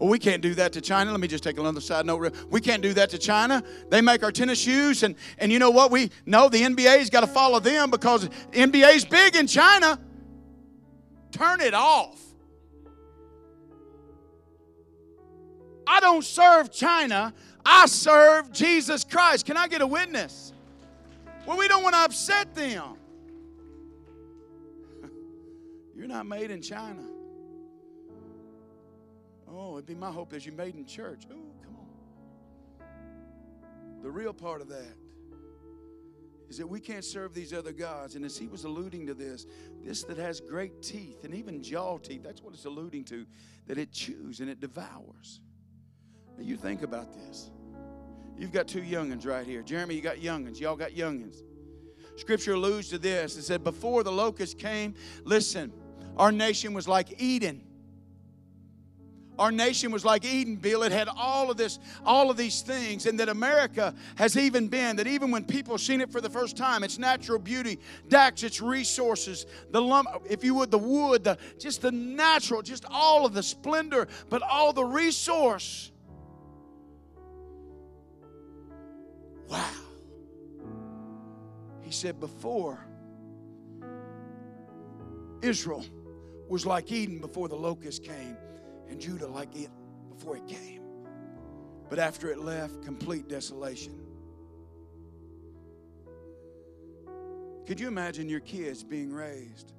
Well, 0.00 0.08
we 0.08 0.18
can't 0.18 0.40
do 0.40 0.54
that 0.54 0.72
to 0.72 0.80
China. 0.80 1.10
Let 1.10 1.20
me 1.20 1.28
just 1.28 1.44
take 1.44 1.58
another 1.58 1.82
side 1.82 2.06
note. 2.06 2.34
We 2.48 2.62
can't 2.62 2.82
do 2.82 2.94
that 2.94 3.10
to 3.10 3.18
China. 3.18 3.62
They 3.90 4.00
make 4.00 4.22
our 4.22 4.32
tennis 4.32 4.58
shoes, 4.58 5.02
and, 5.02 5.14
and 5.36 5.52
you 5.52 5.58
know 5.58 5.70
what? 5.70 5.90
We 5.90 6.10
know 6.24 6.48
the 6.48 6.62
NBA's 6.62 7.10
got 7.10 7.20
to 7.20 7.26
follow 7.26 7.60
them 7.60 7.90
because 7.90 8.26
NBA's 8.52 9.04
big 9.04 9.36
in 9.36 9.46
China. 9.46 10.00
Turn 11.32 11.60
it 11.60 11.74
off. 11.74 12.18
I 15.86 16.00
don't 16.00 16.24
serve 16.24 16.72
China. 16.72 17.34
I 17.66 17.84
serve 17.84 18.50
Jesus 18.52 19.04
Christ. 19.04 19.44
Can 19.44 19.58
I 19.58 19.68
get 19.68 19.82
a 19.82 19.86
witness? 19.86 20.54
Well, 21.46 21.58
we 21.58 21.68
don't 21.68 21.82
want 21.82 21.94
to 21.94 22.00
upset 22.00 22.54
them. 22.54 22.96
You're 25.94 26.08
not 26.08 26.26
made 26.26 26.50
in 26.50 26.62
China. 26.62 27.02
Oh, 29.52 29.74
it'd 29.74 29.86
be 29.86 29.94
my 29.94 30.10
hope 30.10 30.32
as 30.32 30.46
you 30.46 30.52
made 30.52 30.74
in 30.74 30.84
church. 30.84 31.24
Oh, 31.30 31.34
come 31.62 31.76
on. 31.76 32.90
The 34.02 34.10
real 34.10 34.32
part 34.32 34.60
of 34.60 34.68
that 34.68 34.96
is 36.48 36.58
that 36.58 36.66
we 36.66 36.80
can't 36.80 37.04
serve 37.04 37.34
these 37.34 37.52
other 37.52 37.72
gods. 37.72 38.16
And 38.16 38.24
as 38.24 38.36
he 38.36 38.48
was 38.48 38.64
alluding 38.64 39.06
to 39.06 39.14
this, 39.14 39.46
this 39.82 40.04
that 40.04 40.18
has 40.18 40.40
great 40.40 40.82
teeth 40.82 41.24
and 41.24 41.34
even 41.34 41.62
jaw 41.62 41.98
teeth, 41.98 42.22
that's 42.22 42.42
what 42.42 42.54
it's 42.54 42.64
alluding 42.64 43.04
to, 43.04 43.26
that 43.66 43.78
it 43.78 43.92
chews 43.92 44.40
and 44.40 44.50
it 44.50 44.60
devours. 44.60 45.40
Now 46.36 46.44
you 46.44 46.56
think 46.56 46.82
about 46.82 47.12
this. 47.12 47.50
You've 48.36 48.52
got 48.52 48.66
two 48.66 48.82
youngins 48.82 49.26
right 49.26 49.46
here. 49.46 49.62
Jeremy, 49.62 49.94
you 49.94 50.00
got 50.00 50.16
youngins. 50.16 50.58
Y'all 50.58 50.76
got 50.76 50.92
youngins. 50.92 51.42
Scripture 52.16 52.54
alludes 52.54 52.88
to 52.90 52.98
this. 52.98 53.36
It 53.36 53.42
said, 53.42 53.62
Before 53.62 54.02
the 54.02 54.12
locust 54.12 54.58
came, 54.58 54.94
listen, 55.24 55.72
our 56.16 56.32
nation 56.32 56.72
was 56.72 56.88
like 56.88 57.20
Eden 57.20 57.62
our 59.40 59.50
nation 59.50 59.90
was 59.90 60.04
like 60.04 60.26
Eden, 60.26 60.56
Bill. 60.56 60.82
It 60.82 60.92
had 60.92 61.08
all 61.08 61.50
of 61.50 61.56
this, 61.56 61.78
all 62.04 62.30
of 62.30 62.36
these 62.36 62.60
things, 62.60 63.06
and 63.06 63.18
that 63.18 63.30
America 63.30 63.94
has 64.16 64.36
even 64.36 64.68
been 64.68 64.96
that 64.96 65.06
even 65.06 65.30
when 65.30 65.44
people 65.44 65.78
seen 65.78 66.02
it 66.02 66.12
for 66.12 66.20
the 66.20 66.28
first 66.28 66.58
time, 66.58 66.84
its 66.84 66.98
natural 66.98 67.38
beauty, 67.38 67.78
Dax, 68.08 68.42
its 68.42 68.60
resources, 68.60 69.46
the 69.70 69.80
lump, 69.80 70.08
if 70.28 70.44
you 70.44 70.54
would, 70.56 70.70
the 70.70 70.78
wood, 70.78 71.24
the 71.24 71.38
just 71.58 71.80
the 71.80 71.90
natural, 71.90 72.60
just 72.60 72.84
all 72.90 73.24
of 73.24 73.32
the 73.32 73.42
splendor, 73.42 74.08
but 74.28 74.42
all 74.42 74.74
the 74.74 74.84
resource. 74.84 75.90
Wow. 79.48 79.70
He 81.80 81.90
said 81.90 82.20
before 82.20 82.78
Israel 85.40 85.84
was 86.46 86.66
like 86.66 86.92
Eden 86.92 87.20
before 87.20 87.48
the 87.48 87.56
locust 87.56 88.04
came 88.04 88.36
and 88.90 89.00
Judah 89.00 89.28
like 89.28 89.54
it 89.56 89.70
before 90.10 90.36
it 90.36 90.46
came. 90.46 90.82
But 91.88 91.98
after 91.98 92.30
it 92.30 92.38
left, 92.38 92.82
complete 92.82 93.28
desolation. 93.28 93.98
Could 97.66 97.78
you 97.78 97.88
imagine 97.88 98.28
your 98.28 98.40
kids 98.40 98.82
being 98.82 99.12
raised 99.12 99.72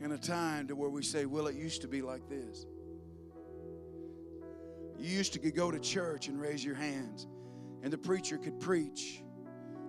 in 0.00 0.12
a 0.12 0.18
time 0.18 0.66
to 0.68 0.74
where 0.74 0.90
we 0.90 1.02
say, 1.02 1.24
well, 1.24 1.46
it 1.46 1.54
used 1.54 1.82
to 1.82 1.88
be 1.88 2.02
like 2.02 2.28
this? 2.28 2.66
You 4.98 5.08
used 5.08 5.32
to 5.32 5.38
go 5.38 5.70
to 5.70 5.78
church 5.78 6.28
and 6.28 6.40
raise 6.40 6.64
your 6.64 6.74
hands, 6.74 7.26
and 7.82 7.92
the 7.92 7.98
preacher 7.98 8.38
could 8.38 8.60
preach 8.60 9.22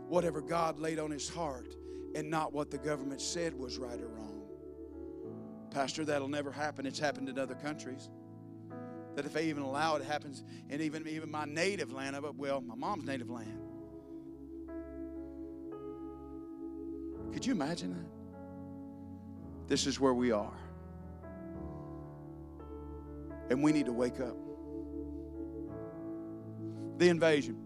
whatever 0.07 0.41
God 0.41 0.79
laid 0.79 0.99
on 0.99 1.11
his 1.11 1.27
heart 1.27 1.75
and 2.15 2.29
not 2.29 2.53
what 2.53 2.69
the 2.71 2.77
government 2.77 3.21
said 3.21 3.53
was 3.53 3.77
right 3.77 3.99
or 3.99 4.07
wrong. 4.07 4.30
Pastor, 5.71 6.05
that'll 6.05 6.27
never 6.27 6.51
happen. 6.51 6.85
It's 6.85 6.99
happened 6.99 7.29
in 7.29 7.39
other 7.39 7.55
countries. 7.55 8.09
That 9.15 9.25
if 9.25 9.33
they 9.33 9.47
even 9.47 9.63
allow 9.63 9.95
it, 9.95 10.01
it 10.01 10.05
happens 10.05 10.43
in 10.69 10.81
even, 10.81 11.07
even 11.07 11.31
my 11.31 11.45
native 11.45 11.91
land 11.91 12.15
of 12.15 12.25
it, 12.25 12.35
well, 12.35 12.61
my 12.61 12.75
mom's 12.75 13.05
native 13.05 13.29
land. 13.29 13.57
Could 17.33 17.45
you 17.45 17.53
imagine 17.53 17.93
that? 17.93 19.67
This 19.67 19.87
is 19.87 19.99
where 19.99 20.13
we 20.13 20.31
are. 20.31 20.53
And 23.49 23.63
we 23.63 23.71
need 23.71 23.85
to 23.85 23.93
wake 23.93 24.19
up. 24.19 24.35
The 26.97 27.07
invasion. 27.07 27.57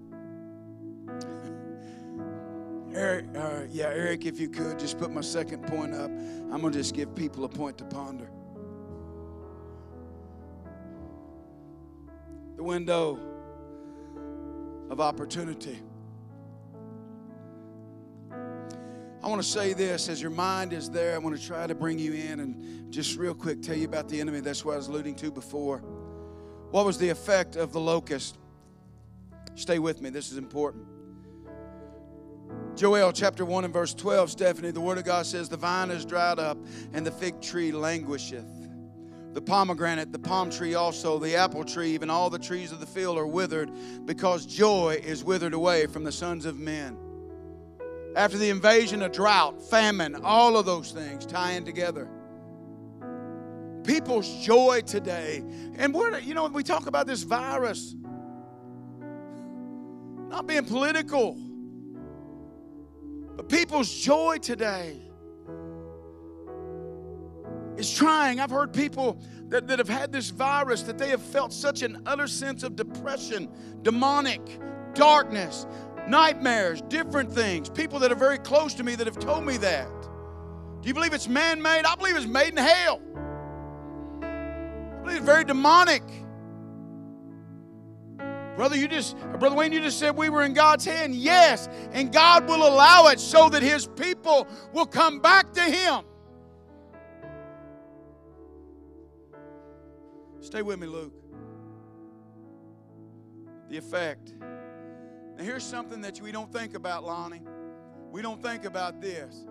Eric, 2.95 3.25
uh, 3.35 3.63
yeah, 3.69 3.87
Eric, 3.87 4.25
if 4.25 4.39
you 4.39 4.47
could 4.47 4.79
just 4.79 4.97
put 4.97 5.11
my 5.11 5.19
second 5.19 5.67
point 5.67 5.93
up. 5.93 6.09
I'm 6.09 6.61
going 6.61 6.71
to 6.71 6.79
just 6.79 6.95
give 6.95 7.13
people 7.13 7.43
a 7.43 7.49
point 7.49 7.77
to 7.79 7.83
ponder. 7.83 8.29
The 12.55 12.63
window 12.63 13.19
of 14.89 15.01
opportunity. 15.01 15.81
I 18.31 19.27
want 19.27 19.41
to 19.41 19.47
say 19.47 19.73
this 19.73 20.07
as 20.07 20.21
your 20.21 20.31
mind 20.31 20.71
is 20.71 20.89
there. 20.89 21.15
I 21.15 21.17
want 21.17 21.37
to 21.37 21.45
try 21.45 21.67
to 21.67 21.75
bring 21.75 21.99
you 21.99 22.13
in 22.13 22.39
and 22.39 22.93
just 22.93 23.17
real 23.17 23.33
quick 23.33 23.61
tell 23.61 23.75
you 23.75 23.85
about 23.85 24.07
the 24.07 24.21
enemy. 24.21 24.39
That's 24.39 24.63
what 24.63 24.75
I 24.75 24.77
was 24.77 24.87
alluding 24.87 25.15
to 25.15 25.31
before. 25.31 25.79
What 26.71 26.85
was 26.85 26.97
the 26.97 27.09
effect 27.09 27.57
of 27.57 27.73
the 27.73 27.79
locust? 27.79 28.37
Stay 29.55 29.79
with 29.79 30.01
me, 30.01 30.09
this 30.11 30.31
is 30.31 30.37
important. 30.37 30.94
Joel 32.75 33.13
chapter 33.13 33.45
1 33.45 33.63
and 33.63 33.73
verse 33.73 33.93
12, 33.93 34.31
Stephanie, 34.31 34.71
the 34.71 34.81
word 34.81 34.97
of 34.97 35.05
God 35.05 35.25
says, 35.25 35.47
The 35.47 35.55
vine 35.55 35.89
is 35.91 36.03
dried 36.03 36.39
up 36.39 36.57
and 36.93 37.07
the 37.07 37.11
fig 37.11 37.39
tree 37.39 37.71
languisheth. 37.71 38.45
The 39.31 39.41
pomegranate, 39.41 40.11
the 40.11 40.19
palm 40.19 40.49
tree 40.49 40.73
also, 40.75 41.17
the 41.17 41.37
apple 41.37 41.63
tree, 41.63 41.91
even 41.91 42.09
all 42.09 42.29
the 42.29 42.39
trees 42.39 42.73
of 42.73 42.81
the 42.81 42.85
field 42.85 43.17
are 43.17 43.27
withered 43.27 43.71
because 44.05 44.45
joy 44.45 45.01
is 45.01 45.23
withered 45.23 45.53
away 45.53 45.85
from 45.85 46.03
the 46.03 46.11
sons 46.11 46.45
of 46.45 46.59
men. 46.59 46.97
After 48.17 48.37
the 48.37 48.49
invasion 48.49 49.01
of 49.01 49.13
drought, 49.13 49.61
famine, 49.69 50.15
all 50.21 50.57
of 50.57 50.65
those 50.65 50.91
things 50.91 51.25
in 51.25 51.63
together. 51.63 52.09
People's 53.85 54.45
joy 54.45 54.81
today, 54.85 55.43
and 55.77 55.93
we're, 55.93 56.19
you 56.19 56.33
know, 56.33 56.47
we 56.47 56.63
talk 56.63 56.87
about 56.87 57.07
this 57.07 57.23
virus, 57.23 57.95
not 60.29 60.45
being 60.45 60.65
political 60.65 61.37
but 63.35 63.49
people's 63.49 63.93
joy 63.93 64.37
today 64.37 64.99
is 67.77 67.93
trying. 67.93 68.39
I've 68.39 68.51
heard 68.51 68.73
people 68.73 69.19
that, 69.49 69.67
that 69.67 69.79
have 69.79 69.89
had 69.89 70.11
this 70.11 70.29
virus 70.29 70.83
that 70.83 70.97
they 70.97 71.09
have 71.09 71.21
felt 71.21 71.53
such 71.53 71.81
an 71.81 72.01
utter 72.05 72.27
sense 72.27 72.63
of 72.63 72.75
depression, 72.75 73.49
demonic, 73.81 74.41
darkness, 74.93 75.67
nightmares, 76.07 76.81
different 76.83 77.31
things. 77.31 77.69
People 77.69 77.99
that 77.99 78.11
are 78.11 78.15
very 78.15 78.37
close 78.37 78.73
to 78.75 78.83
me 78.83 78.95
that 78.95 79.07
have 79.07 79.19
told 79.19 79.45
me 79.45 79.57
that. 79.57 79.89
Do 80.81 80.87
you 80.87 80.93
believe 80.93 81.13
it's 81.13 81.27
man 81.27 81.61
made? 81.61 81.83
I 81.85 81.95
believe 81.95 82.15
it's 82.15 82.25
made 82.25 82.49
in 82.49 82.57
hell. 82.57 83.01
I 84.21 84.99
believe 85.03 85.17
it's 85.17 85.25
very 85.25 85.43
demonic. 85.43 86.03
Brother, 88.55 88.77
you 88.77 88.87
just, 88.87 89.17
Brother 89.39 89.55
Wayne, 89.55 89.73
you 89.73 89.81
just 89.81 89.99
said 89.99 90.15
we 90.15 90.29
were 90.29 90.43
in 90.43 90.53
God's 90.53 90.85
hand. 90.85 91.13
Yes, 91.13 91.67
and 91.91 92.11
God 92.11 92.47
will 92.47 92.67
allow 92.67 93.07
it 93.07 93.19
so 93.19 93.49
that 93.49 93.61
His 93.61 93.87
people 93.87 94.47
will 94.73 94.85
come 94.85 95.19
back 95.19 95.51
to 95.53 95.61
Him. 95.61 96.05
Stay 100.39 100.61
with 100.61 100.79
me, 100.79 100.87
Luke. 100.87 101.13
The 103.69 103.77
effect. 103.77 104.33
Now, 104.39 105.43
here's 105.43 105.63
something 105.63 106.01
that 106.01 106.21
we 106.21 106.31
don't 106.31 106.51
think 106.53 106.75
about, 106.75 107.03
Lonnie. 107.03 107.41
We 108.11 108.21
don't 108.21 108.41
think 108.41 108.63
about 108.63 109.01
this. 109.01 109.45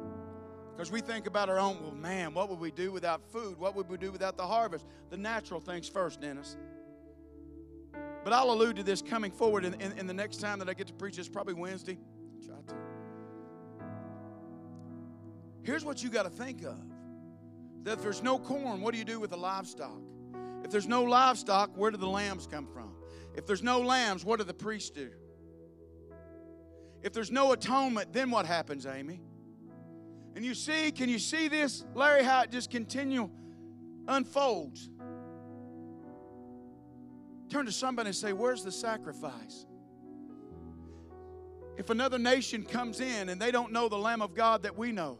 Because 0.75 0.91
we 0.91 1.01
think 1.01 1.27
about 1.27 1.49
our 1.49 1.59
own, 1.59 1.81
well, 1.83 1.93
man, 1.93 2.33
what 2.33 2.49
would 2.49 2.59
we 2.59 2.71
do 2.71 2.91
without 2.91 3.23
food? 3.31 3.59
What 3.59 3.77
would 3.77 3.89
we 3.89 3.97
do 3.97 4.11
without 4.11 4.37
the 4.37 4.47
harvest? 4.47 4.87
The 5.11 5.17
natural 5.17 5.61
things 5.61 5.89
first, 5.89 6.21
Dennis. 6.21 6.57
But 8.25 8.33
I'll 8.33 8.51
allude 8.51 8.77
to 8.77 8.83
this 8.83 9.03
coming 9.03 9.31
forward 9.31 9.67
in, 9.67 9.75
in, 9.75 9.93
in 9.99 10.07
the 10.07 10.15
next 10.15 10.41
time 10.41 10.59
that 10.59 10.69
I 10.69 10.75
get 10.75 10.87
to 10.87 10.95
preach. 10.95 11.19
It's 11.19 11.29
probably 11.29 11.55
Wednesday. 11.55 11.99
Try 12.45 12.57
to. 12.57 12.75
Here's 15.63 15.85
what 15.85 16.03
you 16.03 16.09
got 16.09 16.23
to 16.23 16.31
think 16.31 16.65
of 16.65 16.79
that 17.85 17.99
if 17.99 18.03
there's 18.03 18.23
no 18.23 18.39
corn, 18.39 18.81
what 18.81 18.93
do 18.93 18.99
you 18.99 19.05
do 19.05 19.21
with 19.21 19.31
the 19.31 19.37
livestock? 19.37 20.01
If 20.65 20.71
there's 20.71 20.89
no 20.89 21.03
livestock, 21.03 21.77
where 21.77 21.91
do 21.91 21.99
the 21.99 22.09
lambs 22.09 22.47
come 22.47 22.67
from? 22.67 22.95
If 23.37 23.47
there's 23.47 23.63
no 23.63 23.81
lambs, 23.81 24.25
what 24.25 24.39
do 24.39 24.45
the 24.45 24.55
priests 24.55 24.89
do? 24.89 25.11
If 27.03 27.13
there's 27.13 27.31
no 27.31 27.53
atonement, 27.53 28.15
then 28.15 28.31
what 28.31 28.47
happens, 28.47 28.87
Amy? 28.87 29.21
And 30.35 30.45
you 30.45 30.55
see, 30.55 30.91
can 30.91 31.11
you 31.11 31.19
see 31.19 31.49
this, 31.49 31.85
Larry, 31.95 32.25
how 32.25 32.43
it 32.43 32.51
just 32.51 32.71
continue 32.71 33.29
unfolds? 34.09 34.89
Turn 37.51 37.67
to 37.67 37.73
somebody 37.73 38.09
and 38.09 38.17
say, 38.17 38.33
Where's 38.33 38.65
the 38.65 38.73
sacrifice? 38.73 39.67
If 41.77 41.91
another 41.91 42.19
nation 42.19 42.65
comes 42.65 43.01
in 43.01 43.29
and 43.29 43.41
they 43.41 43.51
don't 43.51 43.73
know 43.73 43.89
the 43.89 43.99
Lamb 43.99 44.23
of 44.23 44.35
God 44.35 44.63
that 44.63 44.77
we 44.77 44.93
know, 44.93 45.19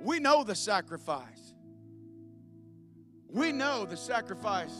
we 0.00 0.20
know 0.20 0.44
the 0.44 0.54
sacrifice. 0.54 1.54
We 3.30 3.52
know 3.52 3.84
the 3.84 3.96
sacrifice 3.96 4.74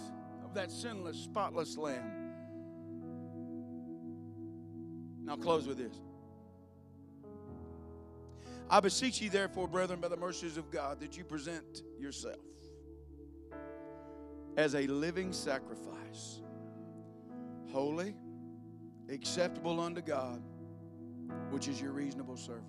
of 0.45 0.55
that 0.55 0.71
sinless, 0.71 1.19
spotless 1.19 1.77
Lamb. 1.77 2.13
Now, 5.25 5.33
I'll 5.33 5.39
close 5.39 5.67
with 5.67 5.77
this. 5.77 5.95
I 8.71 8.81
beseech 8.81 9.21
you, 9.21 9.29
therefore, 9.29 9.69
brethren, 9.69 10.01
by 10.01 10.09
the 10.09 10.17
mercies 10.17 10.57
of 10.57 10.71
God, 10.71 11.01
that 11.01 11.17
you 11.17 11.25
present 11.25 11.83
yourself 11.99 12.39
as 14.59 14.75
a 14.75 14.89
living 14.89 15.33
sacrifice, 15.33 16.41
holy, 17.71 18.13
acceptable 19.09 19.79
unto 19.79 20.01
God, 20.03 20.43
which 21.51 21.69
is 21.69 21.81
your 21.81 21.93
reasonable 21.93 22.37
service. 22.37 22.65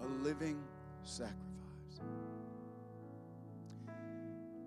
A 0.00 0.06
living 0.22 0.62
sacrifice. 1.02 1.34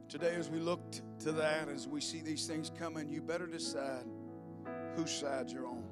Today, 0.10 0.36
as 0.36 0.50
we 0.50 0.60
look 0.60 0.82
to 1.20 1.32
that, 1.32 1.70
as 1.70 1.88
we 1.88 2.02
see 2.02 2.20
these 2.20 2.46
things 2.46 2.70
coming, 2.78 3.10
you 3.10 3.22
better 3.22 3.48
decide 3.48 4.04
whose 4.98 5.12
side 5.12 5.50
you're 5.50 5.66
on. 5.66 5.91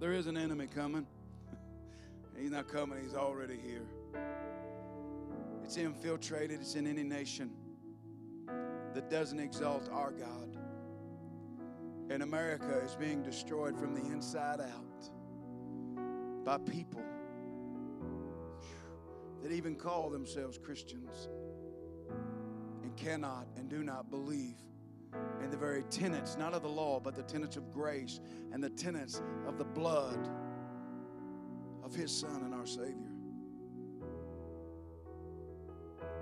There 0.00 0.14
is 0.14 0.26
an 0.26 0.38
enemy 0.38 0.66
coming. 0.66 1.06
He's 2.40 2.50
not 2.50 2.68
coming, 2.68 2.98
he's 3.02 3.14
already 3.14 3.58
here. 3.62 3.84
It's 5.62 5.76
infiltrated, 5.76 6.58
it's 6.60 6.74
in 6.74 6.86
any 6.86 7.02
nation 7.02 7.50
that 8.94 9.10
doesn't 9.10 9.38
exalt 9.38 9.90
our 9.92 10.10
God. 10.12 10.56
And 12.08 12.22
America 12.22 12.80
is 12.82 12.96
being 12.96 13.22
destroyed 13.22 13.78
from 13.78 13.94
the 13.94 14.00
inside 14.00 14.60
out 14.60 15.10
by 16.46 16.56
people 16.56 17.04
that 19.42 19.52
even 19.52 19.74
call 19.74 20.08
themselves 20.08 20.56
Christians 20.56 21.28
and 22.82 22.96
cannot 22.96 23.46
and 23.56 23.68
do 23.68 23.82
not 23.82 24.10
believe 24.10 24.56
and 25.40 25.52
the 25.52 25.56
very 25.56 25.82
tenets, 25.84 26.36
not 26.36 26.54
of 26.54 26.62
the 26.62 26.68
law, 26.68 27.00
but 27.00 27.14
the 27.14 27.22
tenets 27.22 27.56
of 27.56 27.70
grace 27.72 28.20
and 28.52 28.62
the 28.62 28.70
tenets 28.70 29.22
of 29.46 29.58
the 29.58 29.64
blood 29.64 30.28
of 31.82 31.94
His 31.94 32.10
Son 32.10 32.42
and 32.44 32.54
our 32.54 32.66
Savior. 32.66 32.94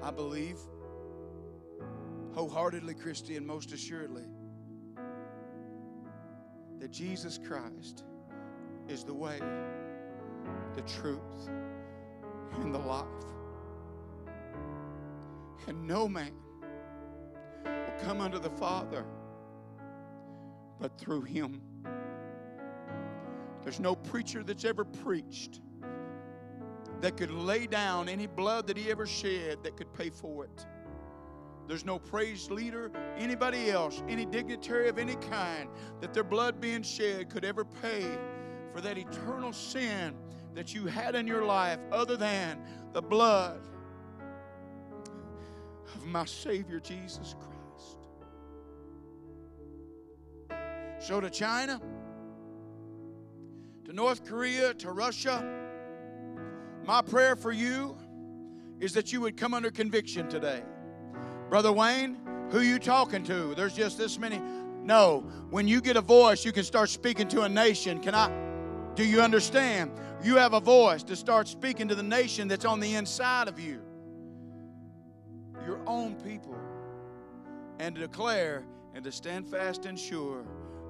I 0.02 0.10
believe 0.10 0.56
wholeheartedly, 2.32 2.94
Christy, 2.94 3.36
and 3.36 3.46
most 3.46 3.72
assuredly, 3.72 4.24
that 6.78 6.92
Jesus 6.92 7.38
Christ 7.38 8.04
is 8.88 9.02
the 9.02 9.14
way, 9.14 9.40
the 10.74 10.82
truth, 10.82 11.48
and 12.60 12.72
the 12.72 12.78
life. 12.78 13.06
And 15.66 15.86
no 15.86 16.08
man 16.08 16.32
come 18.04 18.20
unto 18.20 18.38
the 18.38 18.50
Father 18.50 19.04
but 20.80 20.96
through 20.98 21.22
Him. 21.22 21.60
There's 23.62 23.80
no 23.80 23.96
preacher 23.96 24.42
that's 24.42 24.64
ever 24.64 24.84
preached 24.84 25.60
that 27.00 27.16
could 27.16 27.30
lay 27.30 27.66
down 27.66 28.08
any 28.08 28.26
blood 28.26 28.66
that 28.66 28.76
he 28.76 28.90
ever 28.90 29.06
shed 29.06 29.62
that 29.62 29.76
could 29.76 29.92
pay 29.92 30.10
for 30.10 30.44
it. 30.44 30.66
There's 31.66 31.84
no 31.84 31.98
praise 31.98 32.50
leader, 32.50 32.90
anybody 33.18 33.70
else, 33.70 34.02
any 34.08 34.24
dignitary 34.24 34.88
of 34.88 34.98
any 34.98 35.16
kind 35.16 35.68
that 36.00 36.14
their 36.14 36.24
blood 36.24 36.60
being 36.60 36.82
shed 36.82 37.28
could 37.28 37.44
ever 37.44 37.64
pay 37.64 38.18
for 38.72 38.80
that 38.80 38.96
eternal 38.96 39.52
sin 39.52 40.14
that 40.54 40.74
you 40.74 40.86
had 40.86 41.14
in 41.14 41.26
your 41.26 41.44
life 41.44 41.78
other 41.92 42.16
than 42.16 42.58
the 42.94 43.02
blood 43.02 43.60
of 45.94 46.06
my 46.06 46.24
Savior 46.24 46.80
Jesus 46.80 47.34
Christ. 47.38 47.57
So 51.00 51.20
to 51.20 51.30
China, 51.30 51.80
to 53.84 53.92
North 53.92 54.24
Korea, 54.24 54.74
to 54.74 54.90
Russia, 54.90 55.44
my 56.84 57.02
prayer 57.02 57.36
for 57.36 57.52
you 57.52 57.96
is 58.80 58.94
that 58.94 59.12
you 59.12 59.20
would 59.20 59.36
come 59.36 59.54
under 59.54 59.70
conviction 59.70 60.28
today. 60.28 60.62
Brother 61.48 61.72
Wayne, 61.72 62.18
who 62.50 62.60
you 62.60 62.78
talking 62.78 63.22
to? 63.24 63.54
There's 63.54 63.74
just 63.74 63.96
this 63.96 64.18
many. 64.18 64.40
No, 64.82 65.20
when 65.50 65.68
you 65.68 65.80
get 65.80 65.96
a 65.96 66.00
voice, 66.00 66.44
you 66.44 66.52
can 66.52 66.64
start 66.64 66.88
speaking 66.88 67.28
to 67.28 67.42
a 67.42 67.48
nation. 67.48 68.00
Can 68.00 68.14
I? 68.14 68.30
Do 68.94 69.04
you 69.04 69.22
understand? 69.22 69.92
You 70.22 70.36
have 70.36 70.52
a 70.52 70.60
voice 70.60 71.04
to 71.04 71.14
start 71.14 71.46
speaking 71.46 71.86
to 71.88 71.94
the 71.94 72.02
nation 72.02 72.48
that's 72.48 72.64
on 72.64 72.80
the 72.80 72.96
inside 72.96 73.46
of 73.46 73.60
you, 73.60 73.80
your 75.64 75.80
own 75.86 76.16
people, 76.16 76.56
and 77.78 77.94
to 77.94 78.00
declare 78.00 78.64
and 78.94 79.04
to 79.04 79.12
stand 79.12 79.46
fast 79.46 79.86
and 79.86 79.96
sure 79.98 80.44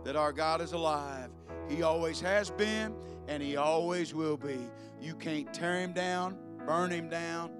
that 0.04 0.16
our 0.16 0.32
God 0.32 0.60
is 0.60 0.72
alive. 0.72 1.30
He 1.68 1.82
always 1.82 2.20
has 2.20 2.50
been, 2.50 2.94
and 3.28 3.42
He 3.42 3.56
always 3.56 4.14
will 4.14 4.36
be. 4.36 4.58
You 5.00 5.14
can't 5.14 5.52
tear 5.52 5.80
Him 5.80 5.92
down, 5.92 6.36
burn 6.66 6.90
Him 6.90 7.08
down, 7.08 7.50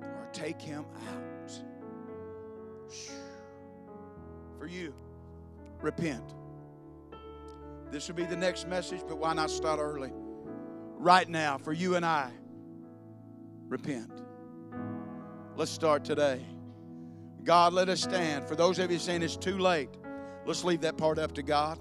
or 0.00 0.28
take 0.32 0.60
Him 0.60 0.84
out. 1.08 1.50
For 4.58 4.66
you, 4.66 4.94
repent. 5.80 6.34
This 7.90 8.08
will 8.08 8.14
be 8.14 8.24
the 8.24 8.36
next 8.36 8.68
message, 8.68 9.00
but 9.06 9.18
why 9.18 9.34
not 9.34 9.50
start 9.50 9.80
early? 9.80 10.12
Right 10.96 11.28
now, 11.28 11.58
for 11.58 11.72
you 11.72 11.96
and 11.96 12.06
I, 12.06 12.30
repent. 13.68 14.22
Let's 15.56 15.70
start 15.70 16.04
today. 16.04 16.46
God, 17.44 17.72
let 17.72 17.88
us 17.88 18.00
stand. 18.00 18.46
For 18.46 18.54
those 18.54 18.78
of 18.78 18.90
you 18.90 18.98
saying 18.98 19.22
it's 19.22 19.36
too 19.36 19.58
late, 19.58 19.90
Let's 20.44 20.64
leave 20.64 20.80
that 20.82 20.96
part 20.96 21.18
up 21.18 21.32
to 21.34 21.42
God. 21.42 21.78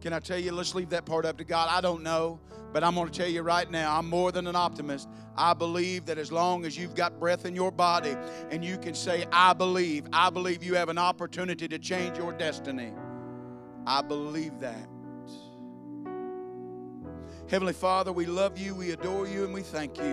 Can 0.00 0.12
I 0.12 0.18
tell 0.18 0.38
you, 0.38 0.52
let's 0.52 0.74
leave 0.74 0.90
that 0.90 1.04
part 1.04 1.26
up 1.26 1.36
to 1.38 1.44
God? 1.44 1.68
I 1.70 1.80
don't 1.80 2.02
know, 2.02 2.40
but 2.72 2.82
I'm 2.82 2.94
going 2.94 3.08
to 3.08 3.12
tell 3.12 3.28
you 3.28 3.42
right 3.42 3.70
now, 3.70 3.98
I'm 3.98 4.08
more 4.08 4.32
than 4.32 4.46
an 4.46 4.56
optimist. 4.56 5.08
I 5.36 5.52
believe 5.52 6.06
that 6.06 6.18
as 6.18 6.32
long 6.32 6.64
as 6.64 6.76
you've 6.76 6.94
got 6.94 7.18
breath 7.18 7.44
in 7.44 7.54
your 7.54 7.70
body 7.70 8.16
and 8.50 8.64
you 8.64 8.78
can 8.78 8.94
say, 8.94 9.26
I 9.32 9.52
believe, 9.52 10.06
I 10.12 10.30
believe 10.30 10.62
you 10.62 10.74
have 10.74 10.88
an 10.88 10.98
opportunity 10.98 11.68
to 11.68 11.78
change 11.78 12.16
your 12.16 12.32
destiny. 12.32 12.92
I 13.86 14.02
believe 14.02 14.60
that. 14.60 14.88
Heavenly 17.50 17.72
Father, 17.72 18.12
we 18.12 18.26
love 18.26 18.58
you, 18.58 18.76
we 18.76 18.92
adore 18.92 19.26
you, 19.26 19.42
and 19.42 19.52
we 19.52 19.62
thank 19.62 19.98
you. 19.98 20.04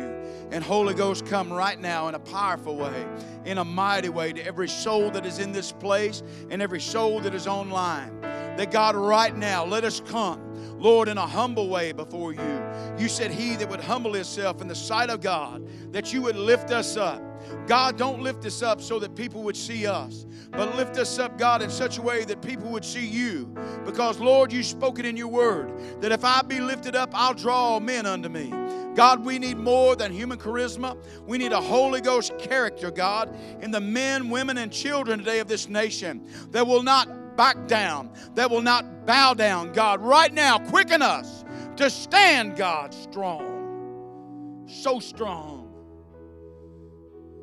And 0.49 0.63
Holy 0.63 0.95
Ghost, 0.95 1.27
come 1.27 1.53
right 1.53 1.79
now 1.79 2.07
in 2.07 2.15
a 2.15 2.19
powerful 2.19 2.75
way, 2.75 3.05
in 3.45 3.59
a 3.59 3.63
mighty 3.63 4.09
way 4.09 4.33
to 4.33 4.43
every 4.43 4.67
soul 4.67 5.11
that 5.11 5.23
is 5.23 5.37
in 5.37 5.51
this 5.51 5.71
place 5.71 6.23
and 6.49 6.63
every 6.63 6.81
soul 6.81 7.19
that 7.19 7.35
is 7.35 7.45
online. 7.45 8.23
That 8.57 8.71
God, 8.71 8.95
right 8.95 9.35
now, 9.35 9.63
let 9.65 9.83
us 9.83 9.99
come, 9.99 10.79
Lord, 10.79 11.07
in 11.07 11.17
a 11.17 11.25
humble 11.25 11.69
way 11.69 11.91
before 11.91 12.33
you. 12.33 12.63
You 12.97 13.07
said, 13.07 13.31
He 13.31 13.55
that 13.55 13.69
would 13.69 13.81
humble 13.81 14.13
himself 14.13 14.61
in 14.61 14.67
the 14.67 14.75
sight 14.75 15.09
of 15.09 15.21
God, 15.21 15.67
that 15.93 16.11
you 16.11 16.23
would 16.23 16.35
lift 16.35 16.71
us 16.71 16.97
up. 16.97 17.21
God, 17.67 17.97
don't 17.97 18.21
lift 18.21 18.45
us 18.45 18.61
up 18.61 18.81
so 18.81 18.99
that 18.99 19.15
people 19.15 19.43
would 19.43 19.55
see 19.55 19.85
us, 19.85 20.25
but 20.51 20.75
lift 20.75 20.97
us 20.97 21.19
up, 21.19 21.37
God, 21.37 21.61
in 21.61 21.69
such 21.69 21.97
a 21.97 22.01
way 22.01 22.25
that 22.25 22.41
people 22.41 22.69
would 22.71 22.83
see 22.83 23.05
you. 23.05 23.55
Because, 23.85 24.19
Lord, 24.19 24.51
you 24.51 24.63
spoke 24.63 24.99
it 24.99 25.05
in 25.05 25.15
your 25.15 25.27
word 25.27 25.71
that 26.01 26.11
if 26.11 26.23
I 26.23 26.41
be 26.41 26.59
lifted 26.59 26.95
up, 26.95 27.11
I'll 27.13 27.33
draw 27.33 27.79
men 27.79 28.05
unto 28.05 28.29
me. 28.29 28.51
God, 28.95 29.23
we 29.23 29.37
need 29.37 29.57
more 29.57 29.95
than 29.95 30.11
human 30.11 30.39
charisma. 30.39 30.97
We 31.27 31.37
need 31.37 31.51
a 31.51 31.61
Holy 31.61 32.01
Ghost 32.01 32.37
character, 32.39 32.89
God, 32.89 33.37
in 33.61 33.69
the 33.69 33.79
men, 33.79 34.29
women, 34.29 34.57
and 34.57 34.71
children 34.71 35.19
today 35.19 35.37
of 35.39 35.47
this 35.47 35.69
nation 35.69 36.27
that 36.49 36.65
will 36.65 36.81
not 36.81 37.07
back 37.37 37.67
down, 37.67 38.11
that 38.33 38.49
will 38.49 38.61
not 38.61 39.05
bow 39.05 39.33
down. 39.33 39.71
God, 39.71 40.01
right 40.01 40.33
now, 40.33 40.57
quicken 40.57 41.01
us 41.01 41.45
to 41.77 41.89
stand, 41.89 42.57
God, 42.57 42.93
strong. 42.93 44.65
So 44.67 44.99
strong. 44.99 45.71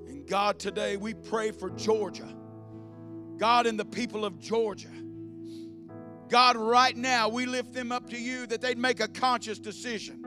And 0.06 0.26
God, 0.26 0.58
today 0.58 0.98
we 0.98 1.14
pray 1.14 1.52
for 1.52 1.70
Georgia. 1.70 2.28
God, 3.38 3.66
and 3.66 3.78
the 3.78 3.84
people 3.84 4.24
of 4.24 4.38
Georgia. 4.38 4.88
God, 6.28 6.56
right 6.56 6.96
now, 6.96 7.28
we 7.28 7.46
lift 7.46 7.72
them 7.72 7.92
up 7.92 8.10
to 8.10 8.18
you 8.18 8.46
that 8.46 8.60
they'd 8.60 8.78
make 8.78 9.00
a 9.00 9.08
conscious 9.08 9.58
decision. 9.58 10.24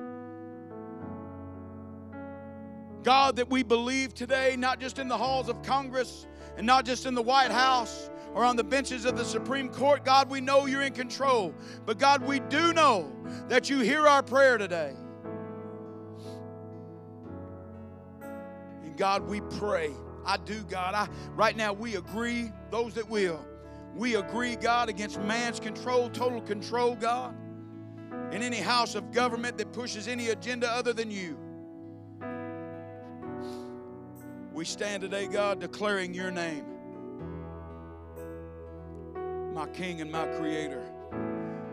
God, 3.03 3.37
that 3.37 3.49
we 3.49 3.63
believe 3.63 4.13
today, 4.13 4.55
not 4.57 4.79
just 4.79 4.99
in 4.99 5.07
the 5.07 5.17
halls 5.17 5.49
of 5.49 5.61
Congress 5.63 6.27
and 6.57 6.65
not 6.65 6.85
just 6.85 7.05
in 7.05 7.13
the 7.13 7.21
White 7.21 7.51
House 7.51 8.09
or 8.37 8.45
on 8.45 8.55
the 8.55 8.63
benches 8.63 9.05
of 9.05 9.17
the 9.17 9.25
Supreme 9.25 9.67
Court. 9.67 10.05
God, 10.05 10.29
we 10.29 10.41
know 10.41 10.67
you're 10.67 10.83
in 10.83 10.93
control. 10.93 11.55
But 11.87 11.97
God, 11.97 12.21
we 12.21 12.39
do 12.39 12.71
know 12.71 13.11
that 13.47 13.67
you 13.67 13.79
hear 13.79 14.07
our 14.07 14.21
prayer 14.21 14.59
today. 14.59 14.93
And 18.83 18.95
God, 18.95 19.27
we 19.27 19.41
pray. 19.41 19.89
I 20.23 20.37
do, 20.37 20.61
God. 20.65 20.93
I 20.93 21.07
right 21.33 21.57
now 21.57 21.73
we 21.73 21.95
agree, 21.95 22.51
those 22.69 22.93
that 22.93 23.09
will. 23.09 23.43
We 23.95 24.17
agree, 24.17 24.55
God, 24.55 24.87
against 24.87 25.19
man's 25.21 25.59
control, 25.59 26.07
total 26.07 26.41
control, 26.41 26.93
God, 26.93 27.35
in 28.31 28.43
any 28.43 28.57
house 28.57 28.93
of 28.93 29.11
government 29.11 29.57
that 29.57 29.73
pushes 29.73 30.07
any 30.07 30.29
agenda 30.29 30.69
other 30.69 30.93
than 30.93 31.09
you. 31.09 31.39
We 34.53 34.63
stand 34.63 35.01
today, 35.01 35.25
God, 35.25 35.59
declaring 35.59 36.13
your 36.13 36.29
name, 36.29 36.65
my 39.57 39.65
King 39.69 40.01
and 40.01 40.11
my 40.11 40.27
Creator. 40.37 40.83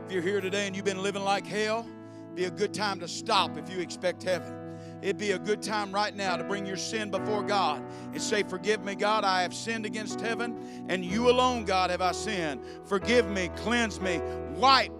If 0.06 0.12
you're 0.12 0.22
here 0.22 0.40
today 0.40 0.66
and 0.66 0.74
you've 0.74 0.86
been 0.86 1.02
living 1.02 1.22
like 1.22 1.46
hell, 1.46 1.86
be 2.34 2.46
a 2.46 2.50
good 2.50 2.72
time 2.72 2.98
to 3.00 3.06
stop 3.06 3.58
if 3.58 3.68
you 3.68 3.78
expect 3.78 4.22
heaven. 4.22 4.78
It'd 5.02 5.18
be 5.18 5.32
a 5.32 5.38
good 5.38 5.60
time 5.60 5.92
right 5.92 6.16
now 6.16 6.38
to 6.38 6.44
bring 6.44 6.64
your 6.64 6.78
sin 6.78 7.10
before 7.10 7.42
God 7.42 7.84
and 8.14 8.22
say, 8.22 8.42
Forgive 8.42 8.82
me, 8.82 8.94
God, 8.94 9.22
I 9.22 9.42
have 9.42 9.52
sinned 9.52 9.84
against 9.84 10.18
heaven, 10.22 10.86
and 10.88 11.04
you 11.04 11.28
alone, 11.28 11.66
God, 11.66 11.90
have 11.90 12.00
I 12.00 12.12
sinned. 12.12 12.62
Forgive 12.86 13.28
me, 13.28 13.50
cleanse 13.54 14.00
me, 14.00 14.18
wipe 14.54 14.90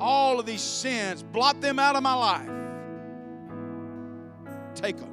all 0.00 0.40
of 0.40 0.46
these 0.46 0.62
sins, 0.62 1.22
blot 1.22 1.60
them 1.60 1.78
out 1.78 1.96
of 1.96 2.02
my 2.02 2.14
life. 2.14 2.48
Take 4.74 4.96
them. 4.96 5.12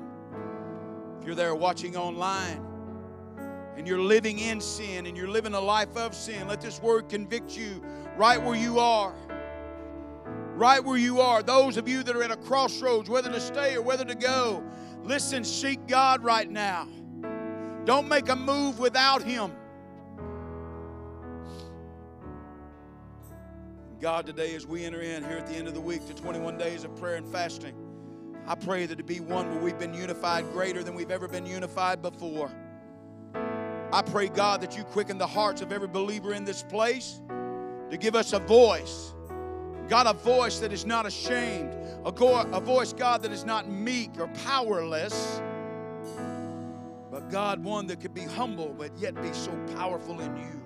If 1.19 1.25
you're 1.25 1.35
there 1.35 1.53
watching 1.53 1.97
online 1.97 2.68
and 3.79 3.87
you're 3.87 3.97
living 3.97 4.39
in 4.39 4.59
sin 4.59 5.05
and 5.05 5.15
you're 5.15 5.29
living 5.29 5.53
a 5.53 5.59
life 5.59 5.95
of 5.95 6.13
sin, 6.13 6.49
let 6.49 6.59
this 6.59 6.81
word 6.81 7.07
convict 7.07 7.55
you 7.55 7.81
right 8.17 8.43
where 8.43 8.57
you 8.57 8.77
are. 8.77 9.15
Right 10.55 10.83
where 10.83 10.97
you 10.97 11.21
are. 11.21 11.41
Those 11.41 11.77
of 11.77 11.87
you 11.87 12.03
that 12.03 12.13
are 12.13 12.21
at 12.21 12.29
a 12.29 12.35
crossroads, 12.35 13.09
whether 13.09 13.31
to 13.31 13.39
stay 13.39 13.75
or 13.75 13.81
whether 13.81 14.03
to 14.03 14.15
go, 14.15 14.61
listen, 15.03 15.45
seek 15.45 15.87
God 15.87 16.25
right 16.25 16.51
now. 16.51 16.89
Don't 17.85 18.09
make 18.09 18.27
a 18.27 18.35
move 18.35 18.79
without 18.79 19.23
Him. 19.23 19.53
God, 24.01 24.25
today 24.25 24.55
as 24.55 24.67
we 24.67 24.83
enter 24.83 24.99
in 24.99 25.23
here 25.23 25.37
at 25.37 25.47
the 25.47 25.55
end 25.55 25.69
of 25.69 25.73
the 25.73 25.79
week 25.79 26.05
to 26.07 26.13
21 26.13 26.57
days 26.57 26.83
of 26.83 26.93
prayer 26.97 27.15
and 27.15 27.25
fasting, 27.25 27.75
I 28.45 28.55
pray 28.55 28.85
that 28.87 28.99
it 28.99 29.05
be 29.05 29.21
one 29.21 29.49
where 29.49 29.63
we've 29.63 29.79
been 29.79 29.93
unified 29.93 30.51
greater 30.51 30.83
than 30.83 30.95
we've 30.95 31.11
ever 31.11 31.29
been 31.29 31.45
unified 31.45 32.01
before. 32.01 32.51
I 33.91 34.03
pray, 34.03 34.27
God, 34.29 34.61
that 34.61 34.77
you 34.77 34.83
quicken 34.83 35.17
the 35.17 35.27
hearts 35.27 35.61
of 35.61 35.71
every 35.71 35.87
believer 35.87 36.33
in 36.33 36.45
this 36.45 36.61
place 36.61 37.21
to 37.89 37.97
give 37.97 38.15
us 38.15 38.33
a 38.33 38.39
voice. 38.39 39.13
God, 39.87 40.05
a 40.05 40.13
voice 40.13 40.59
that 40.59 40.71
is 40.71 40.85
not 40.85 41.07
ashamed, 41.07 41.73
a, 42.05 42.11
go- 42.11 42.41
a 42.41 42.59
voice, 42.59 42.93
God, 42.93 43.23
that 43.23 43.31
is 43.31 43.43
not 43.43 43.67
meek 43.67 44.11
or 44.19 44.27
powerless, 44.45 45.41
but 47.09 47.29
God, 47.31 47.63
one 47.63 47.87
that 47.87 47.99
could 47.99 48.13
be 48.13 48.23
humble 48.23 48.75
but 48.77 48.91
yet 48.99 49.19
be 49.19 49.33
so 49.33 49.51
powerful 49.75 50.19
in 50.21 50.37
you 50.37 50.61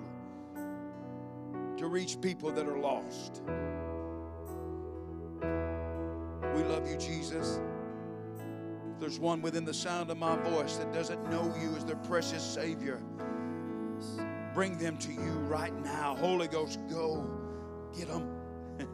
to 1.78 1.86
reach 1.86 2.20
people 2.20 2.52
that 2.52 2.66
are 2.68 2.78
lost. 2.78 3.40
We 6.54 6.62
love 6.62 6.86
you, 6.86 6.96
Jesus. 6.98 7.60
There's 9.04 9.20
one 9.20 9.42
within 9.42 9.66
the 9.66 9.74
sound 9.74 10.10
of 10.10 10.16
my 10.16 10.34
voice 10.34 10.78
that 10.78 10.90
doesn't 10.90 11.30
know 11.30 11.54
you 11.60 11.76
as 11.76 11.84
their 11.84 11.94
precious 11.94 12.42
Savior, 12.42 13.02
bring 14.54 14.78
them 14.78 14.96
to 14.96 15.12
you 15.12 15.32
right 15.46 15.78
now. 15.84 16.16
Holy 16.16 16.48
Ghost, 16.48 16.78
go. 16.88 17.22
Get 17.94 18.08
them. 18.08 18.26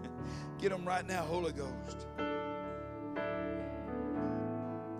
Get 0.58 0.70
them 0.70 0.84
right 0.84 1.06
now, 1.06 1.22
Holy 1.22 1.52
Ghost. 1.52 2.08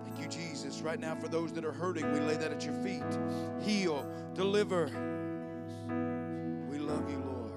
Thank 0.05 0.17
you, 0.17 0.27
Jesus. 0.29 0.79
Right 0.79 0.97
now, 0.97 1.13
for 1.15 1.27
those 1.27 1.51
that 1.51 1.65
are 1.65 1.73
hurting, 1.73 2.09
we 2.13 2.21
lay 2.21 2.37
that 2.37 2.53
at 2.53 2.63
your 2.63 2.75
feet. 2.75 3.03
Heal, 3.61 4.09
deliver. 4.33 4.85
We 6.71 6.77
love 6.77 7.11
you, 7.11 7.17
Lord. 7.17 7.51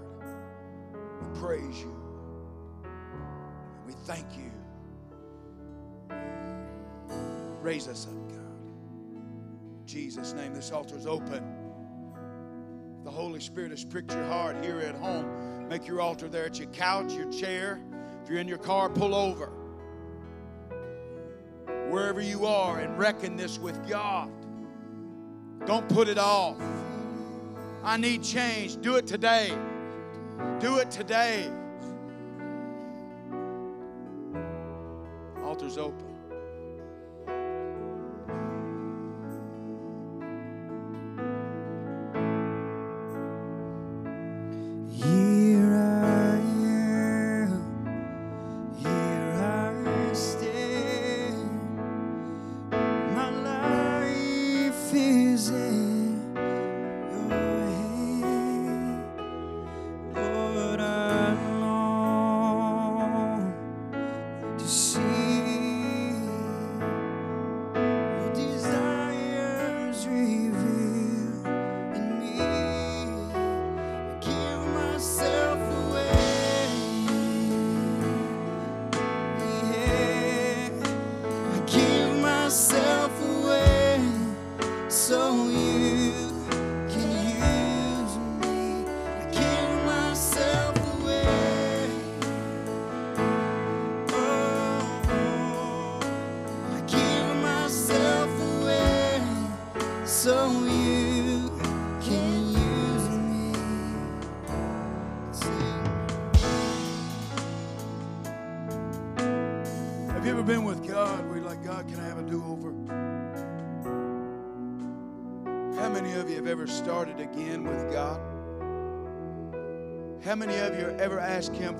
We 1.22 1.38
praise 1.38 1.78
you. 1.78 1.94
We 3.86 3.92
thank 3.92 4.26
you. 4.36 4.50
Raise 7.64 7.88
us 7.88 8.06
up, 8.06 8.28
God. 8.28 8.40
In 9.80 9.86
Jesus' 9.86 10.34
name, 10.34 10.52
this 10.52 10.70
altar 10.70 10.98
is 10.98 11.06
open. 11.06 11.42
The 13.04 13.10
Holy 13.10 13.40
Spirit 13.40 13.70
has 13.70 13.82
pricked 13.82 14.12
your 14.12 14.26
heart 14.26 14.62
here 14.62 14.80
at 14.80 14.94
home. 14.96 15.66
Make 15.66 15.86
your 15.86 16.02
altar 16.02 16.28
there 16.28 16.44
at 16.44 16.58
your 16.58 16.68
couch, 16.68 17.14
your 17.14 17.32
chair. 17.32 17.80
If 18.22 18.28
you're 18.28 18.38
in 18.38 18.48
your 18.48 18.58
car, 18.58 18.90
pull 18.90 19.14
over. 19.14 19.46
Wherever 21.88 22.20
you 22.20 22.44
are, 22.44 22.80
and 22.80 22.98
reckon 22.98 23.34
this 23.34 23.58
with 23.58 23.88
God. 23.88 24.30
Don't 25.64 25.88
put 25.88 26.08
it 26.08 26.18
off. 26.18 26.60
I 27.82 27.96
need 27.96 28.22
change. 28.22 28.78
Do 28.82 28.96
it 28.96 29.06
today. 29.06 29.56
Do 30.60 30.76
it 30.80 30.90
today. 30.90 31.50
Altar's 35.42 35.78
open. 35.78 36.13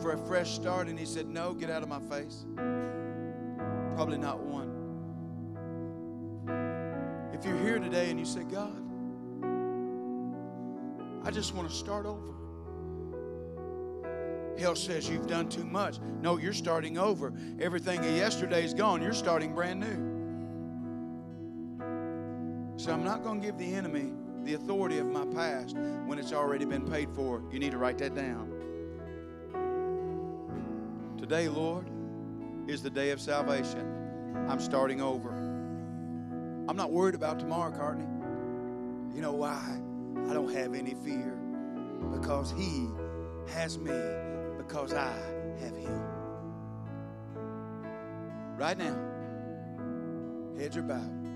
For 0.05 0.12
a 0.12 0.18
fresh 0.18 0.51
start 0.52 0.89
and 0.89 0.98
He 0.98 1.06
said, 1.06 1.26
No, 1.28 1.55
get 1.55 1.70
out 1.70 1.82
of 1.82 1.89
my 1.89 1.98
face? 1.98 2.44
Probably 3.97 4.18
not 4.18 4.39
one. 4.39 4.68
If 7.32 7.47
you're 7.47 7.56
here 7.56 7.78
today 7.78 8.10
and 8.10 8.20
you 8.20 8.26
say, 8.26 8.43
God, 8.43 8.82
I 11.26 11.31
just 11.31 11.55
want 11.55 11.70
to 11.70 11.74
start 11.74 12.05
over. 12.05 12.35
Hell 14.59 14.76
says 14.76 15.09
you've 15.09 15.26
done 15.26 15.48
too 15.48 15.64
much. 15.64 16.01
No, 16.20 16.36
you're 16.36 16.52
starting 16.52 16.98
over. 16.98 17.32
Everything 17.59 18.01
of 18.01 18.14
yesterday 18.14 18.62
is 18.62 18.74
gone. 18.74 19.01
You're 19.01 19.14
starting 19.14 19.55
brand 19.55 19.81
new. 19.81 20.12
So 22.76 22.93
I'm 22.93 23.05
not 23.05 23.22
going 23.24 23.40
to 23.40 23.47
give 23.47 23.56
the 23.56 23.74
enemy 23.74 24.12
the 24.43 24.52
authority 24.52 24.98
of 24.98 25.06
my 25.06 25.24
past 25.24 25.74
when 26.05 26.18
it's 26.18 26.35
already 26.35 26.66
been 26.66 26.86
paid 26.86 27.09
for. 27.14 27.43
You 27.51 27.59
need 27.59 27.70
to 27.70 27.78
write 27.78 27.97
that 27.98 28.14
down. 28.14 28.53
Today, 31.24 31.48
Lord, 31.48 31.86
is 32.68 32.82
the 32.82 32.90
day 32.90 33.09
of 33.09 33.18
salvation. 33.18 34.46
I'm 34.46 34.60
starting 34.60 35.01
over. 35.01 35.30
I'm 36.68 36.76
not 36.76 36.92
worried 36.92 37.14
about 37.14 37.38
tomorrow, 37.38 37.74
Courtney. 37.74 38.05
You 39.14 39.22
know 39.22 39.32
why? 39.32 39.80
I 40.28 40.34
don't 40.34 40.52
have 40.52 40.74
any 40.74 40.92
fear 40.92 41.34
because 42.12 42.51
He 42.51 42.86
has 43.48 43.78
me, 43.78 43.98
because 44.59 44.92
I 44.92 45.14
have 45.60 45.74
Him. 45.74 46.02
Right 48.59 48.76
now, 48.76 48.98
heads 50.59 50.76
are 50.76 50.82
bowed. 50.82 51.26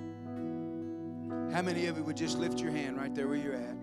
How 1.50 1.62
many 1.62 1.86
of 1.86 1.96
you 1.96 2.04
would 2.04 2.18
just 2.18 2.36
lift 2.36 2.60
your 2.60 2.72
hand 2.72 2.98
right 2.98 3.14
there 3.14 3.26
where 3.26 3.38
you're 3.38 3.54
at 3.54 3.76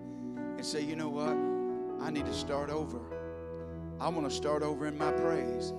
and 0.56 0.64
say, 0.64 0.82
you 0.82 0.94
know 0.94 1.08
what? 1.08 1.36
I 2.06 2.12
need 2.12 2.26
to 2.26 2.32
start 2.32 2.70
over. 2.70 3.00
I 3.98 4.08
want 4.08 4.30
to 4.30 4.32
start 4.32 4.62
over 4.62 4.86
in 4.86 4.96
my 4.96 5.10
praise. 5.10 5.72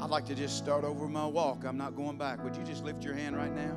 I'd 0.00 0.10
like 0.10 0.26
to 0.26 0.34
just 0.34 0.58
start 0.58 0.84
over 0.84 1.08
my 1.08 1.26
walk. 1.26 1.64
I'm 1.64 1.76
not 1.76 1.96
going 1.96 2.18
back. 2.18 2.42
Would 2.44 2.56
you 2.56 2.64
just 2.64 2.84
lift 2.84 3.04
your 3.04 3.14
hand 3.14 3.36
right 3.36 3.54
now? 3.54 3.76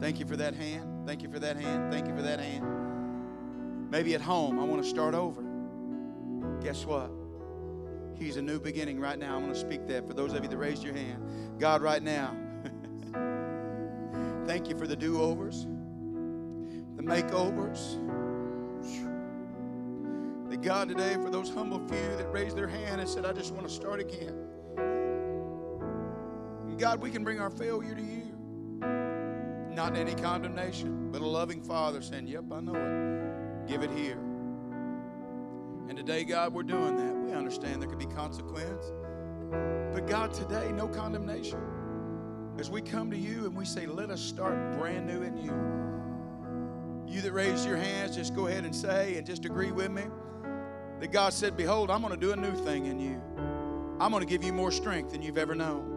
Thank 0.00 0.18
you 0.18 0.26
for 0.26 0.36
that 0.36 0.54
hand. 0.54 1.06
Thank 1.06 1.22
you 1.22 1.30
for 1.30 1.38
that 1.38 1.56
hand. 1.56 1.92
Thank 1.92 2.08
you 2.08 2.14
for 2.14 2.22
that 2.22 2.40
hand. 2.40 3.90
Maybe 3.90 4.14
at 4.14 4.20
home, 4.20 4.58
I 4.58 4.64
want 4.64 4.82
to 4.82 4.88
start 4.88 5.14
over. 5.14 5.42
Guess 6.62 6.84
what? 6.86 7.10
He's 8.18 8.36
a 8.36 8.42
new 8.42 8.58
beginning 8.58 8.98
right 8.98 9.18
now. 9.18 9.36
I'm 9.36 9.42
going 9.42 9.52
to 9.52 9.58
speak 9.58 9.86
that 9.88 10.06
for 10.06 10.14
those 10.14 10.32
of 10.32 10.42
you 10.42 10.48
that 10.48 10.56
raised 10.56 10.82
your 10.82 10.94
hand. 10.94 11.22
God, 11.58 11.82
right 11.82 12.02
now, 12.02 12.36
thank 14.46 14.68
you 14.68 14.76
for 14.76 14.86
the 14.86 14.96
do 14.96 15.20
overs, 15.20 15.66
the 16.96 17.02
makeovers. 17.02 18.00
The 20.50 20.56
God 20.56 20.88
today, 20.88 21.14
for 21.14 21.30
those 21.30 21.50
humble 21.50 21.80
few 21.80 22.16
that 22.16 22.30
raised 22.32 22.56
their 22.56 22.68
hand 22.68 23.00
and 23.00 23.08
said, 23.08 23.26
I 23.26 23.32
just 23.32 23.52
want 23.52 23.66
to 23.66 23.72
start 23.72 24.00
again. 24.00 24.36
And 26.74 26.80
God, 26.80 27.00
we 27.00 27.12
can 27.12 27.22
bring 27.22 27.38
our 27.38 27.50
failure 27.50 27.94
to 27.94 28.02
you. 28.02 28.36
Not 29.70 29.96
any 29.96 30.12
condemnation, 30.12 31.12
but 31.12 31.20
a 31.20 31.24
loving 31.24 31.62
Father 31.62 32.02
saying, 32.02 32.26
Yep, 32.26 32.46
I 32.50 32.60
know 32.62 32.74
it. 32.74 33.68
Give 33.68 33.84
it 33.84 33.92
here. 33.92 34.18
And 35.88 35.96
today, 35.96 36.24
God, 36.24 36.52
we're 36.52 36.64
doing 36.64 36.96
that. 36.96 37.14
We 37.14 37.32
understand 37.32 37.80
there 37.80 37.88
could 37.88 38.00
be 38.00 38.06
consequence. 38.06 38.86
But 39.92 40.08
God, 40.08 40.34
today, 40.34 40.72
no 40.72 40.88
condemnation. 40.88 41.60
As 42.58 42.70
we 42.70 42.82
come 42.82 43.08
to 43.12 43.16
you 43.16 43.44
and 43.44 43.54
we 43.54 43.66
say, 43.66 43.86
Let 43.86 44.10
us 44.10 44.20
start 44.20 44.76
brand 44.76 45.06
new 45.06 45.22
in 45.22 45.36
you. 45.36 45.54
You 47.06 47.20
that 47.20 47.30
raised 47.30 47.64
your 47.64 47.76
hands, 47.76 48.16
just 48.16 48.34
go 48.34 48.48
ahead 48.48 48.64
and 48.64 48.74
say 48.74 49.14
and 49.16 49.24
just 49.24 49.44
agree 49.44 49.70
with 49.70 49.92
me 49.92 50.02
that 50.98 51.12
God 51.12 51.34
said, 51.34 51.56
Behold, 51.56 51.88
I'm 51.88 52.02
going 52.02 52.14
to 52.14 52.20
do 52.20 52.32
a 52.32 52.36
new 52.36 52.56
thing 52.64 52.86
in 52.86 52.98
you. 52.98 53.22
I'm 54.00 54.10
going 54.10 54.24
to 54.24 54.28
give 54.28 54.42
you 54.42 54.52
more 54.52 54.72
strength 54.72 55.12
than 55.12 55.22
you've 55.22 55.38
ever 55.38 55.54
known. 55.54 55.93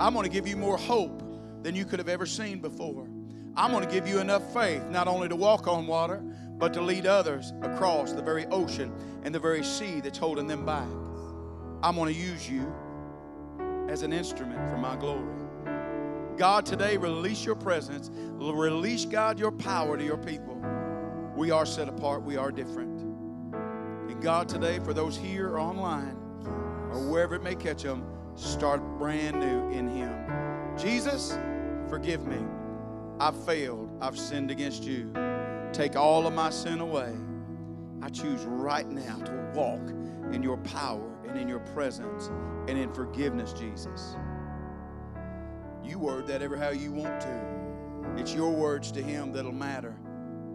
I'm 0.00 0.14
going 0.14 0.24
to 0.24 0.30
give 0.30 0.46
you 0.46 0.56
more 0.56 0.76
hope 0.76 1.22
than 1.62 1.74
you 1.74 1.84
could 1.84 1.98
have 1.98 2.08
ever 2.08 2.24
seen 2.24 2.60
before. 2.60 3.08
I'm 3.56 3.72
going 3.72 3.84
to 3.84 3.92
give 3.92 4.06
you 4.06 4.20
enough 4.20 4.52
faith 4.54 4.84
not 4.88 5.08
only 5.08 5.28
to 5.28 5.34
walk 5.34 5.66
on 5.66 5.88
water, 5.88 6.22
but 6.58 6.72
to 6.74 6.80
lead 6.80 7.06
others 7.06 7.52
across 7.62 8.12
the 8.12 8.22
very 8.22 8.46
ocean 8.46 8.92
and 9.24 9.34
the 9.34 9.40
very 9.40 9.64
sea 9.64 10.00
that's 10.00 10.18
holding 10.18 10.46
them 10.46 10.64
back. 10.64 10.88
I'm 11.82 11.96
going 11.96 12.12
to 12.12 12.20
use 12.20 12.48
you 12.48 12.72
as 13.88 14.02
an 14.02 14.12
instrument 14.12 14.70
for 14.70 14.76
my 14.76 14.94
glory. 14.96 15.34
God, 16.36 16.64
today, 16.64 16.96
release 16.96 17.44
your 17.44 17.56
presence. 17.56 18.10
Release, 18.14 19.04
God, 19.04 19.40
your 19.40 19.50
power 19.50 19.96
to 19.96 20.04
your 20.04 20.18
people. 20.18 20.54
We 21.34 21.50
are 21.50 21.66
set 21.66 21.88
apart, 21.88 22.22
we 22.22 22.36
are 22.36 22.52
different. 22.52 23.00
And 24.08 24.22
God, 24.22 24.48
today, 24.48 24.78
for 24.78 24.94
those 24.94 25.16
here 25.16 25.48
or 25.48 25.58
online 25.58 26.16
or 26.92 27.10
wherever 27.10 27.34
it 27.34 27.42
may 27.42 27.56
catch 27.56 27.82
them, 27.82 28.04
start 28.38 28.80
brand 28.98 29.40
new 29.40 29.68
in 29.70 29.88
Him. 29.88 30.14
Jesus, 30.76 31.36
forgive 31.88 32.26
me. 32.26 32.38
I've 33.20 33.36
failed. 33.44 33.90
I've 34.00 34.18
sinned 34.18 34.50
against 34.50 34.84
you. 34.84 35.12
Take 35.72 35.96
all 35.96 36.26
of 36.26 36.32
my 36.32 36.50
sin 36.50 36.80
away. 36.80 37.12
I 38.00 38.08
choose 38.08 38.44
right 38.44 38.88
now 38.88 39.16
to 39.16 39.52
walk 39.54 39.90
in 40.32 40.42
your 40.42 40.58
power 40.58 41.10
and 41.26 41.36
in 41.36 41.48
your 41.48 41.58
presence 41.58 42.30
and 42.68 42.78
in 42.78 42.92
forgiveness, 42.92 43.52
Jesus. 43.52 44.16
You 45.82 45.98
word 45.98 46.26
that 46.28 46.42
ever 46.42 46.56
how 46.56 46.70
you 46.70 46.92
want 46.92 47.20
to. 47.22 47.58
It's 48.16 48.32
your 48.32 48.50
words 48.50 48.92
to 48.92 49.02
Him 49.02 49.32
that'll 49.32 49.52
matter, 49.52 49.96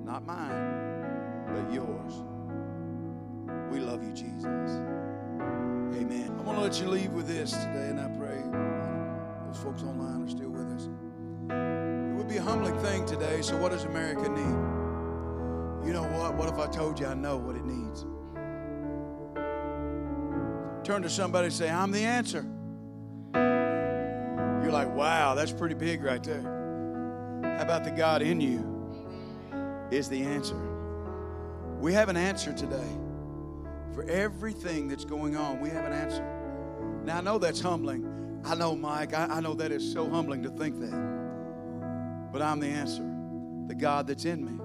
not 0.05 0.25
mine, 0.25 1.45
but 1.53 1.73
yours. 1.73 2.13
We 3.71 3.79
love 3.79 4.03
you, 4.03 4.13
Jesus. 4.13 4.92
Let 6.63 6.79
you 6.79 6.87
leave 6.87 7.11
with 7.11 7.27
this 7.27 7.51
today, 7.51 7.89
and 7.89 7.99
I 7.99 8.07
pray 8.17 8.41
those 9.45 9.61
folks 9.61 9.83
online 9.83 10.23
are 10.23 10.29
still 10.29 10.49
with 10.49 10.71
us. 10.71 10.87
It 11.49 12.15
would 12.15 12.29
be 12.29 12.37
a 12.37 12.41
humbling 12.41 12.77
thing 12.77 13.05
today, 13.05 13.41
so 13.41 13.57
what 13.57 13.73
does 13.73 13.83
America 13.83 14.29
need? 14.29 15.85
You 15.85 15.91
know 15.91 16.03
what? 16.03 16.35
What 16.35 16.47
if 16.47 16.57
I 16.57 16.67
told 16.67 17.01
you 17.01 17.07
I 17.07 17.15
know 17.15 17.35
what 17.35 17.57
it 17.57 17.65
needs? 17.65 18.05
Turn 20.87 21.01
to 21.01 21.09
somebody 21.09 21.47
and 21.47 21.53
say, 21.53 21.69
I'm 21.69 21.91
the 21.91 22.05
answer. 22.05 22.45
You're 23.35 24.71
like, 24.71 24.95
wow, 24.95 25.35
that's 25.35 25.51
pretty 25.51 25.75
big 25.75 26.01
right 26.01 26.23
there. 26.23 26.43
How 27.57 27.63
about 27.63 27.83
the 27.83 27.91
God 27.91 28.21
in 28.21 28.39
you 28.39 28.65
is 29.91 30.07
the 30.07 30.23
answer? 30.23 30.55
We 31.81 31.91
have 31.91 32.07
an 32.07 32.15
answer 32.15 32.53
today. 32.53 32.87
For 33.93 34.05
everything 34.05 34.87
that's 34.87 35.03
going 35.03 35.35
on, 35.35 35.59
we 35.59 35.69
have 35.69 35.83
an 35.83 35.91
answer. 35.91 36.32
Now, 37.03 37.17
I 37.17 37.21
know 37.21 37.37
that's 37.37 37.59
humbling. 37.59 38.41
I 38.45 38.55
know, 38.55 38.75
Mike, 38.75 39.13
I, 39.13 39.25
I 39.25 39.39
know 39.41 39.53
that 39.55 39.71
is 39.71 39.91
so 39.91 40.09
humbling 40.09 40.43
to 40.43 40.49
think 40.49 40.79
that. 40.79 42.29
But 42.31 42.41
I'm 42.41 42.59
the 42.59 42.67
answer. 42.67 43.03
The 43.67 43.75
God 43.75 44.07
that's 44.07 44.25
in 44.25 44.43
me. 44.43 44.59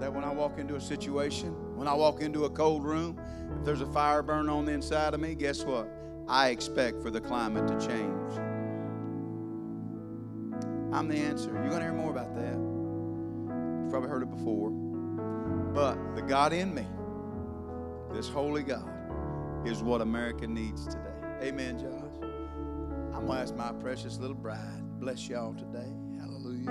That 0.00 0.12
when 0.12 0.24
I 0.24 0.32
walk 0.32 0.58
into 0.58 0.76
a 0.76 0.80
situation, 0.80 1.76
when 1.76 1.88
I 1.88 1.94
walk 1.94 2.20
into 2.20 2.44
a 2.44 2.50
cold 2.50 2.84
room, 2.84 3.20
if 3.58 3.64
there's 3.64 3.80
a 3.80 3.86
fire 3.86 4.22
burn 4.22 4.48
on 4.48 4.64
the 4.64 4.72
inside 4.72 5.12
of 5.12 5.20
me, 5.20 5.34
guess 5.34 5.64
what? 5.64 5.88
I 6.28 6.50
expect 6.50 7.02
for 7.02 7.10
the 7.10 7.20
climate 7.20 7.66
to 7.68 7.86
change. 7.86 8.32
I'm 10.92 11.08
the 11.08 11.16
answer. 11.16 11.50
You're 11.50 11.68
going 11.68 11.80
to 11.80 11.82
hear 11.82 11.92
more 11.92 12.10
about 12.10 12.34
that. 12.34 12.54
You've 12.54 13.90
probably 13.90 14.08
heard 14.08 14.22
it 14.22 14.30
before. 14.30 14.70
But 14.70 16.16
the 16.16 16.22
God 16.22 16.52
in 16.52 16.74
me, 16.74 16.86
this 18.12 18.28
holy 18.28 18.62
God, 18.62 18.88
is 19.64 19.82
what 19.82 20.00
America 20.00 20.46
needs 20.46 20.86
today. 20.86 21.09
Amen, 21.42 21.78
Josh. 21.78 22.28
I'm 23.14 23.26
going 23.26 23.38
to 23.38 23.42
ask 23.42 23.54
my 23.54 23.72
precious 23.72 24.18
little 24.18 24.36
bride, 24.36 24.82
bless 25.00 25.26
y'all 25.26 25.54
today. 25.54 25.90
Hallelujah. 26.18 26.66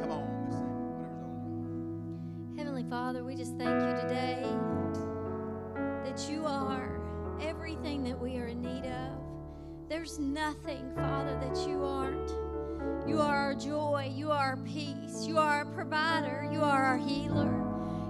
Come 0.00 0.10
on, 0.10 0.44
Miss 0.46 0.54
whatever's 0.54 1.22
on 1.22 2.56
your 2.56 2.58
Heavenly 2.58 2.84
Father, 2.88 3.24
we 3.24 3.34
just 3.34 3.58
thank 3.58 3.68
you 3.68 4.08
today 4.08 4.42
that 6.02 6.30
you 6.30 6.46
are 6.46 6.98
everything 7.42 8.04
that 8.04 8.18
we 8.18 8.38
are 8.38 8.46
in 8.46 8.62
need 8.62 8.86
of. 8.86 9.18
There's 9.90 10.18
nothing, 10.18 10.90
Father, 10.94 11.38
that 11.38 11.68
you 11.68 11.84
aren't. 11.84 12.30
You 13.06 13.20
are 13.20 13.36
our 13.36 13.54
joy. 13.54 14.10
You 14.16 14.30
are 14.30 14.50
our 14.50 14.56
peace. 14.56 15.26
You 15.26 15.36
are 15.36 15.58
our 15.58 15.66
provider. 15.66 16.48
You 16.50 16.62
are 16.62 16.82
our 16.82 16.96
healer. 16.96 17.52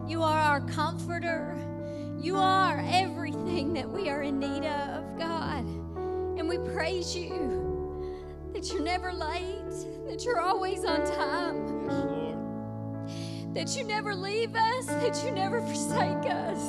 You 0.06 0.22
are 0.22 0.38
our 0.38 0.60
comforter. 0.60 1.58
You 2.20 2.36
are 2.36 2.80
everything 2.86 3.72
that 3.72 3.90
we 3.90 4.08
are 4.08 4.22
in 4.22 4.38
need 4.38 4.64
of. 4.64 4.95
And 6.46 6.62
we 6.62 6.72
praise 6.74 7.16
you 7.16 8.14
that 8.52 8.70
you're 8.70 8.80
never 8.80 9.12
late, 9.12 9.74
that 10.06 10.24
you're 10.24 10.38
always 10.38 10.84
on 10.84 11.04
time 11.04 11.66
Yes, 11.88 12.04
Lord. 12.04 13.54
that 13.56 13.76
you 13.76 13.82
never 13.82 14.14
leave 14.14 14.54
us, 14.54 14.86
that 14.86 15.24
you 15.24 15.32
never 15.32 15.60
forsake 15.60 16.30
us. 16.30 16.60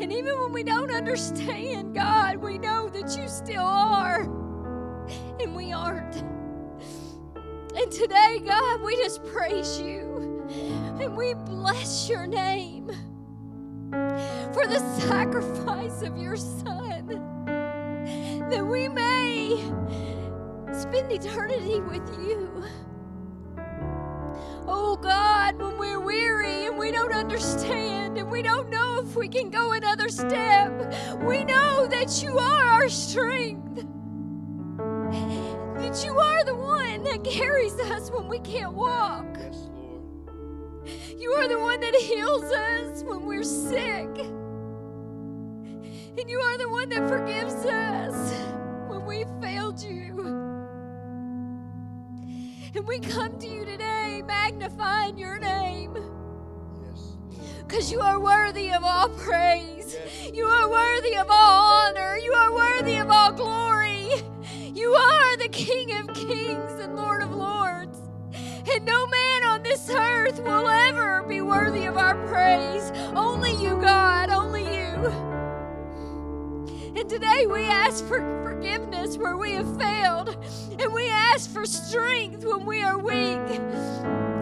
And 0.00 0.12
even 0.12 0.38
when 0.38 0.52
we 0.52 0.62
don't 0.62 0.92
understand, 0.92 1.96
God, 1.96 2.36
we 2.36 2.58
know 2.58 2.88
that 2.90 3.18
you 3.18 3.26
still 3.26 3.64
are. 3.64 4.20
and 5.40 5.56
we 5.56 5.72
aren't. 5.72 6.22
And 7.74 7.90
today, 7.90 8.40
God, 8.46 8.82
we 8.82 8.94
just 8.98 9.24
praise 9.24 9.80
you 9.80 10.46
and 11.00 11.16
we 11.16 11.34
bless 11.34 12.08
your 12.08 12.28
name 12.28 12.86
for 13.90 14.68
the 14.68 14.78
sacrifice 15.08 16.02
of 16.02 16.16
your 16.16 16.36
Son 16.36 17.41
that 18.52 18.66
we 18.66 18.86
may 18.86 19.56
spend 20.74 21.10
eternity 21.10 21.80
with 21.80 22.06
you. 22.18 22.62
Oh 24.66 24.94
God, 24.96 25.56
when 25.56 25.78
we're 25.78 25.98
weary 25.98 26.66
and 26.66 26.76
we 26.76 26.92
don't 26.92 27.14
understand 27.14 28.18
and 28.18 28.30
we 28.30 28.42
don't 28.42 28.68
know 28.68 29.00
if 29.02 29.16
we 29.16 29.26
can 29.26 29.48
go 29.48 29.72
another 29.72 30.10
step, 30.10 30.70
we 31.22 31.44
know 31.44 31.86
that 31.86 32.22
you 32.22 32.38
are 32.38 32.64
our 32.64 32.90
strength. 32.90 33.86
That 35.78 36.04
you 36.04 36.18
are 36.18 36.44
the 36.44 36.54
one 36.54 37.04
that 37.04 37.24
carries 37.24 37.80
us 37.80 38.10
when 38.10 38.28
we 38.28 38.38
can't 38.40 38.74
walk. 38.74 39.34
Yes, 39.38 39.70
Lord. 39.74 40.90
You 41.18 41.30
are 41.30 41.48
the 41.48 41.58
one 41.58 41.80
that 41.80 41.94
heals 41.94 42.44
us 42.52 43.02
when 43.02 43.24
we're 43.24 43.44
sick. 43.44 44.10
And 46.18 46.28
you 46.28 46.38
are 46.38 46.58
the 46.58 46.68
one 46.68 46.88
that 46.90 47.08
forgives 47.08 47.54
us 47.66 48.32
when 48.88 49.04
we 49.06 49.24
failed 49.40 49.82
you. 49.82 50.12
And 52.74 52.86
we 52.86 52.98
come 53.00 53.38
to 53.38 53.46
you 53.46 53.64
today 53.64 54.22
magnifying 54.26 55.18
your 55.18 55.38
name 55.38 55.96
Yes, 56.82 57.16
because 57.66 57.90
you 57.90 58.00
are 58.00 58.20
worthy 58.20 58.70
of 58.72 58.84
all 58.84 59.08
praise. 59.10 59.94
Yes. 59.94 60.32
You 60.34 60.46
are 60.46 60.70
worthy 60.70 61.16
of 61.16 61.28
all 61.30 61.86
honor. 61.86 62.18
You 62.18 62.32
are 62.32 62.52
worthy 62.54 62.96
of 62.98 63.10
all 63.10 63.32
glory. 63.32 64.08
You 64.74 64.90
are 64.92 65.36
the 65.38 65.48
King 65.48 65.92
of 65.98 66.14
kings 66.14 66.72
and 66.80 66.96
Lord 66.96 67.22
of 67.22 67.30
lords. 67.34 67.98
And 68.34 68.84
no 68.84 69.06
man 69.06 69.44
on 69.44 69.62
this 69.62 69.88
earth 69.90 70.40
will 70.42 70.68
ever 70.68 71.22
be 71.24 71.40
worthy 71.40 71.86
of 71.86 71.96
our 71.96 72.16
praise. 72.26 72.90
Only 73.14 73.52
you, 73.62 73.80
God, 73.80 74.30
only 74.30 74.62
you. 74.62 75.31
And 77.02 77.10
today 77.10 77.46
we 77.46 77.64
ask 77.64 78.06
for 78.06 78.20
forgiveness 78.44 79.18
where 79.18 79.36
we 79.36 79.54
have 79.54 79.76
failed. 79.76 80.36
And 80.78 80.94
we 80.94 81.10
ask 81.10 81.50
for 81.50 81.66
strength 81.66 82.44
when 82.44 82.64
we 82.64 82.80
are 82.84 82.96
weak. 82.96 83.60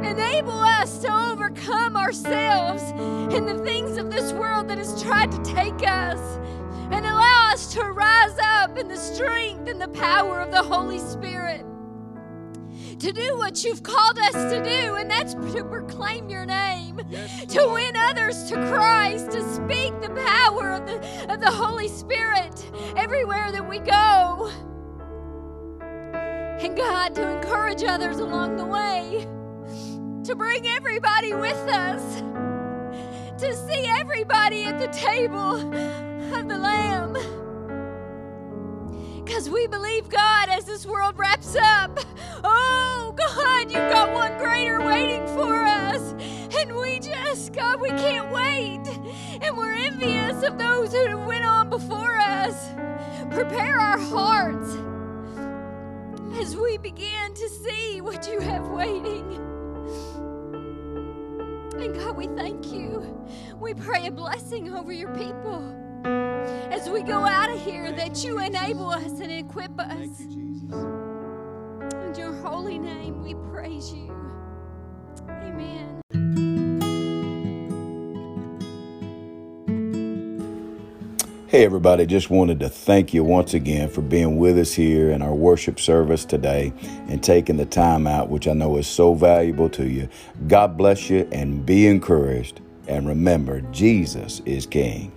Enable 0.04 0.60
us 0.60 0.98
to 0.98 1.10
overcome 1.10 1.96
ourselves 1.96 2.82
and 3.34 3.48
the 3.48 3.64
things 3.64 3.96
of 3.96 4.10
this 4.10 4.34
world 4.34 4.68
that 4.68 4.76
has 4.76 5.02
tried 5.02 5.32
to 5.32 5.42
take 5.42 5.88
us. 5.88 6.20
And 6.90 7.06
allow 7.06 7.50
us 7.50 7.72
to 7.72 7.82
rise 7.82 8.38
up 8.38 8.76
in 8.76 8.88
the 8.88 8.98
strength 8.98 9.66
and 9.66 9.80
the 9.80 9.88
power 9.88 10.42
of 10.42 10.50
the 10.50 10.62
Holy 10.62 10.98
Spirit. 10.98 11.64
To 13.00 13.12
do 13.12 13.38
what 13.38 13.64
you've 13.64 13.82
called 13.82 14.18
us 14.18 14.32
to 14.32 14.62
do, 14.62 14.96
and 14.96 15.10
that's 15.10 15.32
to 15.32 15.64
proclaim 15.64 16.28
your 16.28 16.44
name 16.44 17.00
Yes, 17.08 17.46
to 17.46 17.66
win 17.72 17.96
others 17.96 18.44
to 18.50 18.56
Christ, 18.70 19.30
to 19.30 19.42
speak 19.54 19.98
the 20.02 20.10
power 20.10 20.72
of 20.72 20.86
the, 20.86 21.32
of 21.32 21.40
the 21.40 21.50
Holy 21.50 21.88
Spirit 21.88 22.70
everywhere 22.98 23.52
that 23.52 23.66
we 23.66 23.78
go. 23.78 24.50
And 25.80 26.76
God, 26.76 27.14
to 27.14 27.26
encourage 27.38 27.82
others 27.84 28.18
along 28.18 28.58
the 28.58 28.66
way, 28.66 29.26
to 30.24 30.34
bring 30.34 30.66
everybody 30.66 31.32
with 31.32 31.56
us, 31.56 32.20
to 33.40 33.56
see 33.66 33.86
everybody 33.98 34.64
at 34.64 34.78
the 34.78 34.88
table 34.88 35.54
of 36.34 36.48
the 36.48 36.58
Lamb. 36.58 37.16
Because 39.30 39.48
we 39.48 39.68
believe, 39.68 40.08
God, 40.08 40.48
as 40.48 40.64
this 40.64 40.84
world 40.84 41.16
wraps 41.16 41.54
up, 41.54 42.00
oh, 42.42 43.14
God, 43.16 43.70
you've 43.70 43.88
got 43.92 44.12
one 44.12 44.36
greater 44.38 44.84
waiting 44.84 45.24
for 45.28 45.64
us. 45.64 46.14
And 46.58 46.74
we 46.74 46.98
just, 46.98 47.52
God, 47.52 47.80
we 47.80 47.90
can't 47.90 48.32
wait. 48.32 48.82
And 49.40 49.56
we're 49.56 49.72
envious 49.72 50.42
of 50.42 50.58
those 50.58 50.92
who 50.92 51.16
went 51.18 51.44
on 51.44 51.70
before 51.70 52.16
us. 52.16 52.70
Prepare 53.32 53.78
our 53.78 53.98
hearts 54.00 54.74
as 56.40 56.56
we 56.56 56.78
begin 56.78 57.32
to 57.32 57.48
see 57.48 58.00
what 58.00 58.26
you 58.28 58.40
have 58.40 58.66
waiting. 58.66 59.36
And 61.80 61.94
God, 61.94 62.16
we 62.16 62.26
thank 62.26 62.72
you. 62.72 63.16
We 63.60 63.74
pray 63.74 64.08
a 64.08 64.10
blessing 64.10 64.74
over 64.74 64.92
your 64.92 65.14
people 65.14 65.72
as 66.04 66.88
we 66.88 67.02
go 67.02 67.24
out 67.24 67.50
of 67.50 67.60
here 67.60 67.92
that 67.92 68.24
you 68.24 68.38
enable 68.38 68.90
us 68.90 69.20
and 69.20 69.30
equip 69.30 69.78
us. 69.78 69.88
Thank 69.88 70.20
you, 70.20 70.26
Jesus. 70.28 70.72
In 71.92 72.14
your 72.16 72.32
holy 72.42 72.78
name, 72.78 73.22
we 73.22 73.34
praise 73.50 73.92
you. 73.92 74.10
Amen. 75.28 76.00
Hey, 81.48 81.64
everybody, 81.64 82.06
just 82.06 82.30
wanted 82.30 82.60
to 82.60 82.68
thank 82.68 83.12
you 83.12 83.24
once 83.24 83.54
again 83.54 83.88
for 83.88 84.02
being 84.02 84.38
with 84.38 84.56
us 84.56 84.72
here 84.72 85.10
in 85.10 85.20
our 85.20 85.34
worship 85.34 85.80
service 85.80 86.24
today 86.24 86.72
and 87.08 87.22
taking 87.22 87.56
the 87.56 87.66
time 87.66 88.06
out, 88.06 88.28
which 88.28 88.46
I 88.46 88.52
know 88.52 88.76
is 88.76 88.86
so 88.86 89.14
valuable 89.14 89.68
to 89.70 89.88
you. 89.88 90.08
God 90.46 90.76
bless 90.76 91.10
you 91.10 91.28
and 91.32 91.66
be 91.66 91.88
encouraged. 91.88 92.60
And 92.86 93.08
remember, 93.08 93.62
Jesus 93.72 94.40
is 94.46 94.64
King. 94.64 95.10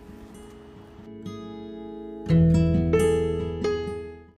Thank 2.25 2.55
you. 2.55 2.82